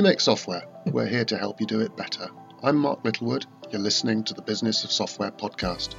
You 0.00 0.04
make 0.04 0.20
software. 0.20 0.64
We're 0.86 1.04
here 1.04 1.26
to 1.26 1.36
help 1.36 1.60
you 1.60 1.66
do 1.66 1.80
it 1.80 1.94
better. 1.94 2.30
I'm 2.62 2.76
Mark 2.76 3.04
Littlewood. 3.04 3.44
You're 3.70 3.82
listening 3.82 4.24
to 4.24 4.32
the 4.32 4.40
Business 4.40 4.82
of 4.82 4.90
Software 4.90 5.30
podcast, 5.30 5.92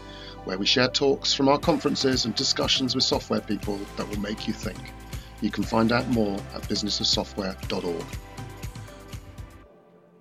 where 0.46 0.58
we 0.58 0.66
share 0.66 0.88
talks 0.88 1.36
from 1.36 1.48
our 1.48 1.60
conferences 1.60 2.26
and 2.26 2.34
discussions 2.34 2.96
with 2.96 3.04
software 3.04 3.42
people 3.42 3.80
that 3.98 4.10
will 4.10 4.20
make 4.20 4.48
you 4.48 4.54
think. 4.54 4.80
You 5.42 5.52
can 5.52 5.64
find 5.64 5.92
out 5.92 6.08
more 6.08 6.34
at 6.56 6.64
businessofsoftware.org. 6.64 8.06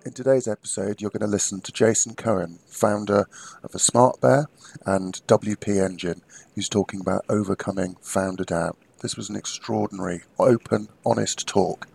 In 0.05 0.13
today's 0.13 0.47
episode, 0.47 1.01
you're 1.01 1.09
going 1.09 1.21
to 1.21 1.25
listen 1.25 1.59
to 1.61 1.71
Jason 1.71 2.13
Cohen, 2.13 2.59
founder 2.67 3.27
of 3.63 3.73
a 3.73 3.79
SmartBear 3.79 4.45
and 4.85 5.19
WP 5.25 5.83
Engine, 5.83 6.21
who's 6.53 6.69
talking 6.69 7.01
about 7.01 7.25
overcoming 7.29 7.95
founder 7.99 8.43
doubt. 8.43 8.77
This 9.01 9.17
was 9.17 9.31
an 9.31 9.35
extraordinary, 9.35 10.21
open, 10.37 10.87
honest 11.03 11.47
talk 11.47 11.87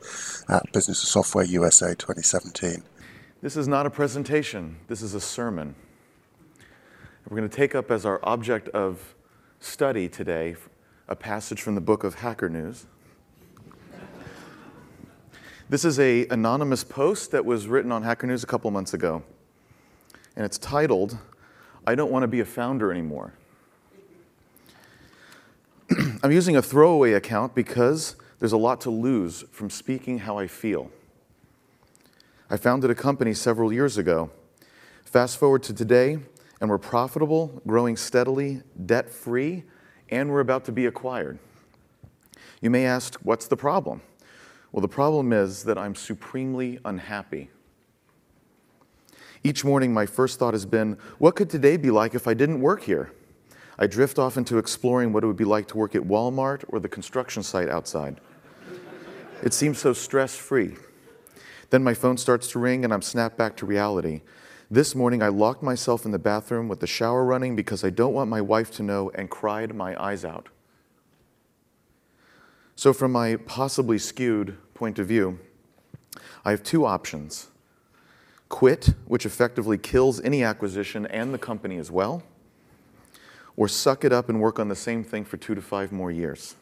at 0.49 0.73
Business 0.73 1.05
of 1.05 1.09
Software 1.09 1.45
USA 1.45 1.91
2017. 1.91 2.83
This 3.41 3.57
is 3.57 3.69
not 3.69 3.87
a 3.87 3.91
presentation, 3.91 4.79
this 4.89 5.03
is 5.03 5.15
a 5.15 5.21
sermon. 5.21 5.77
We're 7.29 7.37
going 7.37 7.49
to 7.49 7.57
take 7.57 7.77
up 7.77 7.93
as 7.93 8.05
our 8.05 8.19
object 8.25 8.69
of 8.71 9.15
study 9.61 10.09
today 10.09 10.57
a 11.07 11.15
passage 11.15 11.63
from 11.63 11.77
the 11.77 11.81
book 11.81 12.03
of 12.03 12.17
Hacker 12.17 12.49
News. 12.49 12.87
This 15.69 15.85
is 15.85 16.01
a 16.01 16.27
anonymous 16.27 16.83
post 16.83 17.31
that 17.31 17.45
was 17.45 17.69
written 17.69 17.93
on 17.93 18.03
Hacker 18.03 18.27
News 18.27 18.43
a 18.43 18.49
couple 18.49 18.69
months 18.73 18.95
ago. 18.95 19.23
And 20.35 20.45
it's 20.45 20.59
titled, 20.59 21.19
I 21.87 21.95
don't 21.95 22.11
want 22.11 22.25
to 22.25 22.29
be 22.29 22.41
a 22.41 22.45
founder 22.45 22.91
anymore. 22.91 23.33
I'm 26.27 26.33
using 26.33 26.57
a 26.57 26.63
throwaway 26.63 27.13
account 27.13 27.55
because 27.55 28.17
there's 28.41 28.51
a 28.51 28.57
lot 28.57 28.81
to 28.81 28.91
lose 28.91 29.45
from 29.53 29.71
speaking 29.71 30.19
how 30.19 30.39
I 30.39 30.49
feel. 30.49 30.91
I 32.51 32.57
founded 32.57 32.91
a 32.91 32.97
company 32.97 33.33
several 33.33 33.73
years 33.73 33.97
ago. 33.97 34.33
Fast 35.05 35.39
forward 35.39 35.63
to 35.63 35.73
today, 35.73 36.19
and 36.61 36.69
we're 36.69 36.79
profitable, 36.79 37.63
growing 37.65 37.97
steadily, 37.97 38.63
debt 38.87 39.09
free, 39.09 39.63
and 40.11 40.29
we're 40.29 40.41
about 40.41 40.65
to 40.65 40.73
be 40.73 40.87
acquired. 40.87 41.39
You 42.61 42.71
may 42.71 42.87
ask, 42.87 43.15
what's 43.23 43.47
the 43.47 43.57
problem? 43.57 44.03
Well, 44.73 44.81
the 44.81 44.89
problem 44.89 45.33
is 45.33 45.63
that 45.63 45.79
I'm 45.79 45.95
supremely 45.95 46.81
unhappy. 46.85 47.51
Each 49.45 49.65
morning, 49.65 49.95
my 49.95 50.07
first 50.07 50.41
thought 50.41 50.55
has 50.55 50.67
been, 50.67 50.99
what 51.19 51.37
could 51.37 51.49
today 51.49 51.77
be 51.77 51.93
like 51.93 52.17
if 52.17 52.27
I 52.27 52.35
didn't 52.35 52.61
work 52.61 52.83
here? 52.83 53.13
I 53.79 53.87
drift 53.87 54.19
off 54.19 54.37
into 54.37 54.57
exploring 54.57 55.13
what 55.13 55.23
it 55.23 55.27
would 55.27 55.37
be 55.37 55.45
like 55.45 55.69
to 55.69 55.77
work 55.77 55.95
at 55.95 56.03
Walmart 56.03 56.65
or 56.69 56.81
the 56.81 56.89
construction 56.89 57.43
site 57.43 57.69
outside. 57.69 58.21
It 59.43 59.53
seems 59.53 59.79
so 59.79 59.93
stress 59.93 60.35
free. 60.35 60.77
Then 61.69 61.85
my 61.85 61.93
phone 61.93 62.17
starts 62.17 62.49
to 62.53 62.59
ring 62.59 62.85
and 62.85 62.95
I'm 62.95 63.03
snapped 63.03 63.37
back 63.37 63.57
to 63.57 63.67
reality. 63.67 64.23
This 64.71 64.95
morning 64.95 65.23
I 65.23 65.29
locked 65.29 65.63
myself 65.63 66.07
in 66.07 66.11
the 66.11 66.19
bathroom 66.19 66.69
with 66.69 66.81
the 66.81 66.87
shower 66.87 67.25
running 67.25 67.55
because 67.55 67.85
I 67.85 67.91
don't 67.91 68.15
want 68.15 68.31
my 68.31 68.41
wife 68.41 68.71
to 68.77 68.83
know 68.83 69.11
and 69.15 69.29
cried 69.29 69.75
my 69.75 70.01
eyes 70.03 70.25
out. 70.25 70.49
So, 72.75 72.93
from 72.93 73.13
my 73.13 73.37
possibly 73.37 73.97
skewed 73.99 74.57
point 74.75 74.99
of 74.99 75.07
view, 75.07 75.39
I 76.45 76.51
have 76.51 76.63
two 76.63 76.85
options 76.85 77.49
quit, 78.49 78.91
which 79.07 79.27
effectively 79.27 79.77
kills 79.77 80.21
any 80.21 80.45
acquisition 80.45 81.07
and 81.07 81.35
the 81.35 81.39
company 81.39 81.79
as 81.79 81.91
well 81.91 82.23
or 83.57 83.69
suck 83.69 84.05
it 84.05 84.13
up 84.13 84.29
and 84.29 84.41
work 84.41 84.59
on 84.59 84.69
the 84.69 84.77
same 84.77 85.03
thing 85.03 85.25
for 85.25 85.37
two 85.37 85.55
to 85.55 85.63
five 85.63 85.93
more 85.93 86.11
years. 86.11 86.57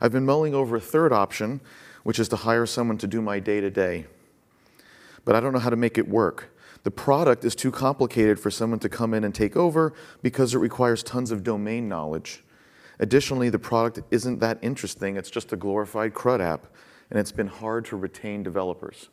I've 0.00 0.12
been 0.12 0.26
mulling 0.26 0.54
over 0.54 0.76
a 0.76 0.80
third 0.80 1.12
option, 1.12 1.60
which 2.02 2.18
is 2.18 2.28
to 2.28 2.36
hire 2.36 2.66
someone 2.66 2.98
to 2.98 3.06
do 3.06 3.22
my 3.22 3.40
day 3.40 3.60
to 3.60 3.70
day. 3.70 4.06
But 5.24 5.34
I 5.34 5.40
don't 5.40 5.52
know 5.52 5.58
how 5.58 5.70
to 5.70 5.76
make 5.76 5.96
it 5.96 6.08
work. 6.08 6.54
The 6.82 6.90
product 6.90 7.44
is 7.44 7.54
too 7.54 7.70
complicated 7.70 8.38
for 8.38 8.50
someone 8.50 8.78
to 8.80 8.90
come 8.90 9.14
in 9.14 9.24
and 9.24 9.34
take 9.34 9.56
over 9.56 9.94
because 10.22 10.54
it 10.54 10.58
requires 10.58 11.02
tons 11.02 11.30
of 11.30 11.42
domain 11.42 11.88
knowledge. 11.88 12.44
Additionally, 12.98 13.48
the 13.48 13.58
product 13.58 14.00
isn't 14.10 14.38
that 14.40 14.58
interesting, 14.60 15.16
it's 15.16 15.30
just 15.30 15.52
a 15.52 15.56
glorified 15.56 16.12
CRUD 16.12 16.40
app, 16.40 16.66
and 17.10 17.18
it's 17.18 17.32
been 17.32 17.46
hard 17.46 17.86
to 17.86 17.96
retain 17.96 18.42
developers. 18.42 19.08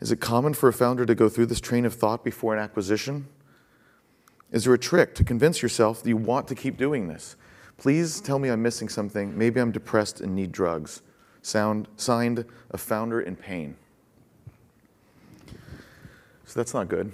Is 0.00 0.10
it 0.10 0.20
common 0.20 0.52
for 0.52 0.68
a 0.68 0.72
founder 0.72 1.06
to 1.06 1.14
go 1.14 1.28
through 1.28 1.46
this 1.46 1.60
train 1.60 1.86
of 1.86 1.94
thought 1.94 2.24
before 2.24 2.52
an 2.52 2.60
acquisition? 2.60 3.28
Is 4.56 4.64
there 4.64 4.72
a 4.72 4.78
trick 4.78 5.14
to 5.16 5.22
convince 5.22 5.60
yourself 5.60 6.02
that 6.02 6.08
you 6.08 6.16
want 6.16 6.48
to 6.48 6.54
keep 6.54 6.78
doing 6.78 7.08
this? 7.08 7.36
Please 7.76 8.22
tell 8.22 8.38
me 8.38 8.48
I'm 8.48 8.62
missing 8.62 8.88
something. 8.88 9.36
Maybe 9.36 9.60
I'm 9.60 9.70
depressed 9.70 10.22
and 10.22 10.34
need 10.34 10.50
drugs. 10.50 11.02
Sound, 11.42 11.88
signed, 11.96 12.42
a 12.70 12.78
founder 12.78 13.20
in 13.20 13.36
pain. 13.36 13.76
So 16.46 16.58
that's 16.58 16.72
not 16.72 16.88
good. 16.88 17.12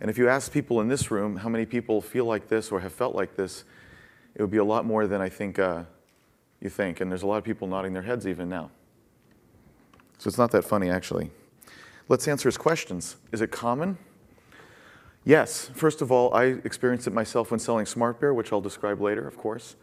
And 0.00 0.10
if 0.10 0.18
you 0.18 0.28
ask 0.28 0.50
people 0.50 0.80
in 0.80 0.88
this 0.88 1.12
room 1.12 1.36
how 1.36 1.48
many 1.48 1.64
people 1.64 2.00
feel 2.00 2.24
like 2.24 2.48
this 2.48 2.72
or 2.72 2.80
have 2.80 2.92
felt 2.92 3.14
like 3.14 3.36
this, 3.36 3.62
it 4.34 4.42
would 4.42 4.50
be 4.50 4.56
a 4.56 4.64
lot 4.64 4.84
more 4.84 5.06
than 5.06 5.20
I 5.20 5.28
think 5.28 5.60
uh, 5.60 5.84
you 6.60 6.68
think. 6.68 7.00
And 7.00 7.12
there's 7.12 7.22
a 7.22 7.28
lot 7.28 7.36
of 7.36 7.44
people 7.44 7.68
nodding 7.68 7.92
their 7.92 8.02
heads 8.02 8.26
even 8.26 8.48
now. 8.48 8.72
So 10.18 10.26
it's 10.26 10.36
not 10.36 10.50
that 10.50 10.64
funny, 10.64 10.90
actually. 10.90 11.30
Let's 12.08 12.26
answer 12.26 12.48
his 12.48 12.58
questions. 12.58 13.18
Is 13.30 13.40
it 13.40 13.52
common? 13.52 13.98
Yes, 15.26 15.68
first 15.74 16.02
of 16.02 16.12
all, 16.12 16.32
I 16.32 16.44
experienced 16.44 17.08
it 17.08 17.12
myself 17.12 17.50
when 17.50 17.58
selling 17.58 17.84
SmartBear, 17.84 18.32
which 18.32 18.52
I'll 18.52 18.60
describe 18.60 19.00
later, 19.00 19.26
of 19.26 19.36
course. 19.36 19.74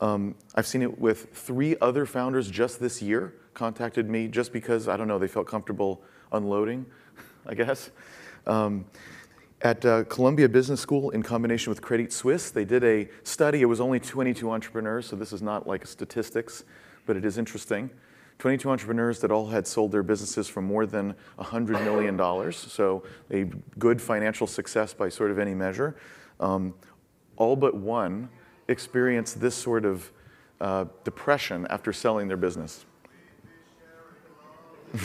Um, 0.00 0.36
I've 0.54 0.66
seen 0.68 0.80
it 0.80 1.00
with 1.00 1.32
three 1.32 1.74
other 1.80 2.06
founders 2.06 2.48
just 2.48 2.78
this 2.78 3.02
year 3.02 3.34
contacted 3.52 4.08
me 4.08 4.28
just 4.28 4.52
because, 4.52 4.86
I 4.86 4.96
don't 4.96 5.08
know, 5.08 5.18
they 5.18 5.26
felt 5.26 5.48
comfortable 5.48 6.02
unloading, 6.30 6.86
I 7.46 7.54
guess. 7.54 7.90
Um, 8.46 8.84
at 9.60 9.84
uh, 9.84 10.04
Columbia 10.04 10.48
Business 10.48 10.80
School, 10.82 11.10
in 11.10 11.20
combination 11.20 11.70
with 11.70 11.82
Credit 11.82 12.12
Suisse, 12.12 12.52
they 12.52 12.64
did 12.64 12.84
a 12.84 13.08
study. 13.24 13.62
It 13.62 13.66
was 13.66 13.80
only 13.80 13.98
22 13.98 14.48
entrepreneurs, 14.48 15.06
so 15.06 15.16
this 15.16 15.32
is 15.32 15.42
not 15.42 15.66
like 15.66 15.84
statistics, 15.84 16.62
but 17.06 17.16
it 17.16 17.24
is 17.24 17.38
interesting. 17.38 17.90
22 18.38 18.70
entrepreneurs 18.70 19.20
that 19.20 19.30
all 19.30 19.46
had 19.46 19.66
sold 19.66 19.92
their 19.92 20.02
businesses 20.02 20.46
for 20.48 20.60
more 20.60 20.84
than 20.84 21.14
$100 21.38 21.82
million, 21.84 22.52
so 22.52 23.02
a 23.30 23.44
good 23.78 24.00
financial 24.00 24.46
success 24.46 24.92
by 24.92 25.08
sort 25.08 25.30
of 25.30 25.38
any 25.38 25.54
measure. 25.54 25.96
Um, 26.38 26.74
all 27.36 27.56
but 27.56 27.74
one 27.74 28.28
experienced 28.68 29.40
this 29.40 29.54
sort 29.54 29.84
of 29.84 30.12
uh, 30.60 30.84
depression 31.04 31.66
after 31.70 31.92
selling 31.92 32.28
their 32.28 32.36
business. 32.36 32.84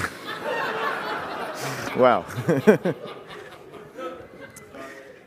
wow. 1.97 2.25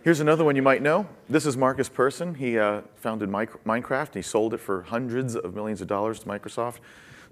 Here's 0.02 0.20
another 0.20 0.44
one 0.44 0.54
you 0.54 0.62
might 0.62 0.82
know. 0.82 1.08
This 1.30 1.46
is 1.46 1.56
Markus 1.56 1.88
Persson. 1.88 2.34
He 2.34 2.58
uh, 2.58 2.82
founded 2.96 3.30
Minecraft. 3.30 4.14
He 4.14 4.20
sold 4.20 4.52
it 4.52 4.58
for 4.58 4.82
hundreds 4.82 5.34
of 5.34 5.54
millions 5.54 5.80
of 5.80 5.88
dollars 5.88 6.20
to 6.20 6.26
Microsoft. 6.26 6.80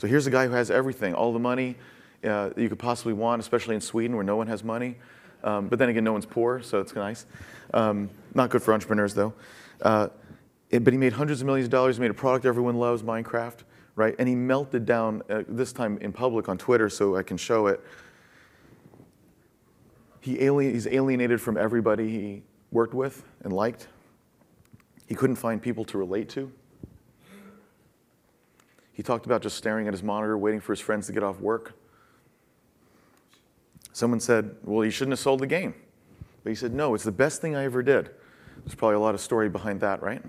So 0.02 0.08
here's 0.08 0.26
a 0.26 0.32
guy 0.32 0.48
who 0.48 0.52
has 0.54 0.68
everything, 0.68 1.14
all 1.14 1.32
the 1.32 1.38
money 1.38 1.76
uh, 2.24 2.50
you 2.56 2.68
could 2.68 2.80
possibly 2.80 3.12
want, 3.12 3.38
especially 3.38 3.76
in 3.76 3.80
Sweden 3.80 4.16
where 4.16 4.24
no 4.24 4.34
one 4.34 4.48
has 4.48 4.64
money. 4.64 4.96
Um, 5.44 5.68
but 5.68 5.78
then 5.78 5.90
again, 5.90 6.02
no 6.02 6.10
one's 6.10 6.26
poor, 6.26 6.60
so 6.60 6.80
it's 6.80 6.92
nice. 6.96 7.24
Um, 7.72 8.10
not 8.34 8.50
good 8.50 8.64
for 8.64 8.74
entrepreneurs, 8.74 9.14
though. 9.14 9.32
Uh, 9.80 10.08
it, 10.70 10.82
but 10.82 10.92
he 10.92 10.98
made 10.98 11.12
hundreds 11.12 11.40
of 11.40 11.46
millions 11.46 11.66
of 11.66 11.70
dollars. 11.70 11.98
He 11.98 12.00
made 12.00 12.10
a 12.10 12.14
product 12.14 12.46
everyone 12.46 12.78
loves, 12.78 13.04
Minecraft, 13.04 13.58
right? 13.94 14.16
And 14.18 14.28
he 14.28 14.34
melted 14.34 14.86
down, 14.86 15.22
uh, 15.30 15.44
this 15.46 15.72
time 15.72 15.98
in 15.98 16.12
public 16.12 16.48
on 16.48 16.58
Twitter 16.58 16.88
so 16.88 17.14
I 17.14 17.22
can 17.22 17.36
show 17.36 17.68
it. 17.68 17.80
He 20.18 20.42
alien, 20.42 20.74
he's 20.74 20.88
alienated 20.88 21.40
from 21.40 21.56
everybody 21.56 22.08
he 22.08 22.42
worked 22.72 22.92
with 22.92 23.22
and 23.44 23.52
liked. 23.52 23.86
He 25.06 25.14
couldn't 25.14 25.36
find 25.36 25.62
people 25.62 25.84
to 25.84 25.96
relate 25.96 26.28
to. 26.30 26.50
He 28.92 29.02
talked 29.02 29.26
about 29.26 29.42
just 29.42 29.56
staring 29.56 29.86
at 29.86 29.94
his 29.94 30.02
monitor, 30.02 30.36
waiting 30.36 30.60
for 30.60 30.72
his 30.72 30.80
friends 30.80 31.06
to 31.06 31.12
get 31.12 31.22
off 31.22 31.40
work. 31.40 31.74
Someone 33.92 34.20
said, 34.20 34.56
Well, 34.64 34.84
you 34.84 34.90
shouldn't 34.90 35.12
have 35.12 35.20
sold 35.20 35.40
the 35.40 35.46
game. 35.46 35.74
But 36.44 36.50
he 36.50 36.56
said, 36.56 36.74
No, 36.74 36.94
it's 36.94 37.04
the 37.04 37.12
best 37.12 37.40
thing 37.40 37.56
I 37.56 37.64
ever 37.64 37.82
did. 37.82 38.10
There's 38.64 38.74
probably 38.74 38.96
a 38.96 39.00
lot 39.00 39.14
of 39.14 39.20
story 39.20 39.48
behind 39.48 39.80
that, 39.80 40.02
right? 40.02 40.22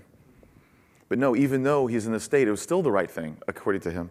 But 1.10 1.20
no, 1.20 1.36
even 1.36 1.64
though 1.64 1.88
he's 1.88 2.08
in 2.08 2.14
the 2.14 2.20
state, 2.20 2.48
it 2.48 2.52
was 2.52 2.62
still 2.62 2.82
the 2.82 2.92
right 2.92 3.12
thing, 3.12 3.38
according 3.48 3.82
to 3.82 3.92
him. 3.92 4.10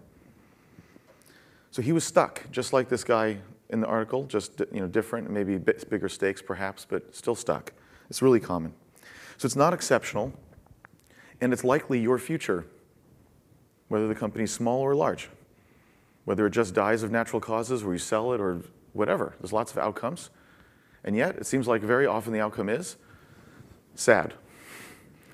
So 1.70 1.82
he 1.82 1.92
was 1.92 2.04
stuck, 2.04 2.48
just 2.52 2.72
like 2.72 2.88
this 2.88 3.02
guy 3.02 3.38
in 3.70 3.80
the 3.80 3.86
article, 3.86 4.24
just 4.24 4.60
you 4.72 4.80
know, 4.80 4.86
different, 4.86 5.30
maybe 5.30 5.56
bigger 5.56 6.08
stakes 6.08 6.42
perhaps, 6.42 6.86
but 6.88 7.14
still 7.14 7.34
stuck. 7.34 7.72
It's 8.10 8.20
really 8.20 8.40
common. 8.40 8.74
So 9.38 9.46
it's 9.46 9.56
not 9.56 9.72
exceptional, 9.72 10.32
and 11.40 11.52
it's 11.52 11.64
likely 11.64 11.98
your 11.98 12.18
future 12.18 12.66
whether 13.92 14.08
the 14.08 14.14
company 14.14 14.44
is 14.44 14.50
small 14.50 14.80
or 14.80 14.94
large, 14.94 15.28
whether 16.24 16.46
it 16.46 16.50
just 16.50 16.72
dies 16.72 17.02
of 17.02 17.10
natural 17.10 17.40
causes 17.40 17.84
where 17.84 17.92
you 17.92 17.98
sell 17.98 18.32
it 18.32 18.40
or 18.40 18.62
whatever. 18.94 19.34
There's 19.38 19.52
lots 19.52 19.70
of 19.70 19.76
outcomes. 19.76 20.30
And 21.04 21.14
yet, 21.14 21.36
it 21.36 21.44
seems 21.44 21.68
like 21.68 21.82
very 21.82 22.06
often 22.06 22.32
the 22.32 22.40
outcome 22.40 22.70
is 22.70 22.96
sad. 23.94 24.32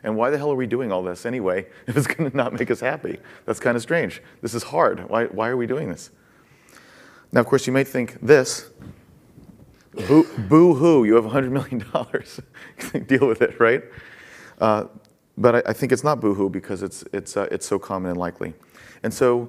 And 0.03 0.17
why 0.17 0.31
the 0.31 0.39
hell 0.39 0.51
are 0.51 0.57
we 0.57 0.67
doing 0.67 0.91
all 0.91 1.05
this 1.05 1.25
anyway 1.25 1.69
if 1.87 1.97
it's 1.97 2.09
going 2.09 2.29
to 2.29 2.37
not 2.37 2.53
make 2.53 2.69
us 2.69 2.81
happy? 2.81 3.21
That's 3.47 3.61
kind 3.61 3.77
of 3.77 3.83
strange. 3.83 4.21
This 4.43 4.55
is 4.55 4.65
hard. 4.65 5.09
Why, 5.09 5.27
why 5.27 5.51
are 5.51 5.57
we 5.57 5.69
doing 5.69 5.89
this? 5.89 6.11
Now, 7.31 7.43
of 7.43 7.47
course, 7.47 7.65
you 7.65 7.73
might 7.73 7.87
think 7.87 8.19
this 8.21 8.71
boo, 9.93 10.27
boo 10.49 10.75
hoo, 10.75 11.05
you 11.05 11.15
have 11.15 11.27
$100 11.27 11.53
million. 11.53 13.07
Deal 13.07 13.29
with 13.29 13.41
it, 13.41 13.61
right? 13.61 13.85
Uh, 14.61 14.87
but 15.39 15.57
I, 15.57 15.71
I, 15.71 15.73
think 15.73 15.93
it's 15.93 16.05
not 16.05 16.21
boo 16.21 16.35
hoo 16.35 16.51
because 16.51 16.83
it's, 16.83 17.05
it's, 17.13 17.37
uh, 17.37 17.49
it's 17.51 17.67
so 17.67 17.79
common 17.79 18.11
and 18.11 18.19
likely. 18.19 18.55
And 19.03 19.15
so, 19.15 19.49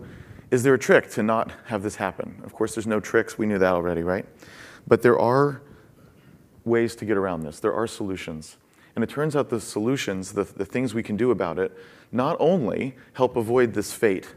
is 0.52 0.64
there 0.64 0.74
a 0.74 0.80
trick 0.80 1.10
to 1.12 1.24
not 1.24 1.52
have 1.66 1.84
this 1.84 1.96
happen? 1.96 2.42
Of 2.44 2.54
course, 2.54 2.76
there's 2.76 2.88
no 2.88 3.00
tricks. 3.00 3.38
We 3.38 3.46
knew 3.46 3.60
that 3.60 3.74
already, 3.74 4.04
right? 4.04 4.26
But 4.88 5.02
there 5.02 5.20
are 5.20 5.62
ways 6.64 6.96
to 6.98 7.06
get 7.06 7.18
around 7.18 7.42
this. 7.42 7.60
There 7.60 7.74
are 7.74 7.88
solutions. 7.88 8.58
And 8.96 9.04
it 9.04 9.10
turns 9.10 9.36
out 9.36 9.50
the 9.50 9.62
solutions, 9.62 10.34
the, 10.34 10.44
the 10.44 10.66
things 10.66 10.94
we 10.94 11.04
can 11.04 11.18
do 11.18 11.32
about 11.32 11.60
it, 11.60 11.78
not 12.12 12.36
only 12.40 12.96
help 13.14 13.36
avoid 13.36 13.74
this 13.74 13.94
fate, 13.94 14.34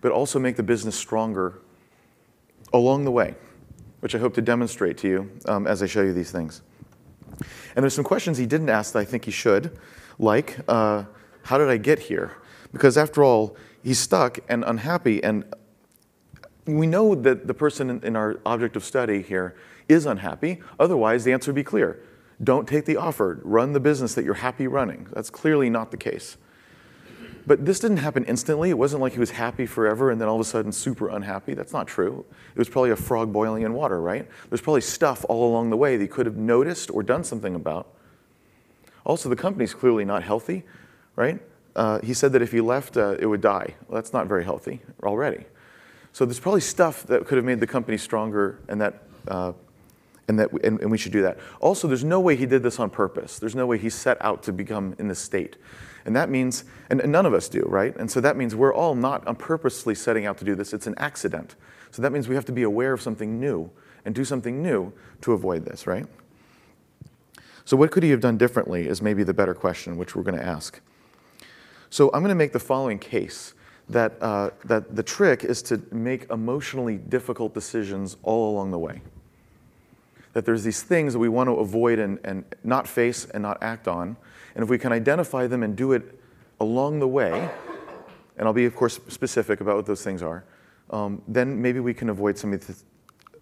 but 0.00 0.12
also 0.12 0.38
make 0.38 0.56
the 0.56 0.62
business 0.62 0.96
stronger 0.96 1.60
along 2.72 3.04
the 3.04 3.10
way, 3.10 3.34
which 4.00 4.14
I 4.14 4.18
hope 4.18 4.34
to 4.34 4.42
demonstrate 4.42 4.98
to 4.98 5.08
you 5.08 5.30
um, 5.46 5.66
as 5.66 5.82
I 5.82 5.86
show 5.86 6.02
you 6.02 6.12
these 6.12 6.30
things. 6.30 6.62
And 7.74 7.82
there's 7.82 7.94
some 7.94 8.04
questions 8.04 8.38
he 8.38 8.46
didn't 8.46 8.70
ask 8.70 8.92
that 8.92 9.00
I 9.00 9.04
think 9.04 9.24
he 9.24 9.30
should, 9.30 9.76
like, 10.18 10.58
uh, 10.68 11.04
how 11.42 11.58
did 11.58 11.68
I 11.68 11.76
get 11.76 11.98
here? 11.98 12.32
Because 12.72 12.96
after 12.96 13.22
all, 13.22 13.56
he's 13.82 13.98
stuck 13.98 14.38
and 14.48 14.64
unhappy, 14.64 15.22
and 15.22 15.44
we 16.66 16.86
know 16.86 17.14
that 17.14 17.46
the 17.46 17.54
person 17.54 18.00
in, 18.02 18.16
our 18.16 18.40
object 18.44 18.76
of 18.76 18.84
study 18.84 19.22
here 19.22 19.54
is 19.88 20.04
unhappy. 20.06 20.60
Otherwise, 20.80 21.24
the 21.24 21.32
answer 21.32 21.50
would 21.50 21.56
be 21.56 21.64
clear. 21.64 22.00
Don't 22.42 22.68
take 22.68 22.84
the 22.84 22.96
offer. 22.96 23.40
Run 23.44 23.72
the 23.72 23.80
business 23.80 24.14
that 24.14 24.24
you're 24.24 24.34
happy 24.34 24.66
running. 24.66 25.06
That's 25.12 25.30
clearly 25.30 25.70
not 25.70 25.90
the 25.90 25.96
case. 25.96 26.36
But 27.46 27.64
this 27.64 27.78
didn't 27.78 27.98
happen 27.98 28.24
instantly. 28.24 28.70
It 28.70 28.78
wasn't 28.78 29.02
like 29.02 29.12
he 29.12 29.20
was 29.20 29.30
happy 29.30 29.66
forever 29.66 30.10
and 30.10 30.20
then 30.20 30.26
all 30.26 30.34
of 30.34 30.40
a 30.40 30.44
sudden 30.44 30.72
super 30.72 31.08
unhappy. 31.08 31.54
That's 31.54 31.72
not 31.72 31.86
true. 31.86 32.24
It 32.54 32.58
was 32.58 32.68
probably 32.68 32.90
a 32.90 32.96
frog 32.96 33.32
boiling 33.32 33.62
in 33.62 33.72
water, 33.72 34.00
right? 34.00 34.28
There's 34.50 34.60
probably 34.60 34.80
stuff 34.80 35.24
all 35.28 35.48
along 35.48 35.70
the 35.70 35.76
way 35.76 35.96
that 35.96 36.02
he 36.02 36.08
could 36.08 36.26
have 36.26 36.36
noticed 36.36 36.90
or 36.90 37.04
done 37.04 37.22
something 37.22 37.54
about. 37.54 37.94
Also, 39.06 39.28
the 39.28 39.36
company's 39.36 39.72
clearly 39.72 40.04
not 40.04 40.22
healthy, 40.22 40.64
right? 41.14 41.40
Uh, 41.74 42.00
he 42.00 42.12
said 42.12 42.32
that 42.32 42.42
if 42.42 42.52
he 42.52 42.60
left, 42.60 42.96
uh, 42.96 43.16
it 43.18 43.26
would 43.26 43.40
die. 43.40 43.74
Well, 43.86 43.94
that's 43.94 44.12
not 44.12 44.26
very 44.26 44.44
healthy 44.44 44.80
already. 45.02 45.44
So 46.12 46.24
there's 46.24 46.40
probably 46.40 46.60
stuff 46.60 47.04
that 47.04 47.24
could 47.26 47.36
have 47.36 47.44
made 47.44 47.60
the 47.60 47.66
company 47.66 47.96
stronger 47.98 48.58
and 48.68 48.80
that 48.80 49.02
uh, 49.28 49.52
and, 50.28 50.38
that, 50.40 50.50
and, 50.64 50.80
and 50.80 50.90
we 50.90 50.98
should 50.98 51.12
do 51.12 51.22
that. 51.22 51.38
Also, 51.60 51.86
there's 51.86 52.02
no 52.02 52.18
way 52.18 52.34
he 52.34 52.46
did 52.46 52.62
this 52.62 52.80
on 52.80 52.90
purpose. 52.90 53.38
There's 53.38 53.54
no 53.54 53.64
way 53.64 53.78
he 53.78 53.88
set 53.88 54.16
out 54.20 54.42
to 54.44 54.52
become 54.52 54.96
in 54.98 55.06
this 55.06 55.20
state. 55.20 55.56
And 56.04 56.16
that 56.16 56.30
means, 56.30 56.64
and, 56.90 57.00
and 57.00 57.12
none 57.12 57.26
of 57.26 57.34
us 57.34 57.48
do, 57.48 57.62
right? 57.68 57.96
And 57.96 58.10
so 58.10 58.20
that 58.20 58.36
means 58.36 58.54
we're 58.54 58.74
all 58.74 58.96
not 58.96 59.38
purposely 59.38 59.94
setting 59.94 60.26
out 60.26 60.38
to 60.38 60.44
do 60.44 60.56
this. 60.56 60.72
It's 60.72 60.86
an 60.86 60.94
accident. 60.98 61.54
So 61.90 62.02
that 62.02 62.10
means 62.10 62.28
we 62.28 62.34
have 62.34 62.44
to 62.46 62.52
be 62.52 62.64
aware 62.64 62.92
of 62.92 63.00
something 63.00 63.38
new 63.38 63.70
and 64.04 64.14
do 64.14 64.24
something 64.24 64.62
new 64.62 64.92
to 65.20 65.32
avoid 65.32 65.64
this, 65.64 65.86
right? 65.86 66.06
So, 67.66 67.76
what 67.76 67.90
could 67.90 68.02
he 68.02 68.10
have 68.10 68.20
done 68.20 68.38
differently 68.38 68.88
is 68.88 69.02
maybe 69.02 69.22
the 69.22 69.34
better 69.34 69.54
question, 69.54 69.98
which 69.98 70.16
we're 70.16 70.22
going 70.22 70.38
to 70.38 70.44
ask. 70.44 70.80
So, 71.90 72.10
I'm 72.14 72.22
going 72.22 72.30
to 72.30 72.34
make 72.34 72.52
the 72.52 72.60
following 72.60 72.98
case 72.98 73.52
that, 73.90 74.14
uh, 74.22 74.50
that 74.64 74.96
the 74.96 75.02
trick 75.02 75.44
is 75.44 75.60
to 75.62 75.82
make 75.92 76.30
emotionally 76.30 76.96
difficult 76.96 77.52
decisions 77.52 78.16
all 78.22 78.50
along 78.54 78.70
the 78.70 78.78
way 78.78 79.02
that 80.36 80.44
there's 80.44 80.62
these 80.64 80.82
things 80.82 81.14
that 81.14 81.18
we 81.18 81.30
want 81.30 81.48
to 81.48 81.54
avoid 81.54 81.98
and, 81.98 82.18
and 82.22 82.44
not 82.62 82.86
face 82.86 83.24
and 83.32 83.42
not 83.42 83.56
act 83.62 83.88
on. 83.88 84.14
And 84.54 84.62
if 84.62 84.68
we 84.68 84.76
can 84.76 84.92
identify 84.92 85.46
them 85.46 85.62
and 85.62 85.74
do 85.74 85.92
it 85.92 86.20
along 86.60 87.00
the 87.00 87.08
way, 87.08 87.48
and 88.36 88.46
I'll 88.46 88.52
be, 88.52 88.66
of 88.66 88.76
course, 88.76 89.00
specific 89.08 89.62
about 89.62 89.76
what 89.76 89.86
those 89.86 90.04
things 90.04 90.22
are, 90.22 90.44
um, 90.90 91.22
then 91.26 91.62
maybe 91.62 91.80
we 91.80 91.94
can 91.94 92.10
avoid 92.10 92.36
some, 92.36 92.52
of 92.52 92.82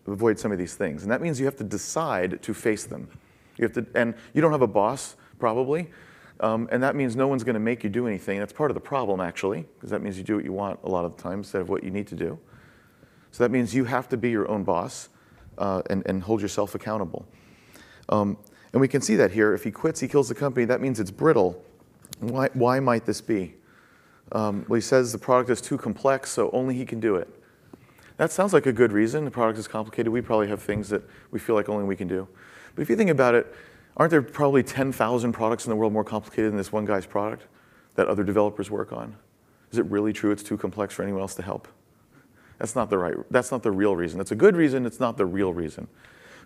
avoid 0.06 0.38
some 0.38 0.52
of 0.52 0.58
these 0.58 0.76
things. 0.76 1.02
And 1.02 1.10
that 1.10 1.20
means 1.20 1.40
you 1.40 1.46
have 1.46 1.56
to 1.56 1.64
decide 1.64 2.40
to 2.40 2.54
face 2.54 2.84
them. 2.84 3.08
You 3.56 3.64
have 3.64 3.72
to, 3.74 3.86
and 3.94 4.14
you 4.32 4.40
don't 4.40 4.52
have 4.52 4.62
a 4.62 4.66
boss, 4.66 5.16
probably, 5.38 5.90
um, 6.40 6.68
and 6.72 6.82
that 6.82 6.96
means 6.96 7.14
no 7.14 7.28
one's 7.28 7.44
going 7.44 7.54
to 7.54 7.60
make 7.60 7.84
you 7.84 7.90
do 7.90 8.06
anything. 8.06 8.38
That's 8.38 8.52
part 8.52 8.70
of 8.70 8.74
the 8.74 8.80
problem, 8.80 9.20
actually, 9.20 9.66
because 9.74 9.90
that 9.90 10.02
means 10.02 10.18
you 10.18 10.24
do 10.24 10.36
what 10.36 10.44
you 10.44 10.52
want 10.52 10.80
a 10.82 10.88
lot 10.88 11.04
of 11.04 11.16
the 11.16 11.22
time 11.22 11.38
instead 11.38 11.60
of 11.60 11.68
what 11.68 11.84
you 11.84 11.90
need 11.90 12.06
to 12.08 12.16
do. 12.16 12.38
So 13.30 13.44
that 13.44 13.50
means 13.50 13.74
you 13.74 13.84
have 13.84 14.08
to 14.10 14.16
be 14.16 14.30
your 14.30 14.48
own 14.48 14.64
boss 14.64 15.08
uh, 15.58 15.82
and, 15.90 16.04
and 16.06 16.22
hold 16.22 16.42
yourself 16.42 16.74
accountable. 16.74 17.26
Um, 18.08 18.36
and 18.72 18.80
we 18.80 18.88
can 18.88 19.00
see 19.00 19.16
that 19.16 19.30
here. 19.30 19.54
If 19.54 19.64
he 19.64 19.70
quits, 19.70 20.00
he 20.00 20.08
kills 20.08 20.28
the 20.28 20.34
company, 20.34 20.66
that 20.66 20.80
means 20.80 20.98
it's 20.98 21.10
brittle. 21.10 21.62
Why, 22.18 22.48
why 22.54 22.80
might 22.80 23.06
this 23.06 23.20
be? 23.20 23.54
Um, 24.32 24.64
well, 24.68 24.76
he 24.76 24.80
says 24.80 25.12
the 25.12 25.18
product 25.18 25.50
is 25.50 25.60
too 25.60 25.78
complex, 25.78 26.30
so 26.30 26.50
only 26.52 26.74
he 26.74 26.84
can 26.84 26.98
do 26.98 27.16
it. 27.16 27.28
That 28.16 28.30
sounds 28.30 28.52
like 28.52 28.66
a 28.66 28.72
good 28.72 28.92
reason. 28.92 29.24
The 29.24 29.30
product 29.30 29.58
is 29.58 29.68
complicated. 29.68 30.12
We 30.12 30.20
probably 30.20 30.48
have 30.48 30.62
things 30.62 30.88
that 30.88 31.02
we 31.30 31.38
feel 31.38 31.54
like 31.54 31.68
only 31.68 31.84
we 31.84 31.96
can 31.96 32.08
do. 32.08 32.28
But 32.74 32.82
if 32.82 32.90
you 32.90 32.96
think 32.96 33.10
about 33.10 33.34
it, 33.34 33.54
aren't 33.96 34.10
there 34.10 34.22
probably 34.22 34.62
10,000 34.62 35.32
products 35.32 35.64
in 35.64 35.70
the 35.70 35.76
world 35.76 35.92
more 35.92 36.04
complicated 36.04 36.50
than 36.50 36.56
this 36.56 36.72
one 36.72 36.84
guy's 36.84 37.06
product 37.06 37.44
that 37.94 38.08
other 38.08 38.24
developers 38.24 38.70
work 38.70 38.92
on? 38.92 39.16
Is 39.70 39.78
it 39.78 39.86
really 39.86 40.12
true 40.12 40.30
it's 40.30 40.42
too 40.42 40.56
complex 40.56 40.94
for 40.94 41.02
anyone 41.02 41.20
else 41.20 41.34
to 41.36 41.42
help? 41.42 41.68
That's 42.58 42.76
not 42.76 42.90
the 42.90 42.98
right, 42.98 43.16
that's 43.30 43.50
not 43.50 43.62
the 43.62 43.72
real 43.72 43.96
reason. 43.96 44.20
It's 44.20 44.30
a 44.30 44.36
good 44.36 44.56
reason, 44.56 44.86
it's 44.86 45.00
not 45.00 45.16
the 45.16 45.26
real 45.26 45.52
reason. 45.52 45.88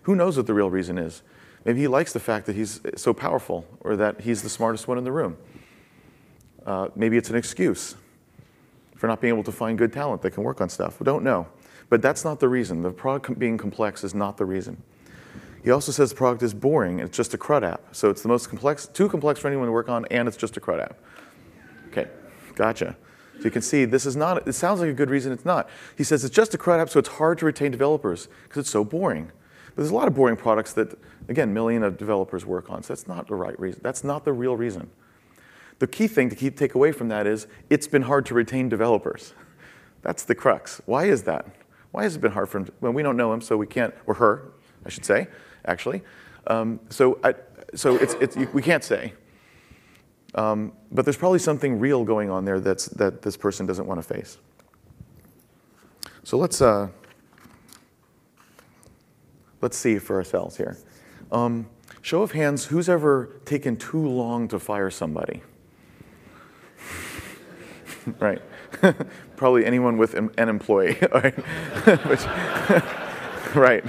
Who 0.03 0.15
knows 0.15 0.37
what 0.37 0.47
the 0.47 0.53
real 0.53 0.69
reason 0.69 0.97
is? 0.97 1.21
Maybe 1.65 1.81
he 1.81 1.87
likes 1.87 2.13
the 2.13 2.19
fact 2.19 2.45
that 2.45 2.55
he's 2.55 2.81
so 2.95 3.13
powerful 3.13 3.65
or 3.81 3.95
that 3.97 4.21
he's 4.21 4.41
the 4.41 4.49
smartest 4.49 4.87
one 4.87 4.97
in 4.97 5.03
the 5.03 5.11
room. 5.11 5.37
Uh, 6.65 6.89
maybe 6.95 7.17
it's 7.17 7.29
an 7.29 7.35
excuse 7.35 7.95
for 8.95 9.07
not 9.07 9.21
being 9.21 9.33
able 9.33 9.43
to 9.43 9.51
find 9.51 9.77
good 9.77 9.93
talent 9.93 10.21
that 10.21 10.31
can 10.31 10.43
work 10.43 10.61
on 10.61 10.69
stuff. 10.69 10.99
We 10.99 11.05
don't 11.05 11.23
know. 11.23 11.47
But 11.89 12.01
that's 12.01 12.23
not 12.23 12.39
the 12.39 12.47
reason. 12.47 12.81
The 12.81 12.91
product 12.91 13.39
being 13.39 13.57
complex 13.57 14.03
is 14.03 14.13
not 14.13 14.37
the 14.37 14.45
reason. 14.45 14.81
He 15.63 15.71
also 15.71 15.91
says 15.91 16.09
the 16.09 16.15
product 16.15 16.41
is 16.43 16.53
boring. 16.53 16.99
It's 16.99 17.15
just 17.15 17.33
a 17.33 17.37
CRUD 17.37 17.63
app. 17.63 17.81
So 17.91 18.09
it's 18.09 18.21
the 18.21 18.29
most 18.29 18.49
complex, 18.49 18.87
too 18.87 19.09
complex 19.09 19.39
for 19.39 19.47
anyone 19.47 19.67
to 19.67 19.71
work 19.71 19.89
on, 19.89 20.05
and 20.05 20.27
it's 20.27 20.37
just 20.37 20.55
a 20.57 20.61
CRUD 20.61 20.81
app. 20.81 20.97
Okay, 21.89 22.07
gotcha. 22.55 22.95
So 23.37 23.45
you 23.45 23.51
can 23.51 23.61
see 23.61 23.85
this 23.85 24.05
is 24.05 24.15
not, 24.15 24.47
it 24.47 24.53
sounds 24.53 24.79
like 24.79 24.89
a 24.89 24.93
good 24.93 25.09
reason 25.09 25.31
it's 25.31 25.45
not. 25.45 25.69
He 25.97 26.03
says 26.03 26.23
it's 26.23 26.35
just 26.35 26.53
a 26.53 26.57
CRUD 26.57 26.79
app, 26.79 26.89
so 26.89 26.99
it's 26.99 27.09
hard 27.09 27.37
to 27.39 27.45
retain 27.45 27.71
developers 27.71 28.27
because 28.43 28.61
it's 28.61 28.69
so 28.69 28.83
boring. 28.83 29.31
But 29.67 29.75
there's 29.77 29.91
a 29.91 29.95
lot 29.95 30.07
of 30.07 30.13
boring 30.13 30.35
products 30.35 30.73
that, 30.73 30.97
again, 31.27 31.53
million 31.53 31.83
of 31.83 31.97
developers 31.97 32.45
work 32.45 32.69
on. 32.69 32.83
So 32.83 32.93
that's 32.93 33.07
not 33.07 33.27
the 33.27 33.35
right 33.35 33.59
reason. 33.59 33.81
That's 33.83 34.03
not 34.03 34.25
the 34.25 34.33
real 34.33 34.55
reason. 34.55 34.89
The 35.79 35.87
key 35.87 36.07
thing 36.07 36.29
to 36.29 36.35
keep 36.35 36.57
take 36.57 36.75
away 36.75 36.91
from 36.91 37.07
that 37.09 37.25
is 37.25 37.47
it's 37.69 37.87
been 37.87 38.01
hard 38.03 38.25
to 38.27 38.33
retain 38.33 38.67
developers. 38.67 39.33
That's 40.01 40.23
the 40.23 40.35
crux. 40.35 40.81
Why 40.85 41.05
is 41.05 41.23
that? 41.23 41.45
Why 41.91 42.03
has 42.03 42.15
it 42.15 42.19
been 42.19 42.33
hard 42.33 42.49
for 42.49 42.59
him? 42.59 42.69
Well, 42.81 42.91
we 42.91 43.03
don't 43.03 43.17
know 43.17 43.33
him, 43.33 43.41
so 43.41 43.57
we 43.57 43.67
can't, 43.67 43.93
or 44.05 44.15
her, 44.15 44.51
I 44.85 44.89
should 44.89 45.05
say, 45.05 45.27
actually. 45.65 46.01
Um, 46.47 46.79
so 46.89 47.19
I, 47.23 47.35
so 47.75 47.95
it's, 47.97 48.15
it's, 48.15 48.35
we 48.53 48.61
can't 48.61 48.83
say. 48.83 49.13
Um, 50.35 50.73
but 50.91 51.05
there's 51.05 51.17
probably 51.17 51.39
something 51.39 51.79
real 51.79 52.03
going 52.03 52.29
on 52.29 52.45
there 52.45 52.59
that's, 52.59 52.85
that 52.85 53.21
this 53.21 53.35
person 53.37 53.65
doesn't 53.65 53.87
want 53.87 54.01
to 54.01 54.07
face. 54.07 54.37
So 56.23 56.37
let's, 56.37 56.61
uh, 56.61 56.89
let's 59.61 59.77
see 59.77 59.97
for 59.97 60.17
ourselves 60.17 60.57
here. 60.57 60.77
Um, 61.31 61.67
show 62.01 62.21
of 62.21 62.31
hands, 62.31 62.65
who's 62.65 62.89
ever 62.89 63.39
taken 63.45 63.75
too 63.75 64.07
long 64.07 64.47
to 64.49 64.59
fire 64.59 64.91
somebody? 64.91 65.41
right. 68.19 68.41
Probably 69.35 69.65
anyone 69.65 69.97
with 69.97 70.13
an 70.13 70.31
employee. 70.37 70.97
right. 73.55 73.83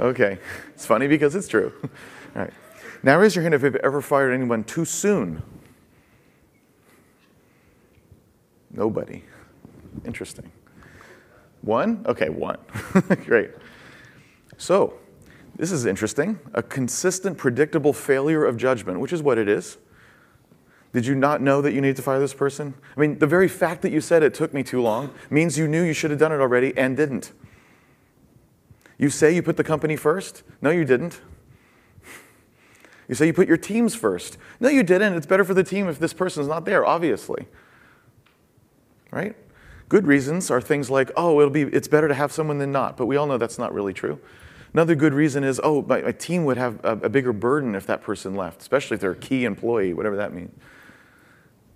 Okay. 0.00 0.38
It's 0.74 0.86
funny 0.86 1.06
because 1.06 1.34
it's 1.34 1.48
true. 1.48 1.72
All 2.36 2.42
right. 2.42 2.52
Now 3.02 3.18
raise 3.18 3.34
your 3.34 3.42
hand 3.42 3.54
if 3.54 3.62
you've 3.62 3.76
ever 3.76 4.00
fired 4.00 4.32
anyone 4.32 4.64
too 4.64 4.84
soon. 4.84 5.42
Nobody. 8.70 9.22
Interesting. 10.04 10.50
One? 11.62 12.04
Okay, 12.06 12.28
one. 12.28 12.58
Great. 13.24 13.50
So, 14.58 14.94
this 15.56 15.70
is 15.70 15.86
interesting. 15.86 16.38
A 16.54 16.62
consistent, 16.62 17.38
predictable 17.38 17.92
failure 17.92 18.44
of 18.44 18.56
judgment, 18.56 19.00
which 19.00 19.12
is 19.12 19.22
what 19.22 19.38
it 19.38 19.48
is. 19.48 19.78
Did 20.92 21.06
you 21.06 21.14
not 21.14 21.40
know 21.40 21.60
that 21.60 21.72
you 21.72 21.80
needed 21.80 21.96
to 21.96 22.02
fire 22.02 22.20
this 22.20 22.34
person? 22.34 22.74
I 22.96 23.00
mean, 23.00 23.18
the 23.18 23.26
very 23.26 23.48
fact 23.48 23.82
that 23.82 23.90
you 23.90 24.00
said 24.00 24.22
it 24.22 24.34
took 24.34 24.54
me 24.54 24.62
too 24.62 24.80
long 24.80 25.12
means 25.30 25.58
you 25.58 25.66
knew 25.66 25.82
you 25.82 25.92
should 25.92 26.10
have 26.10 26.20
done 26.20 26.32
it 26.32 26.40
already 26.40 26.76
and 26.76 26.96
didn't. 26.96 27.32
You 28.98 29.10
say 29.10 29.34
you 29.34 29.42
put 29.42 29.56
the 29.56 29.64
company 29.64 29.96
first? 29.96 30.42
No, 30.62 30.70
you 30.70 30.84
didn't. 30.84 31.20
You 33.08 33.14
say 33.14 33.26
you 33.26 33.32
put 33.32 33.48
your 33.48 33.56
teams 33.56 33.94
first. 33.94 34.38
No, 34.60 34.68
you 34.68 34.82
didn't. 34.82 35.14
It's 35.14 35.26
better 35.26 35.44
for 35.44 35.54
the 35.54 35.64
team 35.64 35.88
if 35.88 35.98
this 35.98 36.14
person's 36.14 36.48
not 36.48 36.64
there, 36.64 36.86
obviously. 36.86 37.46
Right? 39.10 39.36
Good 39.88 40.06
reasons 40.06 40.50
are 40.50 40.60
things 40.60 40.90
like, 40.90 41.10
oh, 41.16 41.38
it'll 41.40 41.50
be, 41.50 41.62
it's 41.62 41.88
better 41.88 42.08
to 42.08 42.14
have 42.14 42.32
someone 42.32 42.58
than 42.58 42.72
not, 42.72 42.96
but 42.96 43.06
we 43.06 43.16
all 43.16 43.26
know 43.26 43.36
that's 43.36 43.58
not 43.58 43.74
really 43.74 43.92
true. 43.92 44.18
Another 44.72 44.94
good 44.94 45.14
reason 45.14 45.44
is, 45.44 45.60
oh, 45.62 45.82
my, 45.82 46.00
my 46.02 46.12
team 46.12 46.44
would 46.46 46.56
have 46.56 46.80
a, 46.84 46.92
a, 46.92 47.08
bigger 47.08 47.32
burden 47.32 47.76
if 47.76 47.86
that 47.86 48.02
person 48.02 48.34
left, 48.34 48.60
especially 48.60 48.96
if 48.96 49.00
they're 49.00 49.12
a 49.12 49.16
key 49.16 49.44
employee, 49.44 49.92
whatever 49.92 50.16
that 50.16 50.32
means. 50.32 50.52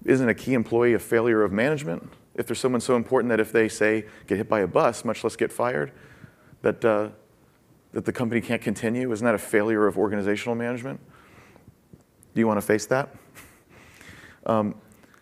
Isn't 0.05 0.29
a 0.29 0.35
key 0.35 0.55
employee 0.55 0.95
a 0.95 0.99
failure 0.99 1.45
of 1.45 1.53
management? 1.53 2.11
If 2.35 2.47
there's 2.47 2.59
someone 2.59 2.81
so 2.81 2.97
important 2.97 3.29
that 3.29 3.39
if 3.39 3.53
they 3.53 3.69
say 3.69 4.07
get 4.27 4.39
hit 4.39 4.49
by 4.49 4.61
a 4.61 4.67
bus, 4.67 5.05
much 5.05 5.23
less 5.23 5.37
get 5.37 5.53
fired, 5.53 5.93
that, 6.63 6.85
uh, 6.85 7.09
that 7.93 8.05
the 8.05 8.13
company 8.13 8.41
can't 8.41 8.63
continue? 8.63 9.11
Isn't 9.13 9.25
that 9.25 9.35
a 9.35 9.39
failure 9.39 9.87
of 9.87 9.97
organizational 9.99 10.55
management? 10.55 11.01
Do 12.35 12.41
you 12.41 12.47
want 12.47 12.59
to 12.59 12.67
face 12.67 12.87
that? 12.87 13.15
Um, 14.47 14.75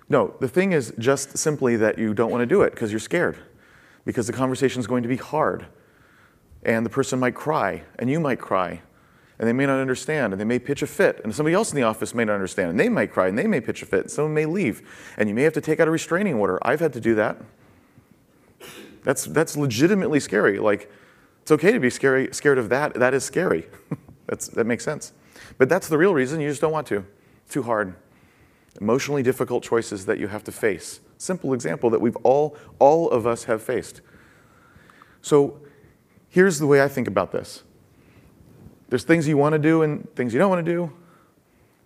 no, 0.08 0.34
the 0.40 0.48
thing 0.48 0.72
is 0.72 0.92
just 0.98 1.36
simply 1.36 1.76
that 1.76 1.98
you 1.98 2.14
don't 2.14 2.30
want 2.30 2.42
to 2.42 2.46
do 2.46 2.62
it 2.62 2.70
because 2.70 2.92
you're 2.92 3.00
scared, 3.00 3.38
because 4.04 4.26
the 4.26 4.32
conversation 4.32 4.80
is 4.80 4.86
going 4.86 5.02
to 5.02 5.08
be 5.08 5.16
hard, 5.16 5.66
and 6.62 6.86
the 6.86 6.90
person 6.90 7.18
might 7.18 7.34
cry, 7.34 7.82
and 7.98 8.08
you 8.08 8.20
might 8.20 8.38
cry, 8.38 8.82
and 9.38 9.48
they 9.48 9.52
may 9.52 9.66
not 9.66 9.80
understand, 9.80 10.32
and 10.32 10.40
they 10.40 10.44
may 10.44 10.58
pitch 10.58 10.82
a 10.82 10.86
fit, 10.86 11.20
and 11.24 11.34
somebody 11.34 11.54
else 11.54 11.72
in 11.72 11.76
the 11.76 11.82
office 11.82 12.14
may 12.14 12.24
not 12.24 12.34
understand, 12.34 12.70
and 12.70 12.78
they 12.78 12.88
might 12.88 13.10
cry, 13.10 13.28
and 13.28 13.38
they 13.38 13.46
may 13.46 13.60
pitch 13.60 13.82
a 13.82 13.86
fit, 13.86 14.02
and 14.02 14.10
someone 14.10 14.34
may 14.34 14.46
leave, 14.46 14.82
and 15.16 15.28
you 15.28 15.34
may 15.34 15.42
have 15.42 15.52
to 15.52 15.60
take 15.60 15.80
out 15.80 15.88
a 15.88 15.90
restraining 15.90 16.34
order. 16.34 16.58
I've 16.62 16.80
had 16.80 16.92
to 16.92 17.00
do 17.00 17.14
that. 17.16 17.36
That's, 19.02 19.24
that's 19.24 19.56
legitimately 19.56 20.20
scary. 20.20 20.58
Like, 20.58 20.90
it's 21.46 21.52
okay 21.52 21.70
to 21.70 21.78
be 21.78 21.90
scary, 21.90 22.28
scared 22.32 22.58
of 22.58 22.70
that. 22.70 22.94
That 22.94 23.14
is 23.14 23.22
scary. 23.22 23.68
that's, 24.26 24.48
that 24.48 24.66
makes 24.66 24.82
sense. 24.82 25.12
But 25.58 25.68
that's 25.68 25.86
the 25.86 25.96
real 25.96 26.12
reason 26.12 26.40
you 26.40 26.48
just 26.48 26.60
don't 26.60 26.72
want 26.72 26.88
to. 26.88 27.06
Too 27.48 27.62
hard. 27.62 27.94
Emotionally 28.80 29.22
difficult 29.22 29.62
choices 29.62 30.06
that 30.06 30.18
you 30.18 30.26
have 30.26 30.42
to 30.42 30.50
face. 30.50 30.98
Simple 31.18 31.54
example 31.54 31.88
that 31.90 32.00
we've 32.00 32.16
all, 32.24 32.56
all 32.80 33.08
of 33.10 33.28
us 33.28 33.44
have 33.44 33.62
faced. 33.62 34.00
So 35.22 35.60
here's 36.28 36.58
the 36.58 36.66
way 36.66 36.82
I 36.82 36.88
think 36.88 37.06
about 37.06 37.30
this. 37.30 37.62
There's 38.88 39.04
things 39.04 39.28
you 39.28 39.36
want 39.36 39.52
to 39.52 39.60
do 39.60 39.82
and 39.82 40.12
things 40.16 40.32
you 40.32 40.40
don't 40.40 40.50
want 40.50 40.66
to 40.66 40.72
do, 40.72 40.92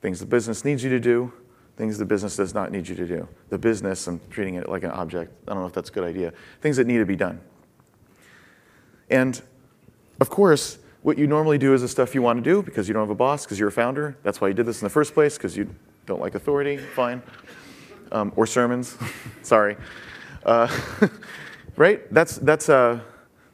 things 0.01 0.21
the 0.21 0.27
business 0.27 0.65
needs 0.65 0.83
you 0.83 0.89
to 0.89 1.01
do, 1.01 1.35
things 1.77 1.99
the 1.99 2.07
business 2.07 2.35
does 2.35 2.55
not 2.55 2.73
need 2.73 2.89
you 2.89 2.95
to 2.95 3.07
do. 3.07 3.29
The 3.51 3.59
business, 3.59 4.07
I'm 4.07 4.23
treating 4.31 4.55
it 4.55 4.71
like 4.71 4.85
an 4.85 4.93
object. 4.93 5.35
I 5.47 5.53
don't 5.53 5.61
know 5.61 5.69
if 5.69 5.75
that's 5.75 5.91
a 5.91 5.93
good 5.93 6.05
idea. 6.05 6.33
Things 6.63 6.79
that 6.79 6.87
need 6.87 6.97
to 6.97 7.05
be 7.05 7.15
done. 7.15 7.43
And 9.11 9.43
of 10.21 10.29
course, 10.29 10.79
what 11.03 11.17
you 11.17 11.27
normally 11.27 11.59
do 11.59 11.73
is 11.73 11.81
the 11.81 11.89
stuff 11.89 12.15
you 12.15 12.23
want 12.23 12.43
to 12.43 12.43
do 12.43 12.63
because 12.63 12.87
you 12.87 12.95
don't 12.95 13.03
have 13.03 13.11
a 13.11 13.15
boss, 13.15 13.45
because 13.45 13.59
you're 13.59 13.69
a 13.69 13.73
founder. 13.73 14.17
That's 14.23 14.41
why 14.41 14.49
you 14.49 14.55
did 14.55 14.67
this 14.67 14.81
in 14.83 14.87
the 14.87 14.91
first 14.91 15.15
place, 15.15 15.37
because 15.37 15.57
you 15.57 15.75
don't 16.07 16.21
like 16.21 16.35
authority. 16.35 16.77
Fine. 16.77 17.23
Um, 18.13 18.33
or 18.37 18.47
sermons. 18.47 18.99
Sorry. 19.43 19.77
Uh, 20.45 20.69
right? 21.77 22.13
That's, 22.13 22.37
that's, 22.37 22.69
uh, 22.69 23.01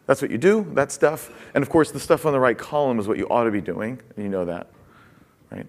that's 0.06 0.22
what 0.22 0.30
you 0.30 0.38
do, 0.38 0.66
that 0.74 0.90
stuff. 0.90 1.30
And 1.54 1.62
of 1.62 1.68
course, 1.68 1.90
the 1.90 2.00
stuff 2.00 2.26
on 2.26 2.32
the 2.32 2.40
right 2.40 2.56
column 2.56 2.98
is 2.98 3.06
what 3.06 3.18
you 3.18 3.26
ought 3.28 3.44
to 3.44 3.50
be 3.50 3.60
doing, 3.60 4.00
and 4.16 4.24
you 4.24 4.30
know 4.30 4.44
that. 4.44 4.68
Right? 5.50 5.66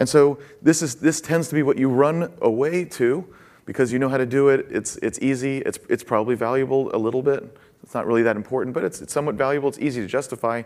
And 0.00 0.08
so 0.08 0.38
this, 0.60 0.82
is, 0.82 0.96
this 0.96 1.20
tends 1.20 1.48
to 1.48 1.54
be 1.54 1.62
what 1.62 1.78
you 1.78 1.88
run 1.88 2.32
away 2.40 2.84
to 2.86 3.26
because 3.64 3.92
you 3.92 3.98
know 3.98 4.08
how 4.08 4.16
to 4.16 4.26
do 4.26 4.48
it. 4.48 4.66
It's, 4.70 4.96
it's 4.96 5.18
easy. 5.20 5.58
It's, 5.58 5.78
it's 5.88 6.02
probably 6.02 6.34
valuable 6.34 6.94
a 6.94 6.98
little 6.98 7.22
bit. 7.22 7.56
It's 7.82 7.94
not 7.94 8.06
really 8.06 8.22
that 8.22 8.36
important, 8.36 8.74
but 8.74 8.84
it's, 8.84 9.00
it's 9.00 9.12
somewhat 9.12 9.34
valuable. 9.34 9.68
It's 9.68 9.78
easy 9.78 10.00
to 10.00 10.06
justify 10.06 10.62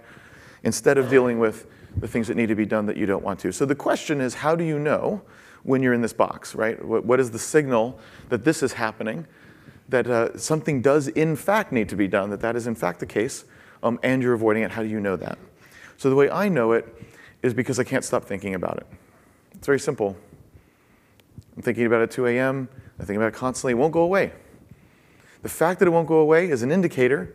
instead 0.63 0.99
of 0.99 1.09
dealing 1.09 1.39
with 1.39 1.67
the 1.97 2.09
things 2.09 2.29
that 2.29 2.37
need 2.37 2.49
to 2.49 2.55
be 2.55 2.67
done 2.67 2.87
that 2.87 2.97
you 2.97 3.07
don't 3.07 3.25
want 3.25 3.41
to. 3.41 3.53
So 3.53 3.65
the 3.65 3.75
question 3.75 4.21
is, 4.21 4.35
how 4.35 4.55
do 4.55 4.65
you 4.65 4.79
know 4.79 5.23
when 5.63 5.83
you're 5.83 5.95
in 5.95 6.03
this 6.03 6.13
box, 6.13 6.55
right? 6.55 6.83
what, 6.85 7.05
what 7.05 7.21
is 7.21 7.31
the 7.31 7.39
signal 7.39 7.99
that 8.29 8.45
this 8.45 8.63
is 8.63 8.75
happening, 8.75 9.27
that 9.89 10.07
uh, 10.07 10.37
something 10.39 10.83
does 10.83 11.09
in 11.09 11.37
fact 11.37 11.73
need 11.73 11.89
to 11.89 11.97
be 11.97 12.07
done, 12.07 12.31
that 12.31 12.41
that 12.41 12.57
is 12.57 12.67
in 12.67 12.75
fact 12.75 13.01
the 13.01 13.07
case, 13.07 13.45
um, 13.83 13.99
and 14.03 14.23
you're 14.23 14.35
avoiding 14.35 14.63
it? 14.63 14.71
How 14.71 14.83
do 14.83 14.89
you 14.89 15.01
know 15.01 15.17
that? 15.17 15.39
So 15.97 16.11
the 16.11 16.17
way 16.17 16.31
I 16.31 16.49
know 16.49 16.73
it 16.73 16.87
is 17.43 17.55
because 17.55 17.79
I 17.79 17.85
can't 17.85 18.05
stop 18.05 18.25
thinking 18.25 18.55
about 18.55 18.77
it. 18.79 18.87
It's 19.55 19.67
very 19.67 19.81
simple. 19.81 20.17
I'm 21.57 21.63
thinking 21.63 21.87
about 21.87 22.01
it 22.01 22.05
at 22.05 22.11
2 22.11 22.27
a.m. 22.27 22.69
I 23.01 23.05
think 23.05 23.17
about 23.17 23.29
it 23.29 23.35
constantly. 23.35 23.73
It 23.73 23.77
won't 23.77 23.93
go 23.93 24.03
away. 24.03 24.33
The 25.47 25.53
fact 25.53 25.79
that 25.79 25.87
it 25.87 25.93
won't 25.93 26.09
go 26.09 26.17
away 26.17 26.51
is 26.51 26.65
an 26.65 26.73
indicator 26.73 27.33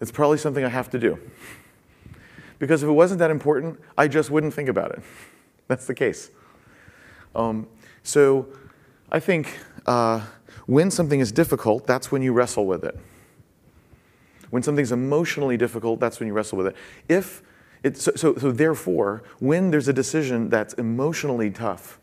it's 0.00 0.10
probably 0.10 0.36
something 0.36 0.64
I 0.64 0.68
have 0.68 0.90
to 0.90 0.98
do. 0.98 1.16
Because 2.58 2.82
if 2.82 2.88
it 2.88 2.92
wasn't 2.92 3.20
that 3.20 3.30
important, 3.30 3.78
I 3.96 4.08
just 4.08 4.32
wouldn't 4.32 4.52
think 4.52 4.68
about 4.68 4.90
it. 4.90 5.00
That's 5.68 5.86
the 5.86 5.94
case. 5.94 6.32
Um, 7.36 7.68
so 8.02 8.48
I 9.12 9.20
think 9.20 9.56
uh, 9.86 10.22
when 10.66 10.90
something 10.90 11.20
is 11.20 11.30
difficult, 11.30 11.86
that's 11.86 12.10
when 12.10 12.20
you 12.20 12.32
wrestle 12.32 12.66
with 12.66 12.82
it. 12.82 12.98
When 14.50 14.64
something's 14.64 14.90
emotionally 14.90 15.56
difficult, 15.56 16.00
that's 16.00 16.18
when 16.18 16.26
you 16.26 16.32
wrestle 16.32 16.58
with 16.58 16.66
it. 16.66 16.76
If 17.08 17.42
it, 17.84 17.96
so, 17.96 18.10
so, 18.16 18.34
so 18.34 18.50
therefore, 18.50 19.22
when 19.38 19.70
there's 19.70 19.86
a 19.86 19.92
decision 19.92 20.48
that's 20.50 20.74
emotionally 20.74 21.52
tough 21.52 22.00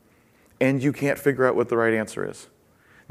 and 0.61 0.81
you 0.81 0.93
can't 0.93 1.19
figure 1.19 1.45
out 1.45 1.57
what 1.57 1.67
the 1.67 1.75
right 1.75 1.93
answer 1.93 2.29
is, 2.29 2.47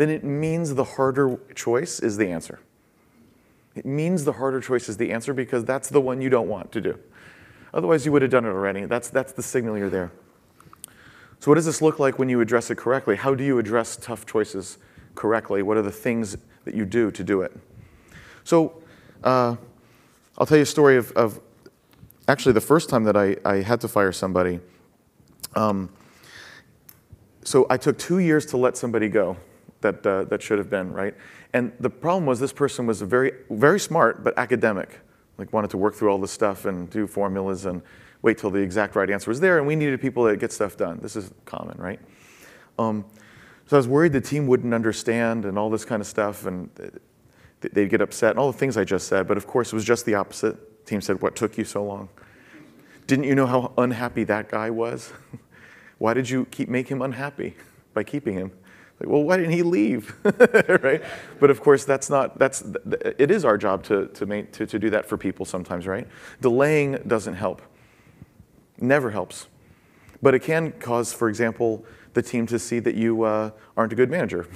then 0.01 0.09
it 0.09 0.25
means 0.25 0.75
the 0.75 0.85
harder 0.85 1.39
choice 1.55 2.01
is 2.01 2.17
the 2.17 2.27
answer. 2.27 2.59
It 3.75 3.85
means 3.85 4.25
the 4.25 4.33
harder 4.33 4.63
choice 4.63 4.89
is 4.89 4.97
the 4.97 5.13
answer 5.13 5.35
because 5.35 5.63
that's 5.67 5.91
the 5.91 6.01
one 6.01 6.23
you 6.23 6.31
don't 6.31 6.49
want 6.49 6.73
to 6.73 6.81
do. 6.81 6.99
Otherwise, 7.75 8.07
you 8.07 8.13
would 8.13 8.23
have 8.23 8.31
done 8.31 8.47
it 8.47 8.49
already. 8.49 8.87
That's, 8.87 9.11
that's 9.11 9.33
the 9.33 9.43
signal 9.43 9.77
you're 9.77 9.91
there. 9.91 10.11
So, 11.39 11.51
what 11.51 11.57
does 11.57 11.67
this 11.67 11.83
look 11.83 11.99
like 11.99 12.19
when 12.19 12.31
you 12.31 12.41
address 12.41 12.71
it 12.71 12.79
correctly? 12.79 13.15
How 13.17 13.35
do 13.35 13.45
you 13.45 13.59
address 13.59 13.99
tough 13.99 14.25
choices 14.25 14.79
correctly? 15.17 15.63
What 15.63 15.77
are 15.77 15.83
the 15.83 15.93
things 15.93 16.35
that 16.65 16.75
you 16.75 16.87
do 16.87 17.11
to 17.11 17.23
do 17.23 17.43
it? 17.43 17.55
So, 18.43 18.83
uh, 19.23 19.57
I'll 20.39 20.47
tell 20.47 20.57
you 20.57 20.63
a 20.63 20.67
story 20.67 20.97
of, 20.97 21.13
of, 21.13 21.41
actually 22.27 22.53
the 22.53 22.61
first 22.63 22.89
time 22.89 23.05
that 23.05 23.19
I, 23.19 23.37
I 23.45 23.57
had 23.57 23.83
to 23.83 23.89
fire 23.89 24.13
somebody. 24.13 24.61
Um, 25.55 25.91
so, 27.45 27.67
I 27.69 27.77
took 27.77 27.99
two 27.99 28.19
years 28.19 28.47
to 28.47 28.57
let 28.57 28.79
somebody 28.79 29.11
go 29.11 29.37
that, 29.81 30.07
uh, 30.07 30.25
that 30.25 30.43
should 30.43 30.59
have 30.59 30.71
been, 30.71 30.93
right? 30.93 31.15
And 31.53 31.73
the 31.81 31.91
problem 31.91 32.27
was 32.27 32.41
this 32.41 32.53
person 32.53 32.87
was 32.87 33.01
very, 33.03 33.33
very 33.51 33.81
smart, 33.81 34.23
but 34.23 34.37
academic 34.39 35.01
like 35.41 35.53
wanted 35.55 35.71
to 35.71 35.79
work 35.79 35.95
through 35.95 36.11
all 36.11 36.19
this 36.19 36.31
stuff 36.31 36.67
and 36.67 36.89
do 36.91 37.07
formulas 37.07 37.65
and 37.65 37.83
wait 38.23 38.37
till 38.37 38.51
the 38.51 38.61
exact 38.61 38.95
right 38.95 39.11
answer 39.11 39.31
was 39.31 39.41
there. 39.41 39.57
And 39.57 39.67
we 39.67 39.75
needed 39.75 39.99
people 40.01 40.25
that 40.25 40.39
get 40.39 40.53
stuff 40.53 40.77
done. 40.77 41.01
This 41.03 41.17
is 41.17 41.33
common, 41.47 41.79
right? 41.79 41.99
Um, 42.79 43.07
so 43.67 43.77
I 43.77 43.79
was 43.79 43.89
worried 43.89 44.13
the 44.13 44.21
team 44.21 44.47
wouldn't 44.47 44.75
understand 44.75 45.47
and 45.47 45.59
all 45.59 45.71
this 45.71 45.85
kind 45.85 46.03
of 46.03 46.07
stuff, 46.07 46.45
and 46.45 46.69
they'd 47.61 47.89
get 47.89 48.03
upset 48.03 48.31
and 48.31 48.39
all 48.39 48.53
the 48.53 48.59
things 48.59 48.77
I 48.77 48.85
just 48.85 49.09
said. 49.09 49.27
But 49.27 49.39
of 49.39 49.47
course, 49.47 49.73
it 49.73 49.75
was 49.75 49.85
just 49.85 50.05
the 50.05 50.15
opposite. 50.15 50.85
The 50.85 50.91
team 50.91 51.01
said, 51.01 51.23
"What 51.23 51.37
took 51.37 51.57
you 51.57 51.65
so 51.65 51.85
long? 51.85 52.11
Didn't 53.07 53.25
you 53.25 53.35
know 53.35 53.47
how 53.47 53.73
unhappy 53.79 54.25
that 54.25 54.51
guy 54.51 54.71
was? 54.71 55.13
Why 55.99 56.15
did 56.15 56.29
you 56.29 56.47
keep 56.47 56.69
make 56.69 56.89
him 56.89 57.01
unhappy 57.01 57.57
by 57.95 58.05
keeping 58.05 58.35
him?" 58.35 58.53
Like, 59.01 59.09
well, 59.09 59.23
why 59.23 59.39
didn't 59.39 59.53
he 59.53 59.63
leave? 59.63 60.15
right? 60.83 61.03
But 61.41 61.51
of 61.51 61.61
course, 61.61 61.85
that's 61.85 62.11
not, 62.11 62.39
that's, 62.39 62.63
it 63.19 63.31
is 63.31 63.47
our 63.47 63.57
job 63.57 63.83
to, 63.85 64.09
to, 64.09 64.27
make, 64.27 64.53
to, 64.53 64.67
to 64.67 64.79
do 64.79 64.91
that 64.91 65.07
for 65.07 65.17
people 65.17 65.47
sometimes, 65.47 65.87
right? 65.87 66.07
Delaying 66.43 66.99
doesn't 67.07 67.35
help. 67.35 67.63
Never 68.79 69.11
helps. 69.11 69.49
But 70.21 70.35
it 70.35 70.41
can 70.41 70.73
cause, 70.73 71.15
for 71.15 71.31
example, 71.31 71.85
the 72.13 72.21
team 72.23 72.47
to 72.49 72.59
see 72.59 72.79
that 72.81 72.95
you 72.95 73.23
uh, 73.23 73.51
aren't 73.75 73.93
a 73.93 73.97
good 73.97 74.11
manager 74.11 74.47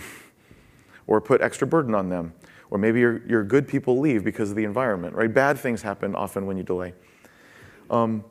or 1.07 1.23
put 1.23 1.41
extra 1.41 1.67
burden 1.67 1.95
on 1.95 2.11
them. 2.11 2.35
Or 2.71 2.77
maybe 2.77 3.01
your, 3.01 3.27
your 3.27 3.45
good 3.45 3.67
people 3.67 3.99
leave 3.99 4.25
because 4.25 4.51
of 4.51 4.57
the 4.57 4.65
environment, 4.65 5.15
right? 5.15 5.33
Bad 5.33 5.59
things 5.59 5.81
happen 5.81 6.15
often 6.15 6.45
when 6.45 6.57
you 6.59 6.65
delay. 6.65 6.93
Um, 7.89 8.25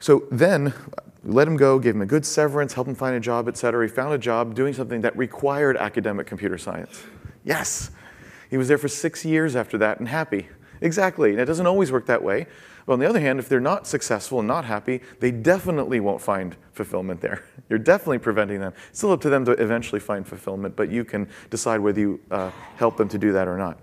so 0.00 0.26
then 0.30 0.72
let 1.24 1.48
him 1.48 1.56
go, 1.56 1.78
gave 1.78 1.94
him 1.94 2.02
a 2.02 2.06
good 2.06 2.24
severance, 2.24 2.72
helped 2.72 2.88
him 2.88 2.94
find 2.94 3.16
a 3.16 3.20
job, 3.20 3.48
et 3.48 3.56
cetera. 3.56 3.86
He 3.86 3.92
found 3.92 4.14
a 4.14 4.18
job 4.18 4.54
doing 4.54 4.72
something 4.72 5.00
that 5.02 5.16
required 5.16 5.76
academic 5.76 6.26
computer 6.26 6.58
science. 6.58 7.02
Yes. 7.44 7.90
He 8.50 8.56
was 8.56 8.68
there 8.68 8.78
for 8.78 8.88
six 8.88 9.24
years 9.24 9.56
after 9.56 9.76
that 9.78 9.98
and 9.98 10.08
happy. 10.08 10.48
Exactly. 10.80 11.32
And 11.32 11.40
it 11.40 11.44
doesn't 11.44 11.66
always 11.66 11.90
work 11.90 12.06
that 12.06 12.22
way. 12.22 12.46
But 12.86 12.94
on 12.94 12.98
the 13.00 13.06
other 13.06 13.20
hand, 13.20 13.38
if 13.38 13.48
they're 13.48 13.60
not 13.60 13.86
successful 13.86 14.38
and 14.38 14.48
not 14.48 14.64
happy, 14.64 15.02
they 15.20 15.30
definitely 15.30 16.00
won't 16.00 16.22
find 16.22 16.56
fulfillment 16.72 17.20
there. 17.20 17.44
You're 17.68 17.78
definitely 17.78 18.18
preventing 18.18 18.60
them. 18.60 18.72
It's 18.88 18.98
still 18.98 19.12
up 19.12 19.20
to 19.22 19.28
them 19.28 19.44
to 19.44 19.52
eventually 19.52 20.00
find 20.00 20.26
fulfillment, 20.26 20.76
but 20.76 20.90
you 20.90 21.04
can 21.04 21.28
decide 21.50 21.80
whether 21.80 22.00
you 22.00 22.20
uh, 22.30 22.50
help 22.76 22.96
them 22.96 23.08
to 23.10 23.18
do 23.18 23.32
that 23.32 23.46
or 23.48 23.58
not. 23.58 23.78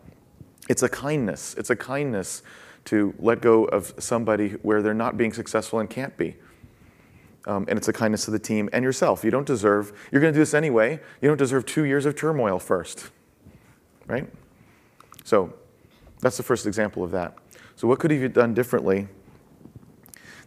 It's 0.69 0.81
a 0.81 0.89
kindness. 0.89 1.53
It's 1.55 1.69
a 1.69 1.75
kindness 1.75 2.41
to 2.86 3.13
let 3.20 3.42
go 3.42 3.65
of 3.65 3.94
somebody 3.98 4.50
where 4.62 4.82
they're 4.82 4.94
not 4.94 5.18
being 5.18 5.34
successful 5.34 5.80
and 5.80 5.89
can't 5.89 6.15
be. 6.18 6.36
Um, 7.48 7.65
and 7.68 7.77
it's 7.77 7.88
a 7.88 7.94
kindness 7.94 8.25
to 8.25 8.32
the 8.32 8.39
team 8.39 8.70
and 8.74 8.84
yourself. 8.84 9.24
You 9.24 9.32
don't 9.32 9.46
deserve, 9.46 9.94
you're 10.12 10.22
going 10.22 10.34
to 10.34 10.38
do 10.38 10.42
this 10.42 10.54
anyway. 10.54 11.00
You 11.22 11.27
don't 11.27 11.38
deserve 11.38 11.65
two 11.65 11.84
years 11.84 12.06
of 12.06 12.15
turmoil 12.15 12.60
first, 12.60 13.10
right? 14.08 14.27
So 15.24 15.54
that's 16.22 16.38
the 16.38 16.44
first 16.44 16.65
example 16.65 17.04
of 17.04 17.12
that. 17.12 17.38
So, 17.75 17.88
what 17.88 18.00
could 18.00 18.10
he 18.10 18.22
have 18.22 18.34
done 18.34 18.54
differently? 18.54 19.08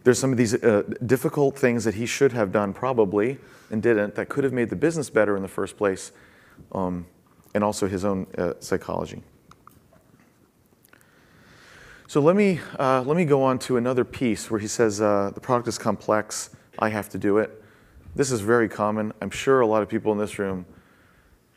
There's 0.03 0.17
some 0.17 0.31
of 0.31 0.37
these 0.37 0.55
uh, 0.55 0.83
difficult 1.05 1.57
things 1.57 1.83
that 1.83 1.95
he 1.95 2.05
should 2.05 2.31
have 2.31 2.51
done 2.51 2.73
probably 2.73 3.37
and 3.69 3.83
didn't 3.83 4.15
that 4.15 4.29
could 4.29 4.43
have 4.43 4.53
made 4.53 4.69
the 4.69 4.75
business 4.75 5.09
better 5.09 5.35
in 5.35 5.41
the 5.41 5.47
first 5.47 5.77
place 5.77 6.11
um, 6.71 7.05
and 7.53 7.63
also 7.63 7.87
his 7.87 8.05
own 8.05 8.25
uh, 8.37 8.53
psychology. 8.59 9.21
So 12.09 12.19
let 12.21 12.35
me, 12.35 12.59
uh, 12.79 13.03
let 13.03 13.15
me 13.15 13.23
go 13.23 13.43
on 13.43 13.59
to 13.59 13.77
another 13.77 14.03
piece 14.03 14.49
where 14.49 14.59
he 14.59 14.65
says 14.65 14.99
uh, 14.99 15.29
the 15.31 15.39
product 15.39 15.67
is 15.67 15.77
complex, 15.77 16.49
I 16.79 16.89
have 16.89 17.07
to 17.09 17.19
do 17.19 17.37
it. 17.37 17.63
This 18.15 18.31
is 18.31 18.41
very 18.41 18.67
common. 18.67 19.13
I'm 19.21 19.29
sure 19.29 19.61
a 19.61 19.67
lot 19.67 19.83
of 19.83 19.89
people 19.89 20.11
in 20.11 20.17
this 20.17 20.39
room 20.39 20.65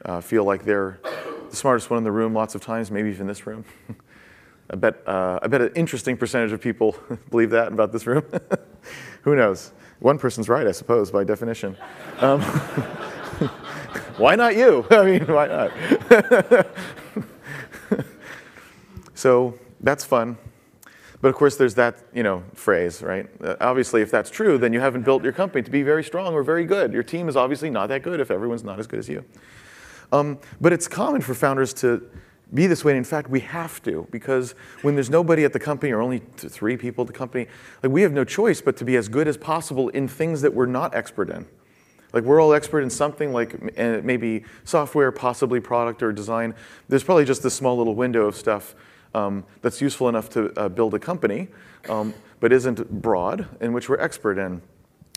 uh, 0.05 0.21
feel 0.21 0.45
like 0.45 0.67
they're 0.67 1.01
the 1.49 1.57
smartest 1.57 1.89
one 1.89 1.97
in 1.97 2.05
the 2.05 2.13
room 2.13 2.35
lots 2.35 2.55
of 2.55 2.61
times, 2.61 2.91
maybe 2.91 3.09
even 3.09 3.27
this 3.27 3.47
room. 3.47 3.65
I 4.71 4.77
bet, 4.77 5.03
uh, 5.09 5.39
I 5.41 5.47
bet 5.47 5.63
an 5.63 5.73
interesting 5.75 6.19
percentage 6.19 6.53
of 6.53 6.61
people 6.61 6.97
believe 7.31 7.49
that 7.49 7.69
about 7.69 7.91
this 7.91 8.07
room. 8.07 8.23
Who 9.23 9.35
knows? 9.35 9.73
One 10.01 10.19
person's 10.19 10.51
right, 10.51 10.67
I 10.67 10.73
suppose, 10.73 11.11
by 11.11 11.25
definition. 11.25 11.79
Um, 12.19 12.43
why 14.19 14.35
not 14.35 14.55
you? 14.55 14.87
I 14.91 15.05
mean, 15.07 15.27
why 15.29 15.47
not? 15.47 16.67
so 19.15 19.59
that's 19.83 20.05
fun. 20.05 20.39
But 21.21 21.29
of 21.29 21.37
course, 21.37 21.57
there's 21.57 21.77
that 21.77 21.99
you 22.12 22.23
know 22.23 22.43
phrase, 22.55 23.01
right? 23.01 23.29
Uh, 23.43 23.55
obviously, 23.61 24.03
if 24.03 24.11
that's 24.11 24.31
true, 24.31 24.59
then 24.59 24.73
you 24.73 24.81
haven't 24.81 25.03
built 25.03 25.23
your 25.23 25.33
company 25.33 25.62
to 25.62 25.71
be 25.71 25.83
very 25.83 26.03
strong 26.03 26.35
or 26.35 26.43
very 26.43 26.65
good. 26.65 26.93
Your 26.93 27.05
team 27.05 27.29
is 27.29 27.37
obviously 27.37 27.71
not 27.71 27.89
that 27.89 28.03
good 28.03 28.21
if 28.21 28.31
everyone's 28.31 28.65
not 28.65 28.79
as 28.81 28.87
good 28.87 28.99
as 28.99 29.09
you. 29.09 29.25
Um, 30.11 30.39
but 30.61 30.73
it's 30.73 30.89
common 30.89 31.23
for 31.23 31.35
founders 31.35 31.73
to 31.75 32.03
be 32.53 32.67
this 32.67 32.85
way. 32.85 32.93
And 32.93 32.99
in 32.99 33.05
fact, 33.05 33.31
we 33.31 33.41
have 33.41 33.83
to 33.85 34.07
because 34.11 34.55
when 34.83 34.95
there's 34.95 35.09
nobody 35.09 35.45
at 35.45 35.53
the 35.53 35.61
company 35.61 35.93
or 35.93 36.03
only 36.03 36.19
three 36.37 36.77
people 36.77 37.03
at 37.03 37.07
the 37.07 37.12
company, 37.12 37.47
like 37.83 37.93
we 37.93 38.03
have 38.03 38.12
no 38.12 38.25
choice 38.25 38.61
but 38.61 38.77
to 38.79 38.85
be 38.85 38.97
as 38.97 39.09
good 39.09 39.27
as 39.27 39.37
possible 39.37 39.89
in 39.91 40.09
things 40.09 40.43
that 40.43 40.53
we're 40.53 40.67
not 40.67 40.95
expert 40.95 41.31
in. 41.31 41.47
Like 42.12 42.25
we're 42.25 42.43
all 42.43 42.53
expert 42.53 42.81
in 42.81 42.91
something 42.91 43.33
like 43.33 43.77
maybe 44.05 44.45
software, 44.65 45.11
possibly 45.12 45.61
product 45.61 46.03
or 46.03 46.12
design. 46.12 46.55
There's 46.89 47.05
probably 47.05 47.25
just 47.25 47.43
this 47.43 47.55
small 47.55 47.79
little 47.79 47.95
window 47.95 48.27
of 48.27 48.37
stuff 48.37 48.75
um, 49.14 49.45
that's 49.61 49.81
useful 49.81 50.09
enough 50.09 50.31
to 50.31 50.52
uh, 50.59 50.69
build 50.69 50.95
a 50.95 50.99
company, 50.99 51.49
um, 51.88 52.14
but 52.40 52.52
isn't 52.52 53.02
broad, 53.02 53.47
in 53.61 53.73
which 53.73 53.88
we're 53.88 54.00
expert 54.00 54.38
in. 54.38 54.62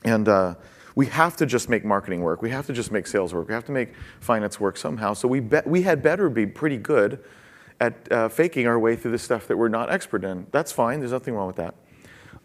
And 0.04 0.28
uh, 0.28 0.56
we 0.96 1.08
have 1.08 1.36
to 1.38 1.46
just 1.46 1.70
make 1.70 1.84
marketing 1.84 2.22
work. 2.22 2.42
We 2.42 2.50
have 2.52 2.68
to 2.68 2.74
just 2.74 2.92
make 2.92 3.08
sales 3.08 3.34
work. 3.34 3.48
We 3.48 3.54
have 3.54 3.66
to 3.66 3.72
make 3.72 3.94
finance 4.20 4.60
work 4.60 4.78
somehow. 4.78 5.14
So 5.14 5.28
we, 5.28 5.40
be- 5.40 5.62
we 5.66 5.82
had 5.82 6.02
better 6.02 6.30
be 6.30 6.46
pretty 6.46 6.78
good 6.78 7.24
at 7.80 8.12
uh, 8.12 8.30
faking 8.30 8.68
our 8.68 8.80
way 8.80 8.96
through 8.96 9.12
the 9.12 9.20
stuff 9.20 9.48
that 9.48 9.58
we're 9.58 9.68
not 9.68 9.92
expert 9.92 10.24
in. 10.24 10.48
That's 10.52 10.72
fine. 10.72 11.00
There's 11.00 11.12
nothing 11.12 11.34
wrong 11.34 11.48
with 11.48 11.58
that. 11.58 11.76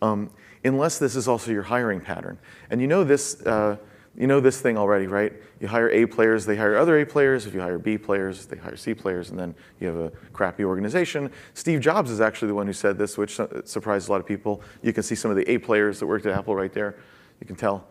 Um, 0.03 0.31
unless 0.65 0.99
this 0.99 1.15
is 1.15 1.29
also 1.29 1.53
your 1.53 1.63
hiring 1.63 2.01
pattern. 2.01 2.39
And 2.71 2.81
you 2.81 2.87
know 2.87 3.05
this 3.05 3.41
uh, 3.47 3.77
you 4.21 4.27
know 4.27 4.39
this 4.39 4.61
thing 4.61 4.77
already, 4.77 5.07
right? 5.07 5.33
You 5.61 5.69
hire 5.69 5.89
A 5.89 6.05
players, 6.05 6.45
they 6.45 6.55
hire 6.55 6.77
other 6.77 7.01
A 7.01 7.07
players. 7.07 7.47
If 7.47 7.55
you 7.55 7.61
hire 7.61 7.79
B 7.79 7.97
players, 7.97 8.45
they 8.45 8.59
hire 8.59 8.77
C 8.77 8.93
players, 8.93 9.31
and 9.31 9.39
then 9.39 9.55
you 9.81 9.87
have 9.87 9.97
a 9.97 10.11
crappy 10.35 10.63
organization. 10.63 11.33
Steve 11.55 11.81
Jobs 11.81 12.11
is 12.11 12.21
actually 12.21 12.49
the 12.49 12.55
one 12.55 12.67
who 12.67 12.75
said 12.75 12.99
this, 12.99 13.17
which 13.17 13.41
surprised 13.65 14.11
a 14.11 14.13
lot 14.13 14.21
of 14.21 14.27
people. 14.27 14.61
You 14.83 14.93
can 14.93 15.03
see 15.05 15.15
some 15.15 15.31
of 15.31 15.39
the 15.39 15.51
A 15.51 15.57
players 15.57 16.01
that 16.01 16.07
worked 16.07 16.27
at 16.27 16.37
Apple 16.37 16.55
right 16.55 16.71
there. 16.71 16.97
You 17.41 17.47
can 17.47 17.57
tell. 17.57 17.87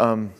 Um, 0.00 0.32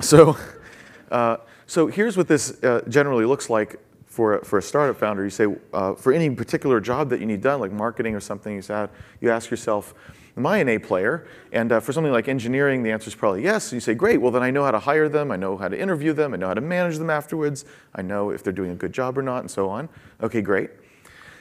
so, 0.00 0.36
uh, 1.10 1.38
so 1.66 1.88
here's 1.88 2.16
what 2.16 2.28
this 2.28 2.62
uh, 2.62 2.82
generally 2.88 3.24
looks 3.24 3.50
like 3.50 3.80
for 4.06 4.36
a, 4.36 4.44
for 4.44 4.58
a 4.58 4.62
startup 4.62 4.96
founder. 4.96 5.24
You 5.24 5.30
say, 5.30 5.46
uh, 5.72 5.94
for 5.94 6.12
any 6.12 6.30
particular 6.30 6.78
job 6.78 7.10
that 7.10 7.18
you 7.18 7.26
need 7.26 7.40
done, 7.40 7.58
like 7.58 7.72
marketing 7.72 8.14
or 8.14 8.20
something, 8.20 8.54
you, 8.54 8.62
say, 8.62 8.86
you 9.20 9.32
ask 9.32 9.50
yourself, 9.50 9.94
am 10.40 10.46
I 10.46 10.58
an 10.58 10.68
A 10.70 10.78
player? 10.78 11.26
And 11.52 11.70
uh, 11.70 11.80
for 11.80 11.92
something 11.92 12.12
like 12.12 12.26
engineering, 12.26 12.82
the 12.82 12.90
answer 12.90 13.08
is 13.08 13.14
probably 13.14 13.42
yes. 13.42 13.70
And 13.70 13.76
you 13.76 13.80
say, 13.80 13.94
great, 13.94 14.20
well, 14.20 14.32
then 14.32 14.42
I 14.42 14.50
know 14.50 14.64
how 14.64 14.70
to 14.70 14.78
hire 14.78 15.08
them, 15.08 15.30
I 15.30 15.36
know 15.36 15.56
how 15.56 15.68
to 15.68 15.78
interview 15.78 16.12
them, 16.12 16.32
I 16.32 16.38
know 16.38 16.48
how 16.48 16.54
to 16.54 16.62
manage 16.62 16.96
them 16.96 17.10
afterwards, 17.10 17.66
I 17.94 18.02
know 18.02 18.30
if 18.30 18.42
they're 18.42 18.52
doing 18.52 18.70
a 18.70 18.74
good 18.74 18.92
job 18.92 19.18
or 19.18 19.22
not, 19.22 19.40
and 19.40 19.50
so 19.50 19.68
on. 19.68 19.88
Okay, 20.22 20.40
great. 20.40 20.70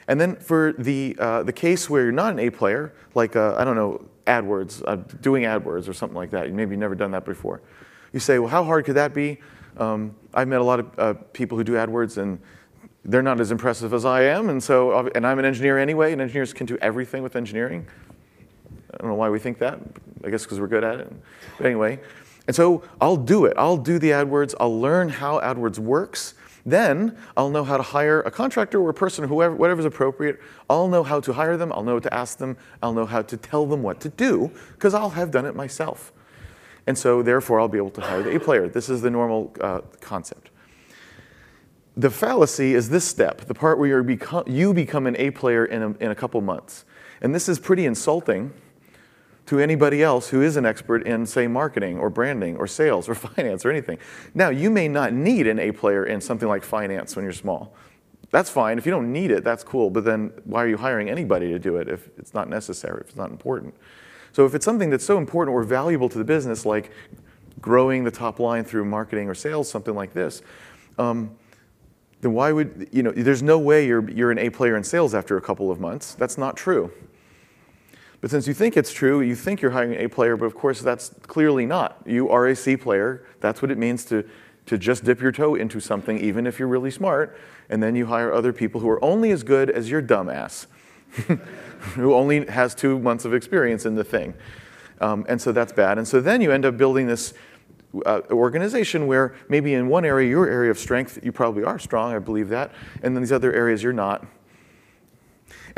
And 0.09 0.19
then 0.19 0.35
for 0.35 0.73
the, 0.77 1.15
uh, 1.17 1.43
the 1.43 1.53
case 1.53 1.89
where 1.89 2.03
you're 2.03 2.11
not 2.11 2.33
an 2.33 2.39
A 2.39 2.49
player, 2.49 2.93
like, 3.15 3.35
uh, 3.35 3.55
I 3.57 3.63
don't 3.63 3.75
know, 3.75 4.05
AdWords, 4.27 4.83
uh, 4.85 4.97
doing 5.21 5.43
AdWords 5.43 5.87
or 5.87 5.93
something 5.93 6.17
like 6.17 6.31
that, 6.31 6.51
maybe 6.51 6.71
you've 6.71 6.79
never 6.79 6.95
done 6.95 7.11
that 7.11 7.25
before. 7.25 7.61
You 8.11 8.19
say, 8.19 8.37
well, 8.39 8.49
how 8.49 8.63
hard 8.63 8.85
could 8.85 8.95
that 8.95 9.13
be? 9.13 9.39
Um, 9.77 10.15
I've 10.33 10.47
met 10.47 10.59
a 10.59 10.63
lot 10.63 10.79
of 10.81 10.99
uh, 10.99 11.13
people 11.31 11.57
who 11.57 11.63
do 11.63 11.73
AdWords, 11.73 12.17
and 12.17 12.39
they're 13.05 13.23
not 13.23 13.39
as 13.39 13.51
impressive 13.51 13.93
as 13.93 14.03
I 14.03 14.23
am, 14.23 14.49
and 14.49 14.61
so, 14.61 15.07
and 15.15 15.25
I'm 15.25 15.39
an 15.39 15.45
engineer 15.45 15.77
anyway, 15.77 16.11
and 16.11 16.21
engineers 16.21 16.53
can 16.53 16.65
do 16.65 16.77
everything 16.81 17.23
with 17.23 17.35
engineering. 17.35 17.87
I 18.93 18.97
don't 18.97 19.09
know 19.09 19.15
why 19.15 19.29
we 19.29 19.39
think 19.39 19.59
that. 19.59 19.79
I 20.23 20.29
guess 20.29 20.43
because 20.43 20.59
we're 20.59 20.67
good 20.67 20.83
at 20.83 20.99
it. 20.99 21.11
But 21.57 21.65
anyway, 21.65 21.99
and 22.47 22.55
so 22.55 22.83
I'll 22.99 23.17
do 23.17 23.45
it. 23.45 23.53
I'll 23.57 23.77
do 23.77 23.99
the 23.99 24.09
AdWords. 24.09 24.55
I'll 24.59 24.79
learn 24.79 25.09
how 25.09 25.39
AdWords 25.39 25.79
works. 25.79 26.33
Then 26.65 27.17
I'll 27.37 27.49
know 27.49 27.63
how 27.63 27.77
to 27.77 27.83
hire 27.83 28.21
a 28.21 28.31
contractor 28.31 28.81
or 28.81 28.89
a 28.89 28.93
person, 28.93 29.27
whoever, 29.27 29.55
whatever's 29.55 29.85
appropriate. 29.85 30.39
I'll 30.69 30.87
know 30.87 31.03
how 31.03 31.19
to 31.21 31.33
hire 31.33 31.57
them. 31.57 31.71
I'll 31.71 31.83
know 31.83 31.93
what 31.95 32.03
to 32.03 32.13
ask 32.13 32.37
them. 32.37 32.57
I'll 32.81 32.93
know 32.93 33.05
how 33.05 33.21
to 33.21 33.37
tell 33.37 33.65
them 33.65 33.81
what 33.81 33.99
to 34.01 34.09
do 34.09 34.51
because 34.73 34.93
I'll 34.93 35.11
have 35.11 35.31
done 35.31 35.45
it 35.45 35.55
myself. 35.55 36.11
And 36.87 36.97
so 36.97 37.21
therefore, 37.21 37.59
I'll 37.59 37.67
be 37.67 37.77
able 37.77 37.91
to 37.91 38.01
hire 38.01 38.23
the 38.23 38.35
A 38.35 38.39
player. 38.39 38.67
This 38.67 38.89
is 38.89 39.01
the 39.01 39.11
normal 39.11 39.55
uh, 39.61 39.81
concept. 40.01 40.49
The 41.95 42.09
fallacy 42.09 42.73
is 42.73 42.89
this 42.89 43.05
step, 43.05 43.41
the 43.41 43.53
part 43.53 43.77
where 43.77 44.01
become, 44.03 44.45
you 44.47 44.73
become 44.73 45.05
an 45.05 45.15
A 45.17 45.31
player 45.31 45.65
in 45.65 45.83
a, 45.83 45.89
in 45.99 46.11
a 46.11 46.15
couple 46.15 46.39
months. 46.41 46.85
And 47.21 47.35
this 47.35 47.49
is 47.49 47.59
pretty 47.59 47.85
insulting 47.85 48.53
to 49.49 49.59
anybody 49.59 50.03
else 50.03 50.29
who 50.29 50.43
is 50.43 50.57
an 50.57 50.65
expert 50.67 51.07
in, 51.07 51.25
say, 51.25 51.47
marketing 51.47 51.97
or 51.97 52.11
branding 52.11 52.55
or 52.57 52.67
sales 52.67 53.09
or 53.09 53.15
finance 53.35 53.65
or 53.65 53.71
anything. 53.71 53.97
Now, 54.35 54.49
you 54.49 54.69
may 54.69 54.87
not 54.87 55.11
need 55.11 55.47
an 55.47 55.57
A 55.57 55.71
player 55.71 56.05
in 56.05 56.21
something 56.21 56.47
like 56.47 56.63
finance 56.63 57.15
when 57.15 57.25
you're 57.25 57.33
small. 57.33 57.73
That's 58.29 58.51
fine. 58.51 58.77
If 58.77 58.85
you 58.85 58.91
don't 58.91 59.11
need 59.11 59.31
it, 59.31 59.43
that's 59.43 59.63
cool. 59.63 59.89
But 59.89 60.05
then 60.05 60.31
why 60.43 60.63
are 60.63 60.67
you 60.67 60.77
hiring 60.77 61.09
anybody 61.09 61.47
to 61.47 61.57
do 61.57 61.77
it 61.77 61.89
if 61.89 62.09
it's 62.19 62.35
not 62.35 62.47
necessary, 62.47 63.01
if 63.01 63.07
it's 63.07 63.15
not 63.15 63.31
important? 63.31 63.73
So 64.33 64.45
if 64.45 64.53
it's 64.53 64.63
something 64.63 64.91
that's 64.91 65.03
so 65.03 65.17
important 65.17 65.55
or 65.55 65.63
valuable 65.63 66.09
to 66.09 66.19
the 66.19 66.23
business, 66.23 66.63
like 66.63 66.91
growing 67.59 68.03
the 68.03 68.11
top 68.11 68.39
line 68.39 68.63
through 68.63 68.85
marketing 68.85 69.27
or 69.27 69.33
sales, 69.33 69.67
something 69.67 69.95
like 69.95 70.13
this, 70.13 70.43
um, 70.99 71.35
then 72.21 72.33
why 72.33 72.51
would, 72.51 72.87
you 72.91 73.01
know, 73.01 73.11
there's 73.11 73.41
no 73.41 73.57
way 73.57 73.87
you're, 73.87 74.07
you're 74.11 74.29
an 74.29 74.37
A 74.37 74.51
player 74.51 74.77
in 74.77 74.83
sales 74.83 75.15
after 75.15 75.37
a 75.37 75.41
couple 75.41 75.71
of 75.71 75.79
months. 75.79 76.13
That's 76.13 76.37
not 76.37 76.55
true. 76.55 76.91
But 78.21 78.31
since 78.31 78.47
you 78.47 78.53
think 78.53 78.75
it's 78.75 78.91
true, 78.91 79.21
you 79.21 79.35
think 79.35 79.61
you're 79.61 79.71
hiring 79.71 79.93
an 79.93 80.01
A 80.01 80.09
player, 80.09 80.35
but 80.35 80.45
of 80.45 80.55
course 80.55 80.81
that's 80.81 81.09
clearly 81.23 81.65
not. 81.65 82.01
You 82.05 82.29
are 82.29 82.47
a 82.47 82.55
C 82.55 82.75
player. 82.75 83.25
That's 83.39 83.61
what 83.61 83.71
it 83.71 83.77
means 83.77 84.03
to, 84.05 84.27
to 84.65 84.77
just 84.77 85.05
dip 85.05 85.21
your 85.21 85.31
toe 85.31 85.55
into 85.55 85.79
something, 85.79 86.19
even 86.19 86.45
if 86.45 86.59
you're 86.59 86.67
really 86.67 86.91
smart. 86.91 87.39
And 87.69 87.81
then 87.81 87.95
you 87.95 88.07
hire 88.07 88.33
other 88.33 88.51
people 88.51 88.81
who 88.81 88.89
are 88.89 89.03
only 89.03 89.31
as 89.31 89.43
good 89.43 89.69
as 89.69 89.89
your 89.89 90.01
dumbass, 90.01 90.67
who 91.95 92.13
only 92.13 92.45
has 92.47 92.75
two 92.75 92.99
months 92.99 93.23
of 93.23 93.33
experience 93.33 93.85
in 93.85 93.95
the 93.95 94.03
thing. 94.03 94.33
Um, 94.99 95.25
and 95.29 95.41
so 95.41 95.51
that's 95.53 95.71
bad. 95.71 95.97
And 95.97 96.07
so 96.07 96.19
then 96.19 96.41
you 96.41 96.51
end 96.51 96.65
up 96.65 96.77
building 96.77 97.07
this 97.07 97.33
uh, 98.05 98.21
organization 98.29 99.07
where 99.07 99.35
maybe 99.47 99.73
in 99.73 99.87
one 99.87 100.03
area, 100.05 100.29
your 100.29 100.47
area 100.47 100.71
of 100.71 100.77
strength, 100.77 101.19
you 101.23 101.31
probably 101.31 101.63
are 101.63 101.79
strong, 101.79 102.13
I 102.13 102.19
believe 102.19 102.49
that, 102.49 102.71
and 103.01 103.15
then 103.15 103.23
these 103.23 103.31
other 103.31 103.53
areas 103.53 103.81
you're 103.81 103.93
not. 103.93 104.25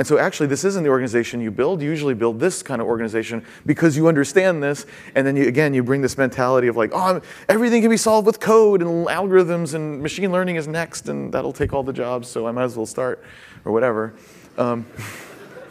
And 0.02 0.08
so 0.08 0.18
actually, 0.18 0.48
this 0.48 0.64
isn't 0.64 0.84
the 0.84 0.90
organization 0.90 1.42
you 1.42 1.52
build. 1.52 1.80
You 1.80 1.88
usually 1.88 2.16
build 2.16 2.40
this 2.40 2.64
kind 2.64 2.82
of 2.82 2.88
organization 2.88 3.46
because 3.68 3.96
you 3.96 4.08
understand 4.08 4.64
this. 4.64 4.88
And 5.14 5.28
then 5.28 5.36
you, 5.36 5.48
again, 5.48 5.76
you 5.76 5.84
bring 5.84 6.02
this 6.02 6.18
mentality 6.18 6.68
of 6.70 6.76
like, 6.76 6.90
oh, 6.92 7.22
everything 7.48 7.84
can 7.84 7.92
be 7.92 7.98
solved 7.98 8.26
with 8.26 8.40
code 8.40 8.82
and 8.82 9.06
algorithms 9.06 9.76
and 9.76 10.02
machine 10.02 10.32
learning 10.32 10.56
is 10.56 10.68
next 10.68 11.08
and 11.08 11.32
that'll 11.32 11.54
take 11.54 11.72
all 11.72 11.84
the 11.84 11.94
jobs. 11.94 12.28
So 12.28 12.48
I 12.48 12.52
might 12.52 12.64
as 12.64 12.76
well 12.76 12.88
start 12.88 13.24
or 13.64 13.72
whatever. 13.72 14.16
Um, 14.58 14.88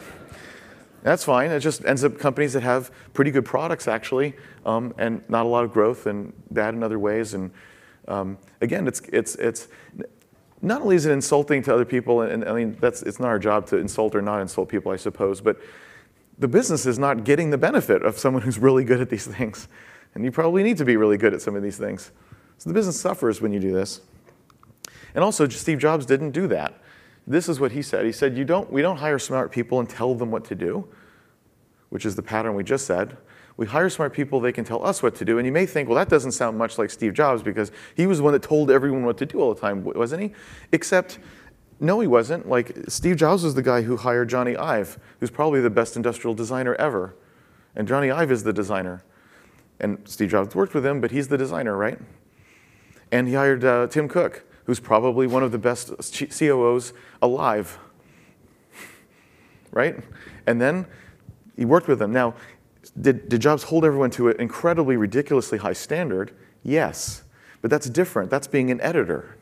that's 1.03 1.25
fine. 1.25 1.51
It 1.51 1.59
just 1.59 1.83
ends 1.83 2.05
up 2.05 2.17
companies 2.17 2.53
that 2.53 2.63
have 2.63 2.89
pretty 3.11 3.31
good 3.31 3.43
products 3.43 3.89
actually, 3.89 4.35
um, 4.65 4.93
and 4.97 5.27
not 5.29 5.45
a 5.45 5.49
lot 5.49 5.65
of 5.65 5.73
growth 5.73 6.05
and 6.05 6.31
bad 6.51 6.73
in 6.73 6.83
other 6.83 6.99
ways. 6.99 7.33
And 7.33 7.51
um, 8.07 8.37
again, 8.61 8.87
it's 8.87 9.01
it's 9.11 9.35
it's 9.35 9.67
not 10.61 10.81
only 10.81 10.95
is 10.95 11.05
it 11.05 11.11
insulting 11.11 11.63
to 11.63 11.73
other 11.73 11.85
people, 11.85 12.21
and, 12.21 12.31
and, 12.31 12.45
I 12.45 12.53
mean, 12.53 12.77
that's, 12.79 13.01
it's 13.01 13.19
not 13.19 13.27
our 13.27 13.39
job 13.39 13.65
to 13.67 13.77
insult 13.77 14.15
or 14.15 14.21
not 14.21 14.41
insult 14.41 14.69
people, 14.69 14.91
I 14.91 14.95
suppose, 14.95 15.41
but 15.41 15.57
the 16.37 16.47
business 16.47 16.85
is 16.85 16.99
not 16.99 17.23
getting 17.23 17.49
the 17.49 17.57
benefit 17.57 18.03
of 18.03 18.17
someone 18.17 18.43
who's 18.43 18.59
really 18.59 18.83
good 18.83 19.01
at 19.01 19.09
these 19.09 19.27
things. 19.27 19.67
And 20.13 20.23
you 20.23 20.31
probably 20.31 20.63
need 20.63 20.77
to 20.77 20.85
be 20.85 20.97
really 20.97 21.17
good 21.17 21.33
at 21.33 21.41
some 21.41 21.55
of 21.55 21.63
these 21.63 21.77
things. 21.77 22.11
So 22.57 22.69
the 22.69 22.73
business 22.73 22.99
suffers 22.99 23.41
when 23.41 23.53
you 23.53 23.59
do 23.59 23.71
this. 23.71 24.01
And 25.15 25.23
also, 25.23 25.47
Steve 25.47 25.79
Jobs 25.79 26.05
didn't 26.05 26.31
do 26.31 26.47
that. 26.47 26.73
This 27.25 27.47
is 27.47 27.59
what 27.59 27.71
he 27.71 27.81
said. 27.81 28.05
He 28.05 28.11
said, 28.11 28.37
you 28.37 28.45
don't, 28.45 28.71
We 28.71 28.81
don't 28.81 28.97
hire 28.97 29.19
smart 29.19 29.51
people 29.51 29.79
and 29.79 29.89
tell 29.89 30.15
them 30.15 30.31
what 30.31 30.45
to 30.45 30.55
do, 30.55 30.87
which 31.89 32.05
is 32.05 32.15
the 32.15 32.21
pattern 32.21 32.55
we 32.55 32.63
just 32.63 32.85
said. 32.85 33.17
We 33.61 33.67
hire 33.67 33.91
smart 33.91 34.11
people, 34.11 34.39
they 34.39 34.51
can 34.51 34.65
tell 34.65 34.83
us 34.83 35.03
what 35.03 35.13
to 35.17 35.23
do. 35.23 35.37
And 35.37 35.45
you 35.45 35.51
may 35.51 35.67
think, 35.67 35.87
well, 35.87 35.95
that 35.95 36.09
doesn't 36.09 36.31
sound 36.31 36.57
much 36.57 36.79
like 36.79 36.89
Steve 36.89 37.13
Jobs 37.13 37.43
because 37.43 37.71
he 37.95 38.07
was 38.07 38.17
the 38.17 38.23
one 38.23 38.33
that 38.33 38.41
told 38.41 38.71
everyone 38.71 39.05
what 39.05 39.19
to 39.19 39.25
do 39.27 39.39
all 39.39 39.53
the 39.53 39.61
time, 39.61 39.83
wasn't 39.83 40.23
he? 40.23 40.31
Except, 40.71 41.19
no, 41.79 41.99
he 41.99 42.07
wasn't. 42.07 42.49
Like, 42.49 42.75
Steve 42.87 43.17
Jobs 43.17 43.43
was 43.43 43.53
the 43.53 43.61
guy 43.61 43.83
who 43.83 43.97
hired 43.97 44.31
Jony 44.31 44.57
Ive, 44.57 44.97
who's 45.19 45.29
probably 45.29 45.61
the 45.61 45.69
best 45.69 45.95
industrial 45.95 46.33
designer 46.33 46.73
ever. 46.79 47.13
And 47.75 47.87
Jony 47.87 48.11
Ive 48.11 48.31
is 48.31 48.43
the 48.43 48.51
designer. 48.51 49.03
And 49.79 49.99
Steve 50.05 50.31
Jobs 50.31 50.55
worked 50.55 50.73
with 50.73 50.83
him, 50.83 50.99
but 50.99 51.11
he's 51.11 51.27
the 51.27 51.37
designer, 51.37 51.77
right? 51.77 51.99
And 53.11 53.27
he 53.27 53.35
hired 53.35 53.63
uh, 53.63 53.85
Tim 53.85 54.07
Cook, 54.07 54.43
who's 54.63 54.79
probably 54.79 55.27
one 55.27 55.43
of 55.43 55.51
the 55.51 55.59
best 55.59 55.91
COOs 56.35 56.93
alive, 57.21 57.77
right? 59.71 59.97
And 60.47 60.59
then 60.59 60.87
he 61.55 61.65
worked 61.65 61.87
with 61.87 61.99
them. 61.99 62.11
Now, 62.11 62.33
did, 62.99 63.29
did 63.29 63.41
Jobs 63.41 63.63
hold 63.63 63.85
everyone 63.85 64.09
to 64.11 64.29
an 64.29 64.39
incredibly, 64.39 64.97
ridiculously 64.97 65.59
high 65.59 65.73
standard? 65.73 66.33
Yes. 66.63 67.23
But 67.61 67.69
that's 67.69 67.89
different. 67.89 68.29
That's 68.29 68.47
being 68.47 68.71
an 68.71 68.81
editor, 68.81 69.37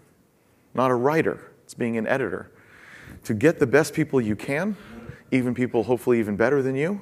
not 0.73 0.91
a 0.91 0.95
writer. 0.95 1.51
It's 1.63 1.73
being 1.73 1.97
an 1.97 2.07
editor. 2.07 2.51
To 3.23 3.33
get 3.33 3.59
the 3.59 3.67
best 3.67 3.93
people 3.93 4.19
you 4.19 4.35
can, 4.35 4.75
even 5.31 5.53
people 5.53 5.83
hopefully 5.83 6.19
even 6.19 6.35
better 6.35 6.61
than 6.61 6.75
you. 6.75 7.01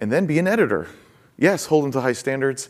And 0.00 0.10
then 0.10 0.26
be 0.26 0.38
an 0.38 0.46
editor. 0.46 0.88
Yes, 1.36 1.66
hold 1.66 1.84
them 1.84 1.92
to 1.92 2.00
high 2.00 2.12
standards, 2.12 2.68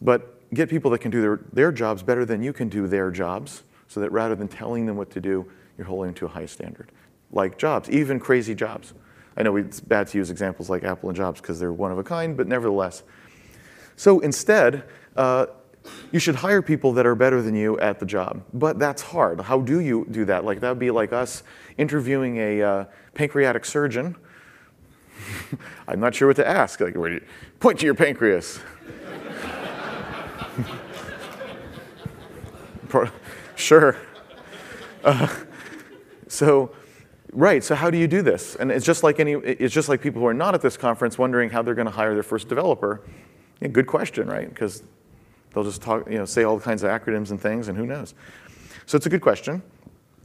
but 0.00 0.48
get 0.54 0.68
people 0.68 0.90
that 0.92 0.98
can 0.98 1.10
do 1.10 1.20
their, 1.20 1.40
their 1.52 1.72
jobs 1.72 2.02
better 2.02 2.24
than 2.24 2.42
you 2.42 2.52
can 2.52 2.68
do 2.68 2.86
their 2.86 3.10
jobs 3.10 3.62
so 3.88 4.00
that 4.00 4.10
rather 4.12 4.34
than 4.34 4.48
telling 4.48 4.86
them 4.86 4.96
what 4.96 5.10
to 5.10 5.20
do, 5.20 5.50
you're 5.76 5.86
holding 5.86 6.08
them 6.08 6.14
to 6.14 6.26
a 6.26 6.28
high 6.28 6.46
standard. 6.46 6.92
Like 7.30 7.58
jobs, 7.58 7.90
even 7.90 8.20
crazy 8.20 8.54
jobs. 8.54 8.94
I 9.36 9.42
know 9.42 9.56
it's 9.56 9.80
bad 9.80 10.08
to 10.08 10.18
use 10.18 10.30
examples 10.30 10.68
like 10.68 10.84
Apple 10.84 11.08
and 11.08 11.16
Jobs 11.16 11.40
because 11.40 11.58
they're 11.58 11.72
one 11.72 11.90
of 11.92 11.98
a 11.98 12.04
kind, 12.04 12.36
but 12.36 12.46
nevertheless. 12.46 13.02
So 13.96 14.20
instead, 14.20 14.84
uh, 15.16 15.46
you 16.10 16.18
should 16.18 16.36
hire 16.36 16.62
people 16.62 16.92
that 16.92 17.06
are 17.06 17.14
better 17.14 17.42
than 17.42 17.54
you 17.54 17.78
at 17.80 17.98
the 17.98 18.06
job. 18.06 18.42
But 18.52 18.78
that's 18.78 19.02
hard. 19.02 19.40
How 19.40 19.60
do 19.60 19.80
you 19.80 20.06
do 20.10 20.24
that? 20.26 20.44
Like 20.44 20.60
that 20.60 20.68
would 20.68 20.78
be 20.78 20.90
like 20.90 21.12
us 21.12 21.42
interviewing 21.78 22.36
a 22.38 22.62
uh, 22.62 22.84
pancreatic 23.14 23.64
surgeon. 23.64 24.16
I'm 25.88 26.00
not 26.00 26.14
sure 26.14 26.28
what 26.28 26.36
to 26.36 26.46
ask. 26.46 26.80
Like, 26.80 26.94
you, 26.94 27.20
point 27.60 27.80
to 27.80 27.86
your 27.86 27.94
pancreas. 27.94 28.60
sure. 33.56 33.96
Uh, 35.04 35.34
so 36.28 36.74
Right. 37.32 37.64
So 37.64 37.74
how 37.74 37.90
do 37.90 37.96
you 37.96 38.06
do 38.06 38.20
this? 38.20 38.56
And 38.56 38.70
it's 38.70 38.84
just 38.84 39.02
like 39.02 39.18
any. 39.18 39.32
It's 39.32 39.72
just 39.72 39.88
like 39.88 40.02
people 40.02 40.20
who 40.20 40.26
are 40.26 40.34
not 40.34 40.54
at 40.54 40.60
this 40.60 40.76
conference 40.76 41.16
wondering 41.18 41.48
how 41.48 41.62
they're 41.62 41.74
going 41.74 41.86
to 41.86 41.92
hire 41.92 42.12
their 42.12 42.22
first 42.22 42.48
developer. 42.48 43.00
Yeah, 43.60 43.68
good 43.68 43.86
question, 43.86 44.28
right? 44.28 44.48
Because 44.48 44.82
they'll 45.54 45.64
just 45.64 45.80
talk, 45.80 46.10
you 46.10 46.18
know, 46.18 46.26
say 46.26 46.44
all 46.44 46.60
kinds 46.60 46.82
of 46.82 46.90
acronyms 46.90 47.30
and 47.30 47.40
things, 47.40 47.68
and 47.68 47.78
who 47.78 47.86
knows. 47.86 48.14
So 48.84 48.96
it's 48.96 49.06
a 49.06 49.10
good 49.10 49.22
question. 49.22 49.62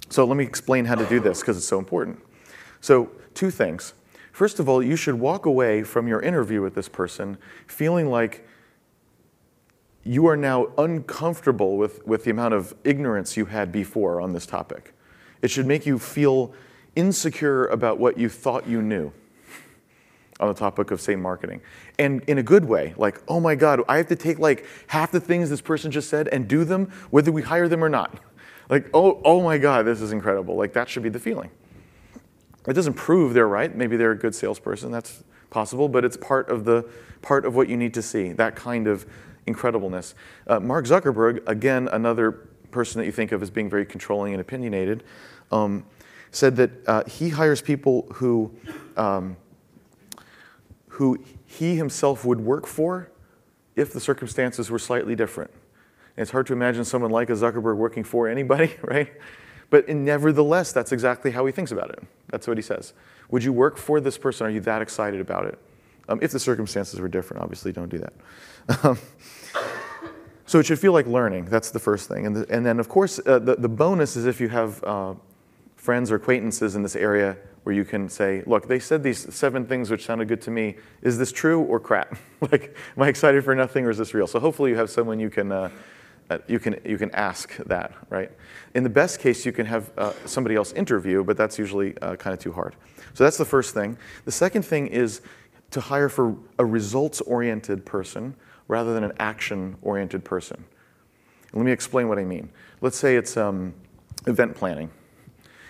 So 0.10 0.26
let 0.26 0.36
me 0.36 0.43
explain 0.43 0.86
how 0.86 0.96
to 0.96 1.06
do 1.06 1.20
this 1.20 1.39
because 1.39 1.58
it's 1.58 1.67
so 1.67 1.80
important. 1.80 2.20
So 2.82 3.12
two 3.34 3.52
things. 3.52 3.93
First 4.32 4.60
of 4.60 4.70
all, 4.70 4.84
you 4.84 4.96
should 4.96 5.15
walk 5.15 5.46
away 5.46 5.84
from 5.84 6.08
your 6.08 6.22
interview 6.22 6.62
with 6.62 6.76
this 6.76 6.88
person 6.88 7.38
feeling 7.67 8.10
like 8.10 8.48
you 10.04 10.28
are 10.28 10.38
now 10.38 10.67
uncomfortable 10.78 11.78
with, 11.78 12.06
with 12.06 12.24
the 12.24 12.32
amount 12.32 12.54
of 12.54 12.76
ignorance 12.84 13.36
you 13.36 13.46
had 13.46 13.72
before 13.72 14.22
on 14.22 14.34
this 14.34 14.46
topic. 14.46 14.93
It 15.41 15.52
should 15.52 15.65
make 15.65 15.86
you 15.86 16.00
feel 16.00 16.54
insecure 16.98 17.68
about 17.68 18.00
what 18.00 18.18
you 18.18 18.28
thought 18.28 18.68
you 18.68 18.82
knew 18.82 19.14
on 20.40 20.48
the 20.48 20.54
topic 20.54 20.92
of, 20.92 21.00
say, 21.00 21.16
marketing. 21.16 21.62
And 21.98 22.22
in 22.24 22.38
a 22.38 22.44
good 22.44 22.66
way, 22.66 22.94
like, 22.98 23.22
oh 23.28 23.40
my 23.40 23.56
God, 23.56 23.82
I 23.88 23.98
have 23.98 24.08
to 24.08 24.16
take 24.16 24.40
like 24.40 24.66
half 24.88 25.12
the 25.12 25.20
things 25.20 25.50
this 25.50 25.62
person 25.62 25.92
just 25.92 26.10
said 26.10 26.28
and 26.28 26.48
do 26.48 26.66
them 26.66 26.92
whether 27.10 27.32
we 27.32 27.44
hire 27.44 27.68
them 27.68 27.84
or 27.84 27.90
not. 27.90 28.20
Like, 28.70 28.90
oh, 28.94 29.22
oh 29.24 29.42
my 29.42 29.58
God, 29.58 29.86
this 29.86 30.02
is 30.02 30.12
incredible. 30.12 30.56
Like, 30.56 30.74
that 30.74 30.90
should 30.90 31.04
be 31.04 31.10
the 31.10 31.20
feeling. 31.20 31.52
It 32.68 32.74
doesn't 32.74 32.96
prove 32.96 33.34
they're 33.34 33.48
right. 33.48 33.74
Maybe 33.74 33.96
they're 33.96 34.12
a 34.12 34.18
good 34.18 34.36
salesperson. 34.36 34.92
That's 34.92 35.24
possible, 35.50 35.88
but 35.88 36.04
it's 36.04 36.18
part 36.18 36.50
of 36.50 36.66
the 36.66 36.86
part 37.22 37.46
of 37.46 37.56
what 37.56 37.70
you 37.70 37.78
need 37.78 37.94
to 37.94 38.02
see. 38.02 38.34
That 38.34 38.56
kind 38.56 38.88
of 38.88 39.06
incredibleness. 39.48 40.14
Uh, 40.46 40.60
Mark 40.60 40.86
Zuckerberg, 40.86 41.48
again, 41.48 41.88
another 41.92 42.32
person 42.72 43.00
that 43.00 43.06
you 43.06 43.12
think 43.14 43.32
of 43.32 43.42
as 43.42 43.50
being 43.50 43.70
very 43.70 43.86
controlling 43.86 44.34
and 44.34 44.42
opinionated. 44.42 45.04
Um, 45.52 45.86
said 46.32 46.56
that 46.58 46.72
uh, 46.88 47.04
he 47.06 47.30
hires 47.30 47.62
people 47.62 48.08
who, 48.16 48.52
um, 48.96 49.38
who 50.90 51.24
he 51.46 51.76
himself 51.76 52.26
would 52.26 52.42
work 52.42 52.68
for 52.68 53.10
if 53.76 53.94
the 53.94 54.00
circumstances 54.00 54.70
were 54.70 54.80
slightly 54.80 55.16
different. 55.16 55.52
And 56.16 56.24
it's 56.24 56.32
hard 56.32 56.48
to 56.48 56.54
imagine 56.54 56.84
someone 56.84 57.12
like 57.12 57.30
a 57.30 57.34
Zuckerberg 57.34 57.78
working 57.78 58.04
for 58.04 58.28
anybody, 58.28 58.74
right? 58.82 59.12
But 59.70 59.90
nevertheless, 59.90 60.72
that's 60.72 60.92
exactly 60.92 61.32
how 61.32 61.46
he 61.46 61.52
thinks 61.52 61.72
about 61.72 61.90
it. 61.90 62.04
That's 62.30 62.48
what 62.48 62.58
he 62.58 62.63
says. 62.63 62.94
Would 63.30 63.44
you 63.44 63.52
work 63.52 63.78
for 63.78 64.00
this 64.00 64.18
person? 64.18 64.48
Are 64.48 64.50
you 64.50 64.62
that 64.62 64.82
excited 64.82 65.20
about 65.20 65.46
it? 65.46 65.60
Um, 66.10 66.20
if 66.22 66.32
the 66.32 66.40
circumstances 66.40 67.00
were 67.00 67.10
different, 67.10 67.44
obviously 67.44 67.72
don't 67.74 67.90
do 67.90 68.00
that. 68.00 68.13
Um, 68.84 68.98
so 70.46 70.60
it 70.60 70.66
should 70.66 70.80
feel 70.80 70.94
like 70.94 71.06
learning. 71.06 71.46
That's 71.46 71.72
the 71.72 71.80
first 71.80 72.08
thing. 72.08 72.26
And, 72.26 72.36
the, 72.36 72.46
and 72.50 72.66
then, 72.66 72.80
of 72.80 72.88
course, 72.88 73.20
uh, 73.26 73.40
the, 73.40 73.56
the 73.56 73.68
bonus 73.68 74.16
is 74.16 74.26
if 74.26 74.40
you 74.40 74.48
have 74.48 74.82
uh, 74.86 75.13
friends 75.88 76.12
or 76.12 76.15
acquaintances 76.15 76.76
in 76.76 76.84
this 76.84 76.97
area 76.97 77.38
where 77.63 77.73
you 77.73 77.86
can 77.86 78.10
say, 78.10 78.43
look, 78.45 78.67
they 78.67 78.78
said 78.78 79.02
these 79.02 79.34
seven 79.34 79.65
things 79.65 79.89
which 79.89 80.06
sounded 80.06 80.28
good 80.28 80.41
to 80.41 80.52
me. 80.52 80.76
Is 81.02 81.17
this 81.17 81.32
true 81.32 81.62
or 81.62 81.80
crap? 81.80 82.17
like, 82.52 82.76
am 82.97 83.04
I 83.04 83.08
excited 83.08 83.41
for 83.45 83.56
nothing 83.56 83.86
or 83.86 83.89
is 83.89 83.97
this 83.97 84.13
real? 84.13 84.28
So 84.28 84.38
hopefully 84.38 84.71
you 84.71 84.76
have 84.76 84.89
someone 84.89 85.17
you 85.17 85.30
can, 85.30 85.50
uh, 85.50 85.69
uh, 86.30 86.39
you 86.45 86.60
can, 86.60 86.76
you 86.84 86.97
can 86.97 87.10
ask 87.12 87.56
that, 87.67 87.93
right? 88.10 88.30
In 88.76 88.84
the 88.84 88.89
best 88.89 89.21
case, 89.21 89.45
you 89.45 89.54
can 89.54 89.65
have 89.65 89.89
uh, 89.97 90.12
somebody 90.26 90.58
else 90.58 90.73
interview, 90.73 91.23
but 91.23 91.38
that's 91.38 91.58
usually 91.58 91.97
uh, 92.00 92.17
kind 92.17 92.34
of 92.34 92.39
too 92.41 92.52
hard. 92.52 92.76
So 93.13 93.23
that's 93.23 93.38
the 93.38 93.45
first 93.45 93.73
thing. 93.73 93.97
The 94.26 94.32
second 94.34 94.63
thing 94.63 94.88
is 94.88 95.21
to 95.71 95.80
hire 95.80 96.10
for 96.10 96.36
a 96.60 96.65
results-oriented 96.65 97.86
person 97.86 98.36
rather 98.67 98.93
than 98.93 99.06
an 99.06 99.13
action-oriented 99.19 100.26
person. 100.26 100.65
Let 101.54 101.63
me 101.63 101.71
explain 101.71 102.10
what 102.10 102.19
I 102.19 102.26
mean. 102.26 102.50
Let's 102.82 102.97
say 102.97 103.15
it's 103.15 103.38
um, 103.38 103.73
event 104.26 104.54
planning 104.54 104.91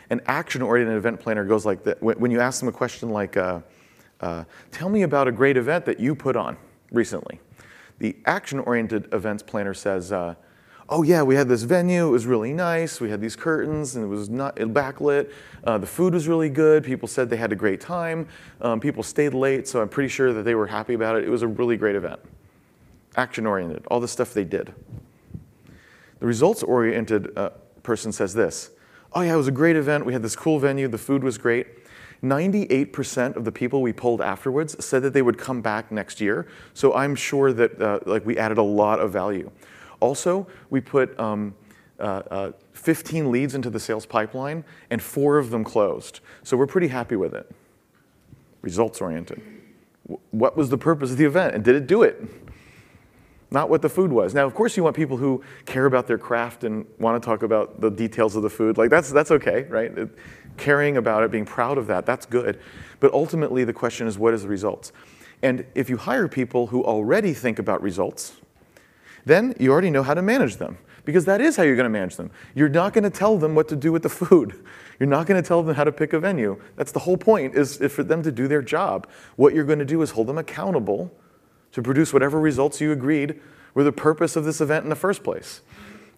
an 0.09 0.21
action-oriented 0.25 0.95
event 0.95 1.19
planner 1.19 1.43
goes 1.43 1.65
like 1.65 1.83
that. 1.83 2.01
When 2.01 2.31
you 2.31 2.39
ask 2.39 2.59
them 2.59 2.69
a 2.69 2.71
question 2.71 3.09
like, 3.09 3.37
uh, 3.37 3.61
uh, 4.21 4.43
tell 4.71 4.89
me 4.89 5.03
about 5.03 5.27
a 5.27 5.31
great 5.31 5.57
event 5.57 5.85
that 5.85 5.99
you 5.99 6.15
put 6.15 6.35
on 6.35 6.57
recently. 6.91 7.39
The 7.99 8.15
action-oriented 8.25 9.13
events 9.13 9.43
planner 9.43 9.73
says, 9.73 10.11
uh, 10.11 10.35
oh 10.89 11.03
yeah, 11.03 11.21
we 11.21 11.35
had 11.35 11.49
this 11.49 11.63
venue, 11.63 12.07
it 12.07 12.11
was 12.11 12.25
really 12.25 12.53
nice, 12.53 13.01
we 13.01 13.09
had 13.09 13.19
these 13.19 13.35
curtains 13.35 13.95
and 13.95 14.05
it 14.05 14.07
was 14.07 14.29
not 14.29 14.55
backlit, 14.55 15.31
uh, 15.65 15.77
the 15.77 15.85
food 15.87 16.13
was 16.13 16.27
really 16.27 16.49
good, 16.49 16.83
people 16.83 17.07
said 17.07 17.29
they 17.29 17.35
had 17.37 17.51
a 17.51 17.55
great 17.55 17.81
time, 17.81 18.27
um, 18.61 18.79
people 18.79 19.03
stayed 19.03 19.33
late, 19.33 19.67
so 19.67 19.81
I'm 19.81 19.89
pretty 19.89 20.07
sure 20.07 20.31
that 20.31 20.43
they 20.43 20.55
were 20.55 20.67
happy 20.67 20.93
about 20.93 21.17
it. 21.17 21.25
It 21.25 21.29
was 21.29 21.41
a 21.41 21.47
really 21.47 21.75
great 21.75 21.95
event. 21.95 22.21
Action-oriented, 23.17 23.85
all 23.87 23.99
the 23.99 24.07
stuff 24.07 24.33
they 24.33 24.45
did. 24.45 24.73
The 26.19 26.25
results-oriented 26.25 27.37
uh, 27.37 27.49
person 27.83 28.11
says 28.11 28.33
this, 28.33 28.71
oh 29.13 29.21
yeah, 29.21 29.33
it 29.33 29.37
was 29.37 29.47
a 29.47 29.51
great 29.51 29.75
event. 29.75 30.05
We 30.05 30.13
had 30.13 30.21
this 30.21 30.35
cool 30.35 30.59
venue. 30.59 30.87
The 30.87 30.97
food 30.97 31.23
was 31.23 31.37
great. 31.37 31.67
98% 32.23 33.35
of 33.35 33.45
the 33.45 33.51
people 33.51 33.81
we 33.81 33.93
polled 33.93 34.21
afterwards 34.21 34.83
said 34.83 35.03
that 35.03 35.13
they 35.13 35.21
would 35.21 35.37
come 35.37 35.61
back 35.61 35.91
next 35.91 36.19
year. 36.19 36.47
So 36.73 36.93
I'm 36.93 37.15
sure 37.15 37.53
that 37.53 37.81
uh, 37.81 37.99
like 38.05 38.25
we 38.25 38.37
added 38.37 38.57
a 38.57 38.63
lot 38.63 38.99
of 38.99 39.11
value. 39.11 39.51
Also, 39.99 40.47
we 40.69 40.81
put 40.81 41.17
um, 41.19 41.55
uh, 41.99 42.21
uh, 42.29 42.51
15 42.73 43.31
leads 43.31 43.55
into 43.55 43.69
the 43.69 43.79
sales 43.79 44.05
pipeline, 44.05 44.63
and 44.89 45.01
four 45.01 45.37
of 45.37 45.49
them 45.49 45.63
closed. 45.63 46.19
So 46.43 46.57
we're 46.57 46.67
pretty 46.67 46.87
happy 46.87 47.15
with 47.15 47.33
it. 47.33 47.49
Results 48.61 49.01
oriented. 49.01 49.41
what 50.31 50.55
was 50.55 50.69
the 50.69 50.77
purpose 50.77 51.11
of 51.11 51.17
the 51.17 51.25
event, 51.25 51.55
and 51.55 51.63
did 51.63 51.75
it 51.75 51.87
do 51.87 52.03
it? 52.03 52.23
Not 53.49 53.69
what 53.69 53.81
the 53.81 53.89
food 53.89 54.11
was. 54.11 54.33
Now, 54.33 54.45
of 54.45 54.53
course, 54.53 54.75
you 54.75 54.83
want 54.83 54.95
people 54.95 55.17
who 55.17 55.41
care 55.65 55.85
about 55.85 56.07
their 56.07 56.17
craft 56.17 56.63
and 56.63 56.85
want 56.99 57.21
to 57.21 57.25
talk 57.25 57.43
about 57.43 57.79
the 57.79 57.89
details 57.89 58.35
of 58.35 58.43
the 58.43 58.49
food. 58.49 58.77
Like, 58.77 58.89
that's, 58.89 59.11
that's 59.11 59.31
okay, 59.31 59.63
right? 59.63 59.97
It, 59.97 60.09
caring 60.57 60.97
about 60.97 61.23
it, 61.23 61.31
being 61.31 61.45
proud 61.45 61.77
of 61.77 61.87
that, 61.87 62.05
that's 62.05 62.25
good. 62.25 62.59
But 62.99 63.13
ultimately, 63.13 63.63
the 63.63 63.73
question 63.73 64.07
is 64.07 64.17
what 64.17 64.33
is 64.33 64.41
the 64.41 64.49
results? 64.49 64.91
And 65.41 65.65
if 65.75 65.89
you 65.89 65.97
hire 65.97 66.27
people 66.27 66.67
who 66.67 66.83
already 66.83 67.33
think 67.33 67.59
about 67.59 67.81
results, 67.81 68.37
then 69.25 69.53
you 69.59 69.71
already 69.71 69.91
know 69.91 70.03
how 70.03 70.13
to 70.13 70.21
manage 70.21 70.57
them 70.57 70.77
because 71.05 71.25
that 71.25 71.39
is 71.39 71.55
how 71.55 71.63
you're 71.63 71.75
going 71.75 71.85
to 71.85 71.89
manage 71.89 72.17
them. 72.17 72.31
You're 72.55 72.69
not 72.69 72.93
going 72.93 73.03
to 73.03 73.09
tell 73.09 73.37
them 73.37 73.55
what 73.55 73.69
to 73.69 73.75
do 73.75 73.91
with 73.91 74.03
the 74.03 74.09
food. 74.09 74.65
You're 74.99 75.07
not 75.07 75.27
going 75.27 75.39
to 75.39 75.47
tell 75.47 75.61
them 75.61 75.75
how 75.75 75.83
to 75.83 75.91
pick 75.91 76.13
a 76.13 76.19
venue. 76.19 76.59
That's 76.75 76.91
the 76.91 76.97
whole 76.97 77.17
point 77.17 77.55
is, 77.55 77.79
is 77.79 77.93
for 77.93 78.01
them 78.01 78.23
to 78.23 78.31
do 78.31 78.47
their 78.47 78.63
job. 78.63 79.07
What 79.35 79.53
you're 79.53 79.63
going 79.63 79.77
to 79.77 79.85
do 79.85 80.01
is 80.01 80.09
hold 80.09 80.25
them 80.25 80.39
accountable 80.39 81.15
to 81.77 81.83
produce 81.83 82.11
whatever 82.11 82.39
results 82.39 82.81
you 82.81 82.91
agreed 82.91 83.39
were 83.75 83.83
the 83.83 83.91
purpose 83.91 84.35
of 84.35 84.43
this 84.43 84.61
event 84.61 84.83
in 84.83 84.89
the 84.89 84.95
first 84.95 85.23
place 85.23 85.61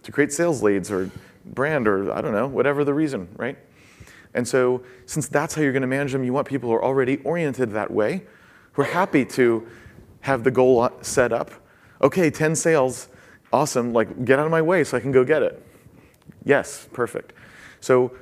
to 0.04 0.10
create 0.10 0.32
sales 0.32 0.64
leads 0.64 0.90
or 0.90 1.12
brand 1.44 1.86
or 1.86 2.14
I 2.14 2.22
don't 2.22 2.32
know, 2.32 2.48
whatever 2.48 2.86
the 2.86 2.94
reason, 2.94 3.28
right? 3.36 3.58
And 4.34 4.48
so, 4.48 4.82
since 5.06 5.28
that's 5.28 5.54
how 5.54 5.62
you're 5.62 5.74
going 5.74 5.82
to 5.82 5.88
manage 5.88 6.14
them, 6.14 6.24
you 6.24 6.32
want 6.32 6.48
people 6.48 6.70
who 6.70 6.76
are 6.76 6.84
already 6.86 7.18
oriented 7.26 7.72
that 7.72 7.92
way, 7.92 8.22
who 8.72 8.84
are 8.84 8.86
happy 8.86 9.26
to 9.26 9.68
have 10.22 10.46
the 10.46 10.52
goal 10.52 10.90
set 11.02 11.34
up. 11.34 11.52
Okay, 12.02 12.32
10 12.32 12.56
sales, 12.56 13.10
awesome, 13.52 13.92
like 13.92 14.24
get 14.24 14.40
out 14.40 14.46
of 14.46 14.52
my 14.52 14.62
way 14.62 14.86
so 14.86 14.96
I 14.96 15.02
can 15.02 15.12
go 15.12 15.26
get 15.26 15.44
it. 15.44 15.62
Yes, 16.46 16.88
perfect. 16.94 17.34
So, 17.82 18.14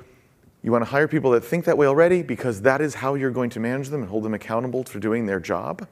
you 0.64 0.72
want 0.72 0.82
to 0.82 0.90
hire 0.90 1.06
people 1.06 1.30
that 1.30 1.44
think 1.44 1.66
that 1.66 1.78
way 1.78 1.86
already 1.86 2.24
because 2.24 2.62
that 2.62 2.80
is 2.80 2.96
how 2.96 3.14
you're 3.14 3.30
going 3.30 3.50
to 3.50 3.60
manage 3.60 3.90
them 3.90 4.00
and 4.00 4.10
hold 4.10 4.24
them 4.24 4.34
accountable 4.34 4.82
for 4.82 4.98
doing 4.98 5.26
their 5.26 5.38
job. 5.38 5.86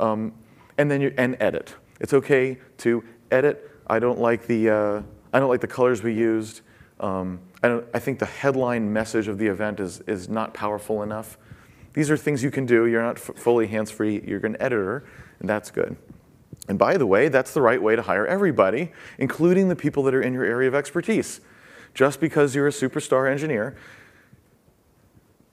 Um, 0.00 0.32
and 0.78 0.90
then 0.90 1.00
you 1.00 1.12
and 1.18 1.36
edit. 1.40 1.74
It's 2.00 2.14
okay 2.14 2.58
to 2.78 3.04
edit. 3.30 3.70
I 3.86 3.98
don't 3.98 4.20
like 4.20 4.46
the 4.46 4.70
uh, 4.70 5.02
I 5.32 5.40
don't 5.40 5.48
like 5.48 5.60
the 5.60 5.66
colors 5.66 6.02
we 6.02 6.14
used. 6.14 6.62
Um, 7.00 7.40
I, 7.62 7.82
I, 7.94 7.98
think 8.00 8.18
the 8.18 8.26
headline 8.26 8.92
message 8.92 9.28
of 9.28 9.38
the 9.38 9.46
event 9.46 9.80
is 9.80 10.00
is 10.02 10.28
not 10.28 10.54
powerful 10.54 11.02
enough. 11.02 11.36
These 11.92 12.10
are 12.10 12.16
things 12.16 12.42
you 12.42 12.50
can 12.50 12.66
do. 12.66 12.86
You're 12.86 13.02
not 13.02 13.18
fully 13.18 13.66
hands-free. 13.66 14.24
You're 14.26 14.44
an 14.46 14.56
editor, 14.60 15.04
and 15.40 15.48
that's 15.48 15.70
good. 15.70 15.96
And 16.68 16.78
by 16.78 16.96
the 16.96 17.06
way, 17.06 17.28
that's 17.28 17.54
the 17.54 17.62
right 17.62 17.82
way 17.82 17.96
to 17.96 18.02
hire 18.02 18.26
everybody, 18.26 18.92
including 19.16 19.68
the 19.68 19.76
people 19.76 20.02
that 20.04 20.14
are 20.14 20.22
in 20.22 20.32
your 20.32 20.44
area 20.44 20.68
of 20.68 20.74
expertise. 20.74 21.40
Just 21.94 22.20
because 22.20 22.54
you're 22.54 22.68
a 22.68 22.72
superstar 22.72 23.30
engineer 23.30 23.74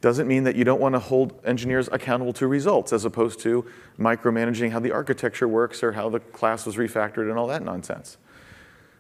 Doesn't 0.06 0.28
mean 0.28 0.44
that 0.44 0.56
you 0.56 0.63
don't 0.63 0.80
want 0.80 0.94
to 0.94 1.00
hold 1.00 1.34
engineers 1.46 1.89
accountable 1.91 2.32
to 2.34 2.46
results 2.46 2.94
as 2.94 3.06
opposed 3.06 3.39
to 3.39 3.65
micromanaging 4.00 4.70
how 4.70 4.80
the 4.80 4.91
architecture 4.91 5.48
works 5.48 5.82
or 5.82 5.94
how 5.94 6.10
the 6.10 6.20
class 6.20 6.63
was 6.68 6.76
refactored 6.76 7.28
and 7.28 7.39
all 7.39 7.48
that 7.48 7.63
nonsense. 7.63 8.18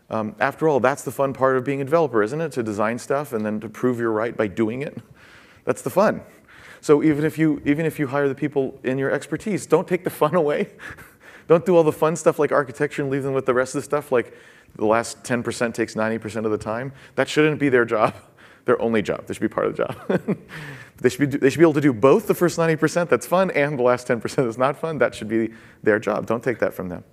Um, 0.09 0.35
after 0.39 0.67
all, 0.67 0.79
that's 0.79 1.03
the 1.03 1.11
fun 1.11 1.31
part 1.31 1.57
of 1.57 1.63
being 1.63 1.79
a 1.79 1.83
developer, 1.83 2.23
isn't 2.23 2.41
it? 2.41 2.51
To 2.53 2.63
design 2.63 2.97
stuff 2.97 3.33
and 3.33 3.45
then 3.45 3.59
to 3.59 3.69
prove 3.69 3.99
you're 3.99 4.09
right 4.09 4.35
by 4.35 4.47
doing 4.47 4.81
it. 4.81 4.97
That's 5.63 5.83
the 5.83 5.91
fun. 5.91 6.23
So 6.81 7.03
even 7.03 7.23
if 7.23 7.37
you 7.37 7.61
even 7.65 7.85
if 7.85 7.99
you 7.99 8.07
hire 8.07 8.27
the 8.27 8.33
people 8.33 8.75
in 8.83 8.97
your 8.97 9.11
expertise, 9.11 9.67
don't 9.67 9.87
take 9.87 10.05
the 10.05 10.09
fun 10.09 10.33
away. 10.43 10.71
don't 11.47 11.67
do 11.67 11.77
all 11.77 11.83
the 11.83 11.91
fun 11.91 12.15
stuff 12.15 12.39
like 12.39 12.51
architecture 12.51 13.03
and 13.03 13.11
leave 13.11 13.21
them 13.21 13.35
with 13.35 13.45
the 13.45 13.53
rest 13.53 13.75
of 13.75 13.83
the 13.83 13.85
stuff 13.85 14.11
like 14.11 14.35
the 14.75 14.87
last 14.87 15.21
10% 15.21 15.71
takes 15.71 15.93
90% 15.93 16.45
of 16.45 16.51
the 16.51 16.57
time. 16.57 16.93
That 17.13 17.29
shouldn't 17.29 17.59
be 17.59 17.69
their 17.69 17.85
job. 17.85 18.15
Their 18.65 18.81
only 18.81 19.03
job. 19.03 19.27
They 19.27 19.35
should 19.35 19.41
be 19.41 19.47
part 19.47 19.67
of 19.67 19.77
the 19.77 19.85
job. 19.85 20.37
they, 20.97 21.09
should 21.09 21.29
be, 21.29 21.37
they 21.37 21.49
should 21.49 21.59
be 21.59 21.63
able 21.63 21.73
to 21.73 21.81
do 21.81 21.93
both 21.93 22.27
the 22.27 22.33
first 22.33 22.57
90% 22.57 23.09
that's 23.09 23.27
fun 23.27 23.51
and 23.51 23.77
the 23.77 23.83
last 23.83 24.07
10% 24.07 24.21
that's 24.35 24.57
not 24.57 24.77
fun. 24.77 24.97
That 24.97 25.13
should 25.13 25.27
be 25.27 25.49
their 25.83 25.99
job. 25.99 26.25
Don't 26.25 26.43
take 26.43 26.59
that 26.59 26.73
from 26.73 26.89
them. 26.89 27.03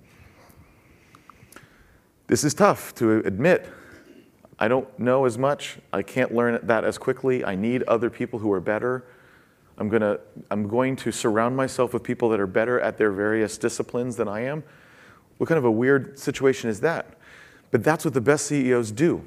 This 2.29 2.45
is 2.45 2.55
tough 2.55 2.95
to 2.97 3.19
admit. 3.19 3.69
I 4.59 4.69
don't 4.69 4.97
know 4.99 5.25
as 5.25 5.37
much. 5.37 5.79
I 5.93 6.03
can't 6.03 6.33
learn 6.33 6.61
that 6.63 6.85
as 6.85 6.97
quickly. 6.97 7.45
I 7.45 7.57
need 7.57 7.83
other 7.85 8.09
people 8.09 8.39
who 8.39 8.53
are 8.53 8.61
better. 8.61 9.05
I'm, 9.77 9.89
gonna, 9.89 10.19
I'm 10.51 10.69
going 10.69 10.97
to 10.97 11.11
surround 11.11 11.57
myself 11.57 11.93
with 11.93 12.03
people 12.03 12.29
that 12.29 12.39
are 12.39 12.47
better 12.47 12.79
at 12.81 12.99
their 12.99 13.11
various 13.11 13.59
disciplines 13.59 14.17
than 14.17 14.29
I 14.29 14.43
am. 14.45 14.63
What 15.39 15.49
kind 15.49 15.59
of 15.59 15.65
a 15.65 15.71
weird 15.71 16.19
situation 16.19 16.71
is 16.71 16.81
that? 16.81 17.17
But 17.73 17.83
that's 17.83 18.05
what 18.05 18.15
the 18.15 18.21
best 18.21 18.47
CEOs 18.47 18.93
do, 18.93 19.27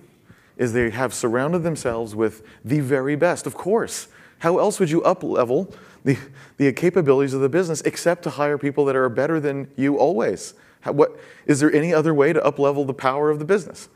is 0.55 0.71
they 0.71 0.91
have 0.91 1.13
surrounded 1.13 1.63
themselves 1.63 2.15
with 2.15 2.43
the 2.63 2.79
very 2.79 3.15
best. 3.15 3.45
Of 3.45 3.55
course, 3.55 4.07
how 4.39 4.59
else 4.59 4.79
would 4.79 4.89
you 4.89 5.03
up-level 5.03 5.73
the, 6.03 6.17
the 6.57 6.71
capabilities 6.73 7.33
of 7.33 7.41
the 7.41 7.49
business 7.49 7.81
except 7.81 8.23
to 8.23 8.29
hire 8.31 8.57
people 8.57 8.85
that 8.85 8.95
are 8.95 9.09
better 9.09 9.39
than 9.39 9.69
you 9.75 9.97
always? 9.97 10.53
How, 10.81 10.91
what, 10.91 11.17
is 11.45 11.59
there 11.59 11.73
any 11.73 11.93
other 11.93 12.13
way 12.13 12.33
to 12.33 12.43
up-level 12.43 12.85
the 12.85 12.93
power 12.93 13.29
of 13.29 13.39
the 13.39 13.45
business? 13.45 13.89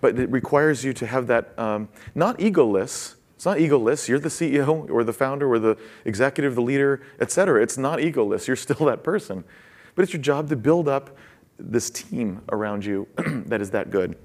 But 0.00 0.18
it 0.18 0.30
requires 0.30 0.84
you 0.84 0.92
to 0.94 1.06
have 1.06 1.26
that, 1.28 1.58
um, 1.58 1.88
not 2.14 2.38
egoless, 2.38 3.14
it's 3.40 3.46
not 3.46 3.56
egoless. 3.56 4.06
You're 4.06 4.18
the 4.18 4.28
CEO 4.28 4.90
or 4.90 5.02
the 5.02 5.14
founder 5.14 5.50
or 5.50 5.58
the 5.58 5.78
executive, 6.04 6.54
the 6.54 6.60
leader, 6.60 7.00
et 7.20 7.30
cetera. 7.30 7.62
It's 7.62 7.78
not 7.78 7.98
egoless. 7.98 8.46
You're 8.46 8.54
still 8.54 8.84
that 8.84 9.02
person. 9.02 9.44
But 9.94 10.02
it's 10.02 10.12
your 10.12 10.20
job 10.20 10.50
to 10.50 10.56
build 10.56 10.88
up 10.88 11.16
this 11.58 11.88
team 11.88 12.42
around 12.52 12.84
you 12.84 13.08
that 13.46 13.62
is 13.62 13.70
that 13.70 13.90
good. 13.90 14.18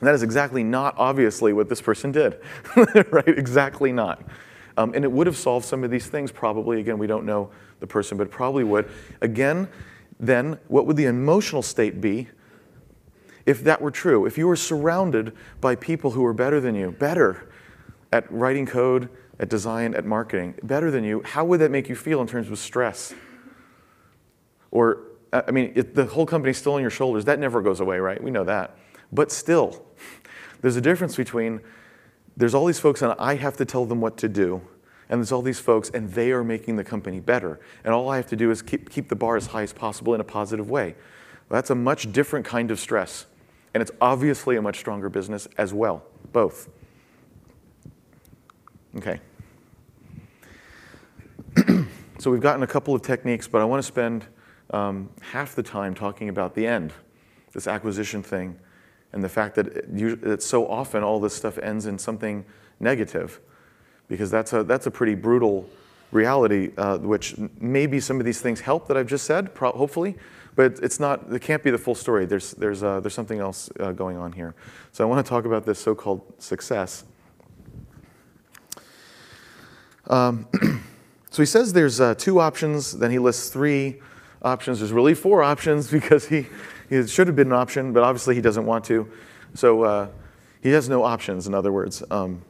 And 0.00 0.06
that 0.06 0.14
is 0.14 0.22
exactly 0.22 0.62
not 0.62 0.94
obviously 0.96 1.52
what 1.52 1.68
this 1.68 1.80
person 1.80 2.12
did, 2.12 2.40
right? 3.10 3.28
Exactly 3.28 3.92
not. 3.92 4.22
Um, 4.76 4.92
and 4.94 5.04
it 5.04 5.10
would 5.10 5.26
have 5.26 5.36
solved 5.36 5.66
some 5.66 5.82
of 5.82 5.90
these 5.90 6.06
things 6.06 6.30
probably. 6.30 6.78
Again, 6.78 6.98
we 6.98 7.08
don't 7.08 7.26
know 7.26 7.50
the 7.80 7.86
person, 7.86 8.16
but 8.16 8.30
probably 8.30 8.62
would. 8.62 8.88
Again, 9.20 9.68
then 10.20 10.58
what 10.68 10.86
would 10.86 10.96
the 10.96 11.06
emotional 11.06 11.62
state 11.62 12.00
be 12.00 12.28
if 13.44 13.64
that 13.64 13.80
were 13.80 13.90
true? 13.90 14.24
If 14.24 14.38
you 14.38 14.46
were 14.46 14.56
surrounded 14.56 15.32
by 15.60 15.74
people 15.74 16.12
who 16.12 16.22
were 16.22 16.32
better 16.32 16.60
than 16.60 16.76
you, 16.76 16.92
better 16.92 17.50
at 18.12 18.30
writing 18.32 18.66
code, 18.66 19.08
at 19.40 19.48
design, 19.48 19.94
at 19.94 20.04
marketing, 20.04 20.54
better 20.62 20.90
than 20.92 21.02
you, 21.02 21.22
how 21.24 21.44
would 21.44 21.60
that 21.60 21.72
make 21.72 21.88
you 21.88 21.96
feel 21.96 22.20
in 22.20 22.28
terms 22.28 22.48
of 22.48 22.58
stress? 22.58 23.14
Or, 24.70 25.02
I 25.32 25.50
mean, 25.50 25.72
it, 25.74 25.94
the 25.94 26.06
whole 26.06 26.26
company's 26.26 26.58
still 26.58 26.74
on 26.74 26.82
your 26.82 26.90
shoulders. 26.90 27.24
That 27.24 27.38
never 27.40 27.62
goes 27.62 27.80
away, 27.80 27.98
right? 27.98 28.22
We 28.22 28.30
know 28.30 28.44
that. 28.44 28.76
But 29.12 29.32
still, 29.32 29.84
there's 30.60 30.76
a 30.76 30.80
difference 30.80 31.16
between 31.16 31.60
there's 32.36 32.54
all 32.54 32.66
these 32.66 32.78
folks 32.78 33.02
and 33.02 33.14
I 33.18 33.34
have 33.34 33.56
to 33.56 33.64
tell 33.64 33.84
them 33.84 34.00
what 34.00 34.16
to 34.18 34.28
do, 34.28 34.62
and 35.08 35.20
there's 35.20 35.32
all 35.32 35.42
these 35.42 35.60
folks 35.60 35.90
and 35.90 36.10
they 36.12 36.30
are 36.32 36.44
making 36.44 36.76
the 36.76 36.84
company 36.84 37.20
better. 37.20 37.58
And 37.84 37.94
all 37.94 38.08
I 38.10 38.16
have 38.16 38.26
to 38.28 38.36
do 38.36 38.50
is 38.50 38.62
keep, 38.62 38.90
keep 38.90 39.08
the 39.08 39.16
bar 39.16 39.36
as 39.36 39.46
high 39.46 39.62
as 39.62 39.72
possible 39.72 40.14
in 40.14 40.20
a 40.20 40.24
positive 40.24 40.70
way. 40.70 40.94
That's 41.48 41.70
a 41.70 41.74
much 41.74 42.12
different 42.12 42.44
kind 42.44 42.70
of 42.70 42.78
stress. 42.78 43.26
And 43.74 43.82
it's 43.82 43.90
obviously 44.00 44.56
a 44.56 44.62
much 44.62 44.78
stronger 44.78 45.08
business 45.08 45.48
as 45.56 45.72
well, 45.72 46.02
both. 46.32 46.68
Okay. 48.96 49.20
so 52.18 52.30
we've 52.30 52.40
gotten 52.40 52.62
a 52.62 52.66
couple 52.66 52.94
of 52.94 53.02
techniques, 53.02 53.48
but 53.48 53.60
I 53.60 53.64
want 53.64 53.82
to 53.82 53.86
spend 53.86 54.26
um, 54.70 55.08
half 55.20 55.54
the 55.54 55.62
time 55.62 55.94
talking 55.94 56.28
about 56.28 56.54
the 56.54 56.66
end, 56.66 56.92
this 57.52 57.66
acquisition 57.66 58.22
thing, 58.22 58.58
and 59.12 59.24
the 59.24 59.28
fact 59.28 59.54
that, 59.54 59.68
it, 59.68 60.20
that 60.22 60.42
so 60.42 60.66
often 60.68 61.02
all 61.02 61.20
this 61.20 61.34
stuff 61.34 61.58
ends 61.58 61.86
in 61.86 61.98
something 61.98 62.44
negative, 62.80 63.40
because 64.08 64.30
that's 64.30 64.52
a, 64.52 64.62
that's 64.64 64.86
a 64.86 64.90
pretty 64.90 65.14
brutal 65.14 65.68
reality, 66.12 66.72
uh, 66.76 66.98
which 66.98 67.36
maybe 67.60 68.00
some 68.00 68.18
of 68.20 68.26
these 68.26 68.40
things 68.40 68.60
help 68.60 68.88
that 68.88 68.96
I've 68.96 69.06
just 69.06 69.24
said, 69.24 69.50
hopefully, 69.56 70.16
but 70.54 70.78
it's 70.82 70.98
not, 70.98 71.32
it 71.32 71.40
can't 71.40 71.62
be 71.62 71.70
the 71.70 71.78
full 71.78 71.94
story. 71.94 72.26
There's, 72.26 72.52
there's, 72.52 72.82
uh, 72.82 73.00
there's 73.00 73.14
something 73.14 73.38
else 73.38 73.70
uh, 73.78 73.92
going 73.92 74.16
on 74.16 74.32
here. 74.32 74.54
So 74.92 75.04
I 75.04 75.06
want 75.06 75.24
to 75.24 75.28
talk 75.28 75.44
about 75.44 75.64
this 75.64 75.78
so 75.78 75.94
called 75.94 76.22
success. 76.38 77.04
Um, 80.08 80.48
so 81.30 81.42
he 81.42 81.46
says 81.46 81.72
there's 81.72 82.00
uh, 82.00 82.14
two 82.14 82.40
options, 82.40 82.92
then 82.92 83.10
he 83.10 83.18
lists 83.18 83.50
three 83.50 84.00
options. 84.42 84.78
There's 84.80 84.92
really 84.92 85.14
four 85.14 85.42
options 85.42 85.90
because 85.92 86.26
he, 86.26 86.46
it 86.90 87.08
should 87.08 87.26
have 87.26 87.36
been 87.36 87.48
an 87.48 87.54
option, 87.54 87.92
but 87.92 88.02
obviously 88.02 88.34
he 88.34 88.40
doesn't 88.40 88.66
want 88.66 88.84
to. 88.86 89.10
So 89.54 89.82
uh, 89.82 90.08
he 90.62 90.70
has 90.70 90.88
no 90.88 91.04
options, 91.04 91.46
in 91.46 91.54
other 91.54 91.72
words, 91.72 92.02
um, 92.10 92.42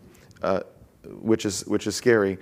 uh, 0.42 0.60
which, 1.04 1.44
is, 1.44 1.66
which 1.66 1.86
is 1.86 1.96
scary. 1.96 2.38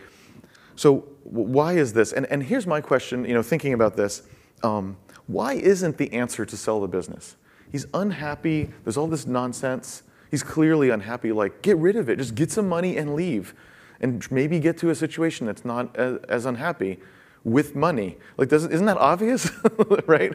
So 0.76 0.98
why 1.24 1.74
is 1.74 1.92
this? 1.92 2.12
And, 2.12 2.26
and 2.26 2.42
here's 2.42 2.66
my 2.66 2.80
question, 2.80 3.24
you 3.24 3.34
know, 3.34 3.42
thinking 3.42 3.72
about 3.72 3.96
this. 3.96 4.22
Um, 4.62 4.96
why 5.26 5.54
isn't 5.54 5.96
the 5.96 6.12
answer 6.12 6.46
to 6.46 6.56
sell 6.56 6.80
the 6.80 6.88
business? 6.88 7.36
He's 7.72 7.86
unhappy. 7.94 8.70
There's 8.84 8.96
all 8.96 9.08
this 9.08 9.26
nonsense. 9.26 10.02
He's 10.30 10.42
clearly 10.42 10.90
unhappy. 10.90 11.32
Like, 11.32 11.62
get 11.62 11.76
rid 11.78 11.96
of 11.96 12.08
it. 12.08 12.16
Just 12.16 12.34
get 12.34 12.50
some 12.50 12.68
money 12.68 12.96
and 12.96 13.14
leave 13.14 13.54
and 14.00 14.30
maybe 14.30 14.60
get 14.60 14.76
to 14.78 14.90
a 14.90 14.94
situation 14.94 15.46
that's 15.46 15.64
not 15.64 15.96
as, 15.96 16.18
as 16.28 16.46
unhappy 16.46 16.98
with 17.44 17.74
money. 17.74 18.18
Like, 18.36 18.48
doesn't, 18.48 18.72
isn't 18.72 18.86
that 18.86 18.98
obvious, 18.98 19.50
right? 20.06 20.32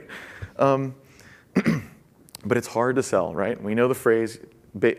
Um, 0.57 0.95
but 2.45 2.57
it's 2.57 2.67
hard 2.67 2.95
to 2.95 3.03
sell, 3.03 3.33
right? 3.33 3.61
We 3.61 3.75
know 3.75 3.87
the 3.87 3.95
phrase, 3.95 4.39